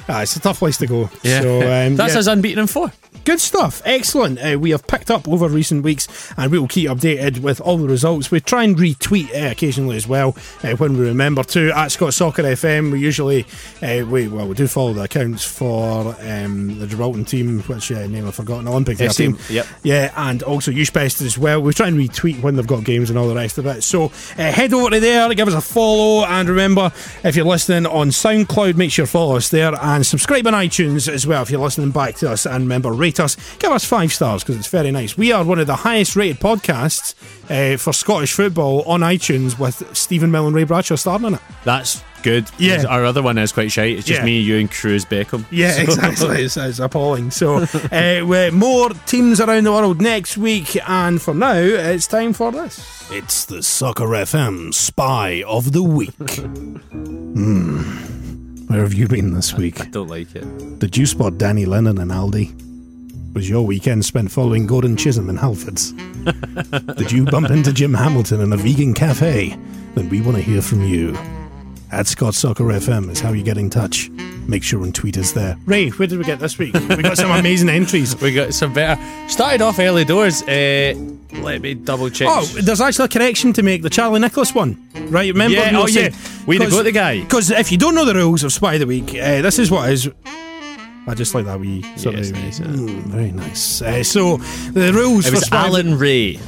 [0.07, 1.09] Ah, it's a tough place to go.
[1.23, 1.41] Yeah.
[1.41, 2.19] So, um, That's yeah.
[2.19, 2.91] us unbeaten in four.
[3.23, 3.83] Good stuff.
[3.85, 4.39] Excellent.
[4.39, 6.07] Uh, we have picked up over recent weeks
[6.37, 8.31] and we will keep updated with all the results.
[8.31, 11.71] We try and retweet uh, occasionally as well uh, when we remember to.
[11.77, 13.45] At Scott Soccer FM, we usually,
[13.83, 18.07] uh, we well, we do follow the accounts for um, the Gibraltar team, which uh,
[18.07, 19.37] name I've forgotten, Olympic Yes, team.
[19.51, 19.67] Yep.
[19.83, 21.61] Yeah, and also Újpest as well.
[21.61, 23.83] We try and retweet when they've got games and all the rest of it.
[23.83, 26.91] So uh, head over to there, give us a follow, and remember,
[27.23, 31.07] if you're listening on SoundCloud, make sure you follow us there and subscribe on iTunes
[31.07, 32.47] as well if you're listening back to us.
[32.47, 35.17] And remember, rate us, give us five stars because it's very nice.
[35.17, 37.13] We are one of the highest rated podcasts
[37.49, 41.41] uh, for Scottish football on iTunes with Stephen Mill and Ray Bradshaw starring in it.
[41.65, 42.45] That's good.
[42.59, 42.85] Yeah.
[42.87, 43.97] Our other one is quite shite.
[43.97, 44.25] It's just Yeah.
[44.25, 45.43] me, you, and Cruz Beckham.
[45.51, 46.41] Yeah, So- exactly.
[46.43, 47.31] It's, it's appalling.
[47.31, 47.57] So,
[47.91, 52.51] uh, with more teams around the world next week, and for now, it's time for
[52.51, 53.09] this.
[53.11, 56.13] It's the Soccer FM Spy of the Week.
[57.31, 57.81] Hmm.
[58.67, 59.81] Where have you been this week?
[59.81, 60.79] I don't like it.
[60.79, 62.51] Did you spot Danny Lennon and Aldi?
[63.33, 65.95] Was your weekend spent following Gordon Chisholm and Halfords?
[66.97, 69.57] Did you bump into Jim Hamilton in a vegan cafe?
[69.95, 71.17] Then we want to hear from you.
[71.91, 74.09] At Scott Soccer FM is how you get in touch.
[74.47, 75.57] Make sure and tweet us there.
[75.65, 76.73] Ray, where did we get this week?
[76.73, 78.15] We got some amazing entries.
[78.21, 79.01] We got some better.
[79.29, 80.41] Started off early doors.
[80.43, 80.93] Uh,
[81.35, 82.27] let me double check.
[82.29, 83.81] Oh, there's actually a correction to make.
[83.81, 84.77] The Charlie Nicholas one,
[85.09, 85.31] right?
[85.31, 85.55] Remember?
[85.57, 86.09] Yeah, we were oh, yeah.
[86.09, 87.21] saying- We had to 'cause- go to the guy.
[87.21, 89.71] Because if you don't know the rules of Spy of the Week, uh, this is
[89.71, 90.09] what is.
[91.07, 92.59] I just like that wee sort Yeah, of nice.
[92.59, 93.81] Mm, very nice.
[93.81, 94.37] Uh, so
[94.71, 96.39] the rules it for was Spy of the- Alan Ray.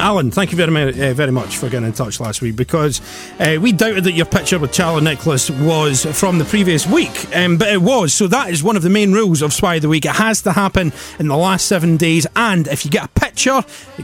[0.00, 3.00] Alan, thank you very, uh, very much for getting in touch last week because
[3.38, 7.58] uh, we doubted that your picture with Charlie Nicholas was from the previous week, um,
[7.58, 8.14] but it was.
[8.14, 10.06] So that is one of the main rules of Spy of the Week.
[10.06, 13.62] It has to happen in the last seven days, and if you get a picture,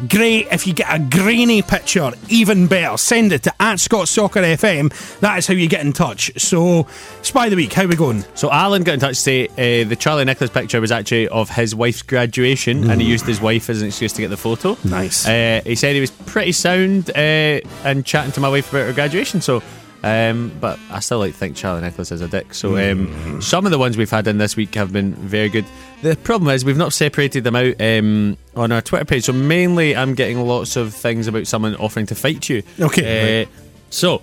[0.09, 0.48] great.
[0.52, 2.97] If you get a grainy picture, even better.
[2.98, 5.18] Send it to at Scott Soccer FM.
[5.20, 6.31] That is how you get in touch.
[6.40, 6.86] So,
[7.23, 8.24] Spy of the Week, how we going?
[8.35, 11.48] So Alan got in touch to say uh, the Charlie Nicholas picture was actually of
[11.48, 14.77] his wife's graduation, and he used his wife as an excuse to get the photo.
[14.85, 15.27] Nice.
[15.27, 18.92] Uh, he said he was pretty sound uh, and chatting to my wife about her
[18.92, 19.40] graduation.
[19.40, 19.62] So.
[20.04, 22.54] Um, but I still like to think Charlie Nicholas is a dick.
[22.54, 25.64] So um, some of the ones we've had in this week have been very good.
[26.02, 29.24] The problem is we've not separated them out um, on our Twitter page.
[29.24, 32.62] So mainly I'm getting lots of things about someone offering to fight you.
[32.78, 33.46] Okay, Uh,
[33.90, 34.20] So uh,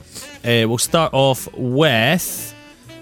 [0.70, 2.56] we'll start off with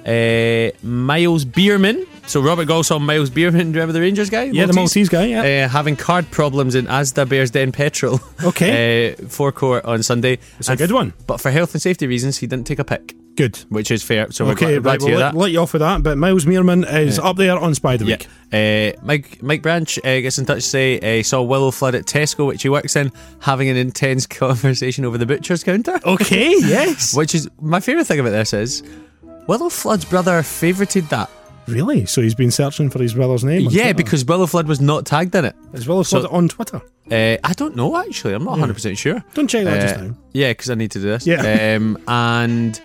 [0.08, 2.08] uh, Myles Beerman.
[2.32, 4.44] So Robert Golson, Myles Beerman, do you remember the Rangers guy?
[4.44, 5.66] Yeah, the Maltese guy, yeah.
[5.66, 8.22] Uh, having card problems in Asda Bears Bearsden Petrol.
[8.42, 9.12] Okay.
[9.20, 10.40] uh, forecourt on Sunday.
[10.58, 11.12] It's a good one.
[11.28, 13.58] But for health and safety reasons, he didn't take a pick, Good.
[13.68, 14.32] which is fair.
[14.32, 16.04] So Okay, we're glad, glad right, to we'll let, let you off with that.
[16.04, 18.16] But Myles Beerman is up there on Spy the Yeah.
[18.16, 18.96] Week.
[18.98, 21.96] Uh, Mike Mike Branch uh, gets in touch to say uh, he saw Willo Flood
[21.96, 26.00] at Tesco, which he works in, having an intense conversation over the butcher's counter.
[26.06, 27.14] Okay, yes.
[27.14, 28.84] Which is my favourite thing about this is
[29.50, 31.30] Willo Flood's brother favourited that.
[31.68, 32.06] Really?
[32.06, 33.62] So he's been searching for his brother's name?
[33.70, 33.94] Yeah, Twitter.
[33.96, 35.56] because Willo Flood was not tagged in it.
[35.74, 36.82] As well as So- on Twitter.
[37.12, 38.34] Uh, I don't know actually.
[38.34, 39.24] I'm not 100 percent sure.
[39.34, 40.16] Don't check that just Uh, now.
[40.34, 41.28] Yeah, because I need to do this.
[41.28, 41.76] Yeah.
[41.76, 42.80] Um, and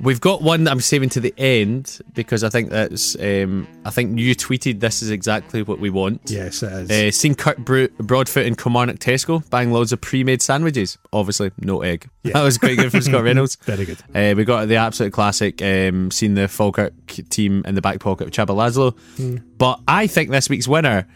[0.00, 3.16] we've got one that I'm saving to the end because I think that's.
[3.16, 6.22] Um, I think you tweeted this is exactly what we want.
[6.26, 6.90] Yes, it is.
[6.90, 10.98] Uh, seen Kirk Bro- Broadfoot in Kilmarnock Tesco buying loads of pre-made sandwiches.
[11.12, 12.08] Obviously, no egg.
[12.22, 12.32] Yeah.
[12.38, 13.56] That was quite good from Scott Reynolds.
[13.62, 13.98] Very good.
[14.14, 15.60] Uh, we got the absolute classic.
[15.62, 16.92] Um, seen the Falkirk
[17.30, 19.42] team in the back pocket of Csaba László.
[19.58, 21.06] But I think this week's winner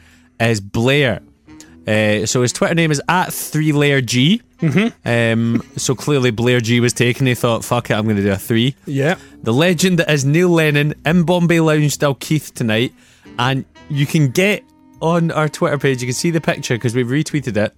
[0.41, 1.21] is Blair.
[1.87, 4.41] Uh, so his Twitter name is at three layer G.
[4.63, 5.09] Mm-hmm.
[5.09, 7.27] Um, so clearly Blair G was taken.
[7.27, 8.77] He thought, "Fuck it, I'm going to do a three.
[8.87, 9.17] Yeah.
[9.43, 12.95] The legend that is Neil Lennon in Bombay Lounge Dalkeith tonight,
[13.39, 14.65] and you can get
[15.01, 16.01] on our Twitter page.
[16.01, 17.75] You can see the picture because we've retweeted it.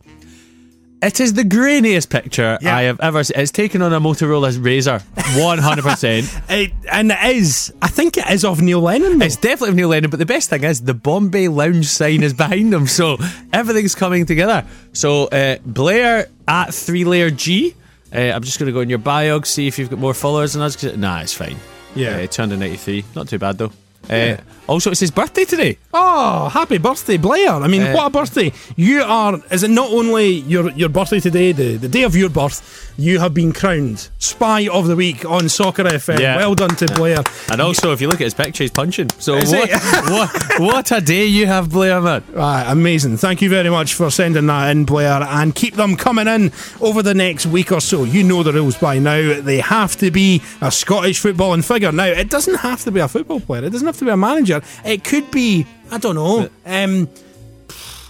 [1.05, 2.75] It is the grainiest picture Yeah.
[2.77, 3.39] I have ever seen.
[3.39, 5.03] It's taken on a Motorola Razr,
[5.43, 6.27] one hundred percent.
[6.49, 7.73] It, and it is.
[7.83, 9.19] I think it is of Neil Lennon.
[9.19, 9.27] Though.
[9.27, 12.33] It's definitely of Neil Lennon, but the best thing is the Bombay Lounge sign is
[12.33, 13.19] behind him, so
[13.53, 14.65] everything's coming together.
[14.93, 17.75] So uh, Blair at three layer G.
[18.15, 20.53] Uh, I'm just going to go in your bio, see if you've got more followers
[20.53, 20.81] than us.
[20.97, 21.57] Nah, it's fine.
[21.97, 22.17] Yeah.
[22.17, 23.05] uh, turned in 93.
[23.15, 23.73] Not too bad though.
[24.09, 24.37] Uh,
[24.67, 25.77] Also, it's his birthday today.
[25.93, 27.51] Oh, happy birthday, Blair.
[27.53, 28.53] I mean, Uh, what a birthday.
[28.77, 32.31] You are, is it not only your, your birthday today, the, the day of your
[32.31, 36.19] birth, you have been crowned Spy of the Week on Soccer FM.
[36.21, 36.37] Yeah.
[36.37, 37.19] Well done to Blair.
[37.51, 39.11] And also, if you look at his picture, he's punching.
[39.19, 39.71] So what,
[40.09, 42.23] what, what a day you have, Blair, man.
[42.33, 43.17] Right, amazing.
[43.19, 47.03] Thank you very much for sending that in, Blair, and keep them coming in over
[47.03, 48.05] the next week or so.
[48.05, 49.41] You know the rules by now.
[49.41, 51.93] They have to be a Scottish footballing figure.
[51.93, 54.17] Now, it doesn't have to be a football player, it doesn't have to be a
[54.17, 54.54] manager.
[54.85, 57.19] It could be, I don't know, um, th-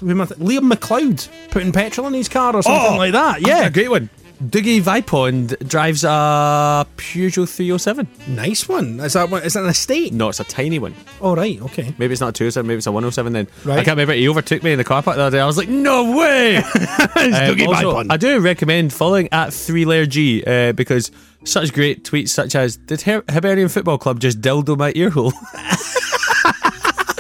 [0.00, 3.40] Liam McLeod putting petrol in his car or something like that.
[3.46, 4.10] Yeah, great one.
[4.42, 8.06] Dougie Vipond drives a Peugeot 307.
[8.34, 8.98] Nice one.
[9.00, 9.42] Is that one?
[9.44, 10.12] Is that an estate?
[10.12, 10.92] No, it's a tiny one.
[11.20, 11.94] Oh, right, okay.
[11.98, 13.46] Maybe it's not a 207, maybe it's a 107 then.
[13.64, 13.78] Right.
[13.78, 14.12] I can't remember.
[14.12, 15.40] He overtook me in the car park the other day.
[15.40, 16.56] I was like, no way!
[17.16, 18.06] Um, Dougie also, Vipond.
[18.10, 21.10] I do recommend following at 3 Layer G uh, because
[21.44, 25.32] such great tweets such as Did Her- Hibernian Football Club just dildo my ear hole?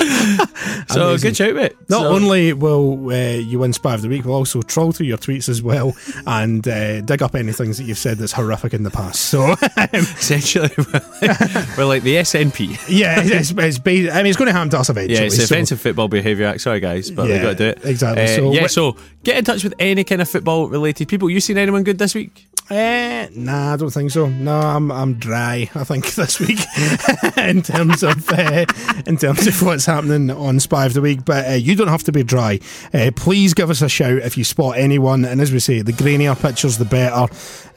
[0.88, 1.72] so good shout, mate.
[1.88, 5.06] Not So- only will uh, you win Spy of the Week, we'll also troll through
[5.06, 5.94] your tweets as well
[6.26, 9.20] and uh, dig up any things that you've said that's horrific in the past.
[9.20, 9.52] So,
[9.92, 12.84] essentially, we're like, we're like the SNP.
[12.88, 15.14] yeah, it's, it's, ba- I mean, it's going to happen to us eventually.
[15.18, 16.60] Yeah, it's so- Offensive Football Behaviour Act.
[16.60, 17.84] Sorry, guys, but Yeah, we've got to do it.
[17.84, 18.24] exactly.
[18.24, 21.30] Uh, So yeah, wh- so get in touch with any kind of football related people.
[21.30, 22.46] You seen anyone good this week?
[22.70, 24.26] Eh, nah, I don't think so.
[24.26, 25.70] No, I'm I'm dry.
[25.74, 26.60] I think this week
[27.36, 28.64] in terms of uh,
[29.06, 31.24] in terms of what's happening on Spy of the Week.
[31.26, 32.60] But uh, you don't have to be dry.
[32.92, 35.26] Uh, please give us a shout if you spot anyone.
[35.26, 37.26] And as we say, the grainier pictures, the better.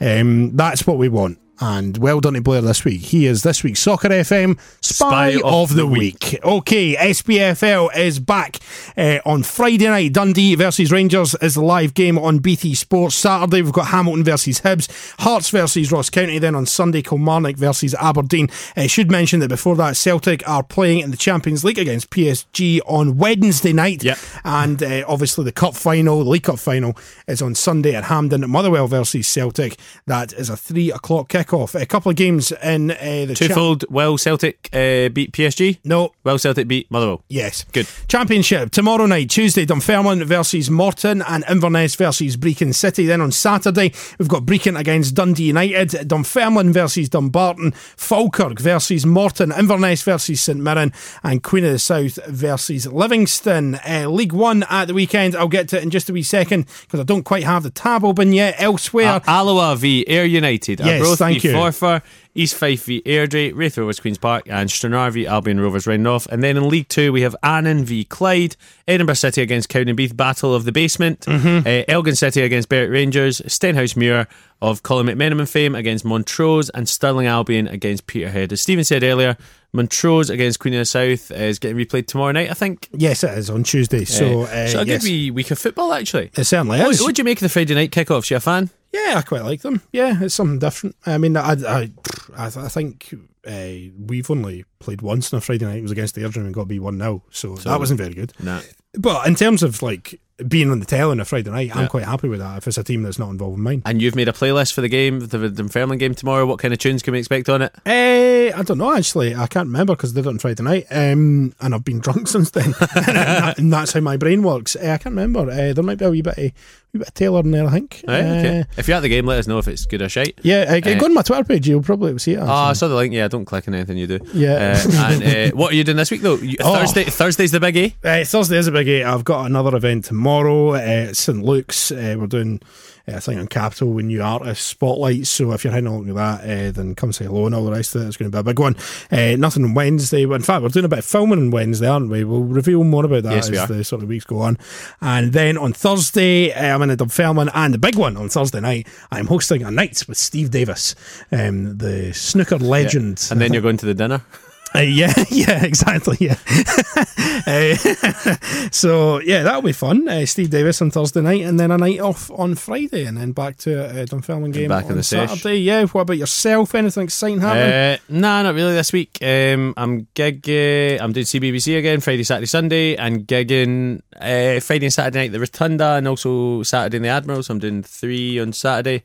[0.00, 1.38] Um, that's what we want.
[1.60, 3.00] And well done to Blair this week.
[3.00, 6.38] He is this week's Soccer FM Spy, Spy of, of the, the week.
[6.44, 8.58] Okay, SPFL is back
[8.96, 10.12] uh, on Friday night.
[10.12, 13.16] Dundee versus Rangers is the live game on BT Sports.
[13.16, 16.38] Saturday we've got Hamilton versus Hibs, Hearts versus Ross County.
[16.38, 18.48] Then on Sunday Kilmarnock versus Aberdeen.
[18.76, 22.78] I should mention that before that Celtic are playing in the Champions League against PSG
[22.86, 24.04] on Wednesday night.
[24.04, 24.18] Yep.
[24.44, 28.44] And uh, obviously the cup final, the League Cup final, is on Sunday at Hampden.
[28.44, 29.76] At Motherwell versus Celtic.
[30.06, 31.47] That is a three o'clock kickoff.
[31.52, 31.74] Off.
[31.74, 32.96] A couple of games in uh,
[33.26, 33.84] the cha- Twofold.
[33.90, 35.78] Will Celtic uh, beat PSG?
[35.84, 37.22] No, Will Celtic beat Motherwell?
[37.28, 37.64] Yes.
[37.72, 37.86] Good.
[38.08, 43.06] Championship tomorrow night, Tuesday, Dunfermline versus Morton and Inverness versus Brechin City.
[43.06, 49.52] Then on Saturday, we've got Brechin against Dundee United, Dunfermline versus Dumbarton, Falkirk versus Morton,
[49.52, 50.92] Inverness versus St Mirren,
[51.22, 53.76] and Queen of the South versus Livingston.
[53.86, 55.34] Uh, League One at the weekend.
[55.36, 57.70] I'll get to it in just a wee second because I don't quite have the
[57.70, 58.54] tab open yet.
[58.58, 60.80] Elsewhere, Uh, Alloa v Ayr United.
[60.80, 62.02] Yes, thank Forfar.
[62.34, 66.26] East Fife v Airdrie, Raith Rovers Queen's Park, and Stranraer v Albion Rovers Roundoff.
[66.28, 68.54] And then in League Two, we have Annan v Clyde,
[68.86, 71.66] Edinburgh City against Cowdenbeath, Battle of the Basement, Mm-hmm.
[71.66, 74.26] uh, Elgin City against Berwick Rangers, Stenhousemuir
[74.62, 78.52] of Colin McMenamin fame against Montrose, and Stirling Albion against Peterhead.
[78.52, 79.36] As Stephen said earlier,
[79.72, 82.88] Montrose against Queen of the South is getting replayed tomorrow night, I think.
[82.92, 84.04] yes, it is on Tuesday.
[84.04, 86.30] So, uh, so a yes, good wee week of football, actually.
[86.36, 87.02] it certainly What is.
[87.02, 88.30] what do you make of the Friday night kickoffs?
[88.30, 88.70] You a fan?
[88.92, 89.82] Yeah, I quite like them.
[89.92, 90.96] Yeah, it's something different.
[91.04, 91.90] I mean, I I,
[92.36, 93.14] I, I think
[93.46, 95.78] uh, we've only played once on a Friday night.
[95.78, 98.32] It was against the Airdrie and got B one 0 so, that wasn't very good.
[98.40, 98.60] Nah.
[98.94, 101.78] But in terms of like being on the tail on a Friday night, Yeah.
[101.80, 102.58] I'm quite happy with that.
[102.58, 104.80] If it's a team that's not involved in mine, And you've made a playlist for
[104.82, 106.46] the game, the Dunfermline game tomorrow.
[106.46, 107.74] What kind of tunes can we expect on it?
[107.86, 109.34] Eh, I don't know actually.
[109.34, 112.28] I can't remember because they did it on Friday night, um, and I've been drunk
[112.28, 114.76] since then, and, that- and that's how my brain works.
[114.76, 115.50] Eh, I can't remember.
[115.50, 116.44] Uh, there might be a wee bit of
[116.92, 117.66] wee bit of Taylor in there.
[117.66, 118.04] I think.
[118.06, 118.60] Right, okay.
[118.60, 120.38] Uh, If you're at the game, let us know if it's good or shite.
[120.42, 121.68] yeah, uh, go on my Twitter page.
[121.68, 122.38] You'll probably see it.
[122.38, 123.12] Oh, I saw the link.
[123.12, 124.20] Yeah, don't click on anything you do.
[124.32, 124.80] Yeah.
[124.86, 126.36] Uh, and uh, what are you doing this week though?
[126.36, 126.74] You- Oh.
[126.76, 127.04] Thursday.
[127.04, 127.94] Thursday's the biggie.
[128.04, 129.04] Uh, Thursday is a big eight.
[129.04, 130.27] I've got another event tomorrow.
[130.28, 130.74] Uh,
[131.08, 131.90] it's St Luke's.
[131.90, 132.60] Uh, we're doing,
[133.08, 135.30] uh, I think, on Capital with new artist spotlights.
[135.30, 137.72] So if you're heading along to that, uh, then come say hello and all the
[137.72, 138.08] rest of it.
[138.08, 138.76] It's going to be a big one.
[139.10, 140.24] Uh, nothing on Wednesday.
[140.24, 142.24] In fact, we're doing a bit of filming on Wednesday, aren't we?
[142.24, 144.58] We'll reveal more about that Yes, as the sort of weeks go on.
[145.00, 148.60] And then on Thursday, uh, I'm in a Dunfermline, and the big one on Thursday
[148.60, 150.94] night, I'm hosting a night with Steve Davis,
[151.32, 153.26] um, the snooker legend.
[153.30, 154.22] And then you're going to the dinner.
[154.74, 156.16] Uh, yeah, yeah, exactly.
[156.20, 156.36] Yeah.
[157.46, 157.74] Uh,
[158.72, 160.06] so yeah, that'll be fun.
[160.08, 163.32] Uh, Steve Davis on Thursday night, and then a night off on Friday, and then
[163.32, 165.30] back to uh, Dunfermline game back on the sesh.
[165.30, 165.58] Saturday.
[165.60, 165.86] Yeah.
[165.86, 166.74] What about yourself?
[166.74, 167.72] Anything exciting happening?
[167.72, 169.18] Uh, nah, not really this week.
[169.22, 170.44] Um, I'm gig.
[170.48, 175.32] Uh, I'm doing CBBC again Friday, Saturday, Sunday, and gigging uh, Friday and Saturday night
[175.32, 177.42] the Rotunda, and also Saturday in the Admiral.
[177.42, 179.04] So I'm doing three on Saturday,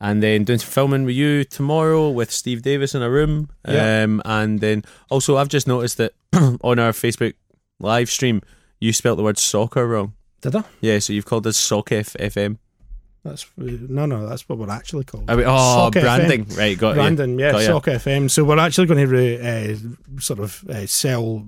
[0.00, 3.50] and then doing some filming with you tomorrow with Steve Davis in a room.
[3.68, 4.02] Yeah.
[4.04, 6.14] Um, and then also I've just noticed that
[6.62, 7.34] on our Facebook
[7.78, 8.42] live stream
[8.80, 10.14] you spelt the word soccer wrong.
[10.40, 10.64] Did I?
[10.80, 12.56] Yeah, so you've called us Sock F- FM.
[13.22, 14.26] That's no, no.
[14.26, 15.28] That's what we're actually called.
[15.28, 16.00] Mean, oh, Sock FM.
[16.00, 16.46] branding.
[16.56, 16.94] Right, got you.
[16.94, 17.66] Brandon, yeah, Got ya.
[17.66, 18.30] Soccer FM.
[18.30, 21.46] So we're actually going to uh, sort of uh, sell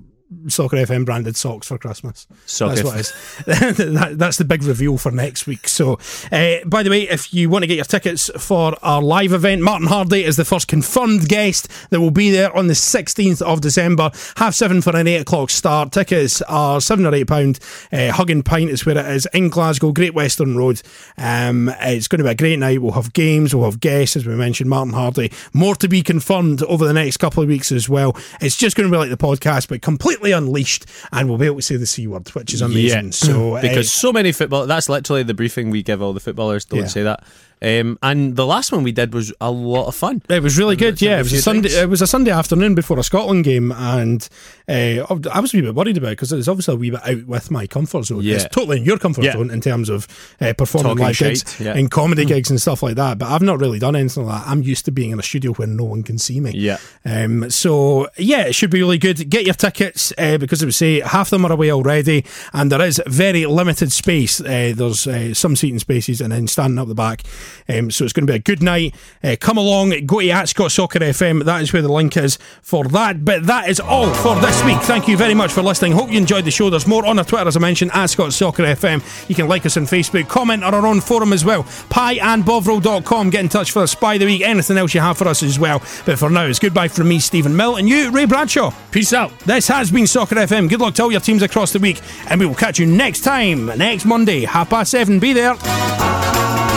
[0.49, 2.27] Soccer FM branded socks for Christmas.
[2.47, 3.13] Sock that's what it is.
[3.47, 5.69] that, that's the big reveal for next week.
[5.69, 5.99] So,
[6.31, 9.63] uh, by the way, if you want to get your tickets for our live event,
[9.63, 13.61] Martin Hardy is the first confirmed guest that will be there on the 16th of
[13.61, 14.11] December.
[14.37, 15.93] Half seven for an eight o'clock start.
[15.93, 17.59] Tickets are seven or eight pound.
[17.93, 20.83] Uh, Hug and Pint is where it is in Glasgow, Great Western Road.
[21.19, 22.81] Um, it's going to be a great night.
[22.81, 25.33] We'll have games, we'll have guests, as we mentioned, Martin Hardy.
[25.53, 28.17] More to be confirmed over the next couple of weeks as well.
[28.41, 31.57] It's just going to be like the podcast, but completely unleashed, and we'll be able
[31.57, 33.07] to say the C word, which is amazing.
[33.07, 33.11] Yeah.
[33.11, 36.65] So, uh, because so many football that's literally the briefing we give all the footballers
[36.65, 36.86] don't Yeah.
[36.86, 37.24] say that
[37.63, 40.77] um, and the last one we did was a lot of fun It was really
[40.77, 41.19] good, yeah.
[41.21, 41.69] It was a Sunday.
[41.69, 41.77] drinks.
[41.77, 44.29] It was a Sunday afternoon before a Scotland game, and
[44.69, 47.07] uh, I was a wee bit worried about it because it's obviously a wee bit
[47.07, 48.23] out with my comfort zone.
[48.23, 48.37] Yeah.
[48.37, 49.33] It's totally in your comfort Yeah.
[49.35, 50.09] zone in terms of
[50.41, 51.75] uh, performing Talking live gigs yeah.
[51.75, 51.79] Mm.
[51.79, 53.19] and comedy gigs and stuff like that.
[53.19, 54.51] But I've not really done anything like that.
[54.51, 56.53] I'm used to being in a studio where no one can see me.
[56.55, 56.79] Yeah.
[57.05, 59.29] Um, so yeah, it should be really good.
[59.31, 62.81] Get your tickets uh, because I would say half them are away already, and there
[62.83, 64.41] is very limited space.
[64.41, 67.23] Uh, there's uh, some seating spaces, and then standing up the back.
[67.69, 68.95] Um, so it's going to be a good night.
[69.23, 71.45] Uh, come along, go to at Scott Soccer FM.
[71.45, 73.24] That is where the link is for that.
[73.24, 74.79] But that is all for this week.
[74.81, 75.93] Thank you very much for listening.
[75.93, 76.70] Hope you enjoyed the show.
[76.70, 79.29] There's more on our Twitter, as I mentioned, at Scott Soccer FM.
[79.29, 81.65] You can like us on Facebook, comment on our own forum as well.
[81.65, 83.31] Pieandbovril.com.
[83.31, 84.43] Get in touch for us by the week.
[84.43, 85.81] Anything else you have for us as well.
[86.07, 88.73] But for now, it's goodbye from me, Stephen Mill, and you, Ray Bradshaw.
[88.91, 90.69] peace out This has been Soccer FM.
[90.69, 93.20] Good luck to all your teams across the week, and we will catch you next
[93.20, 95.19] time, next Monday, half past seven.
[95.19, 96.72] Be there.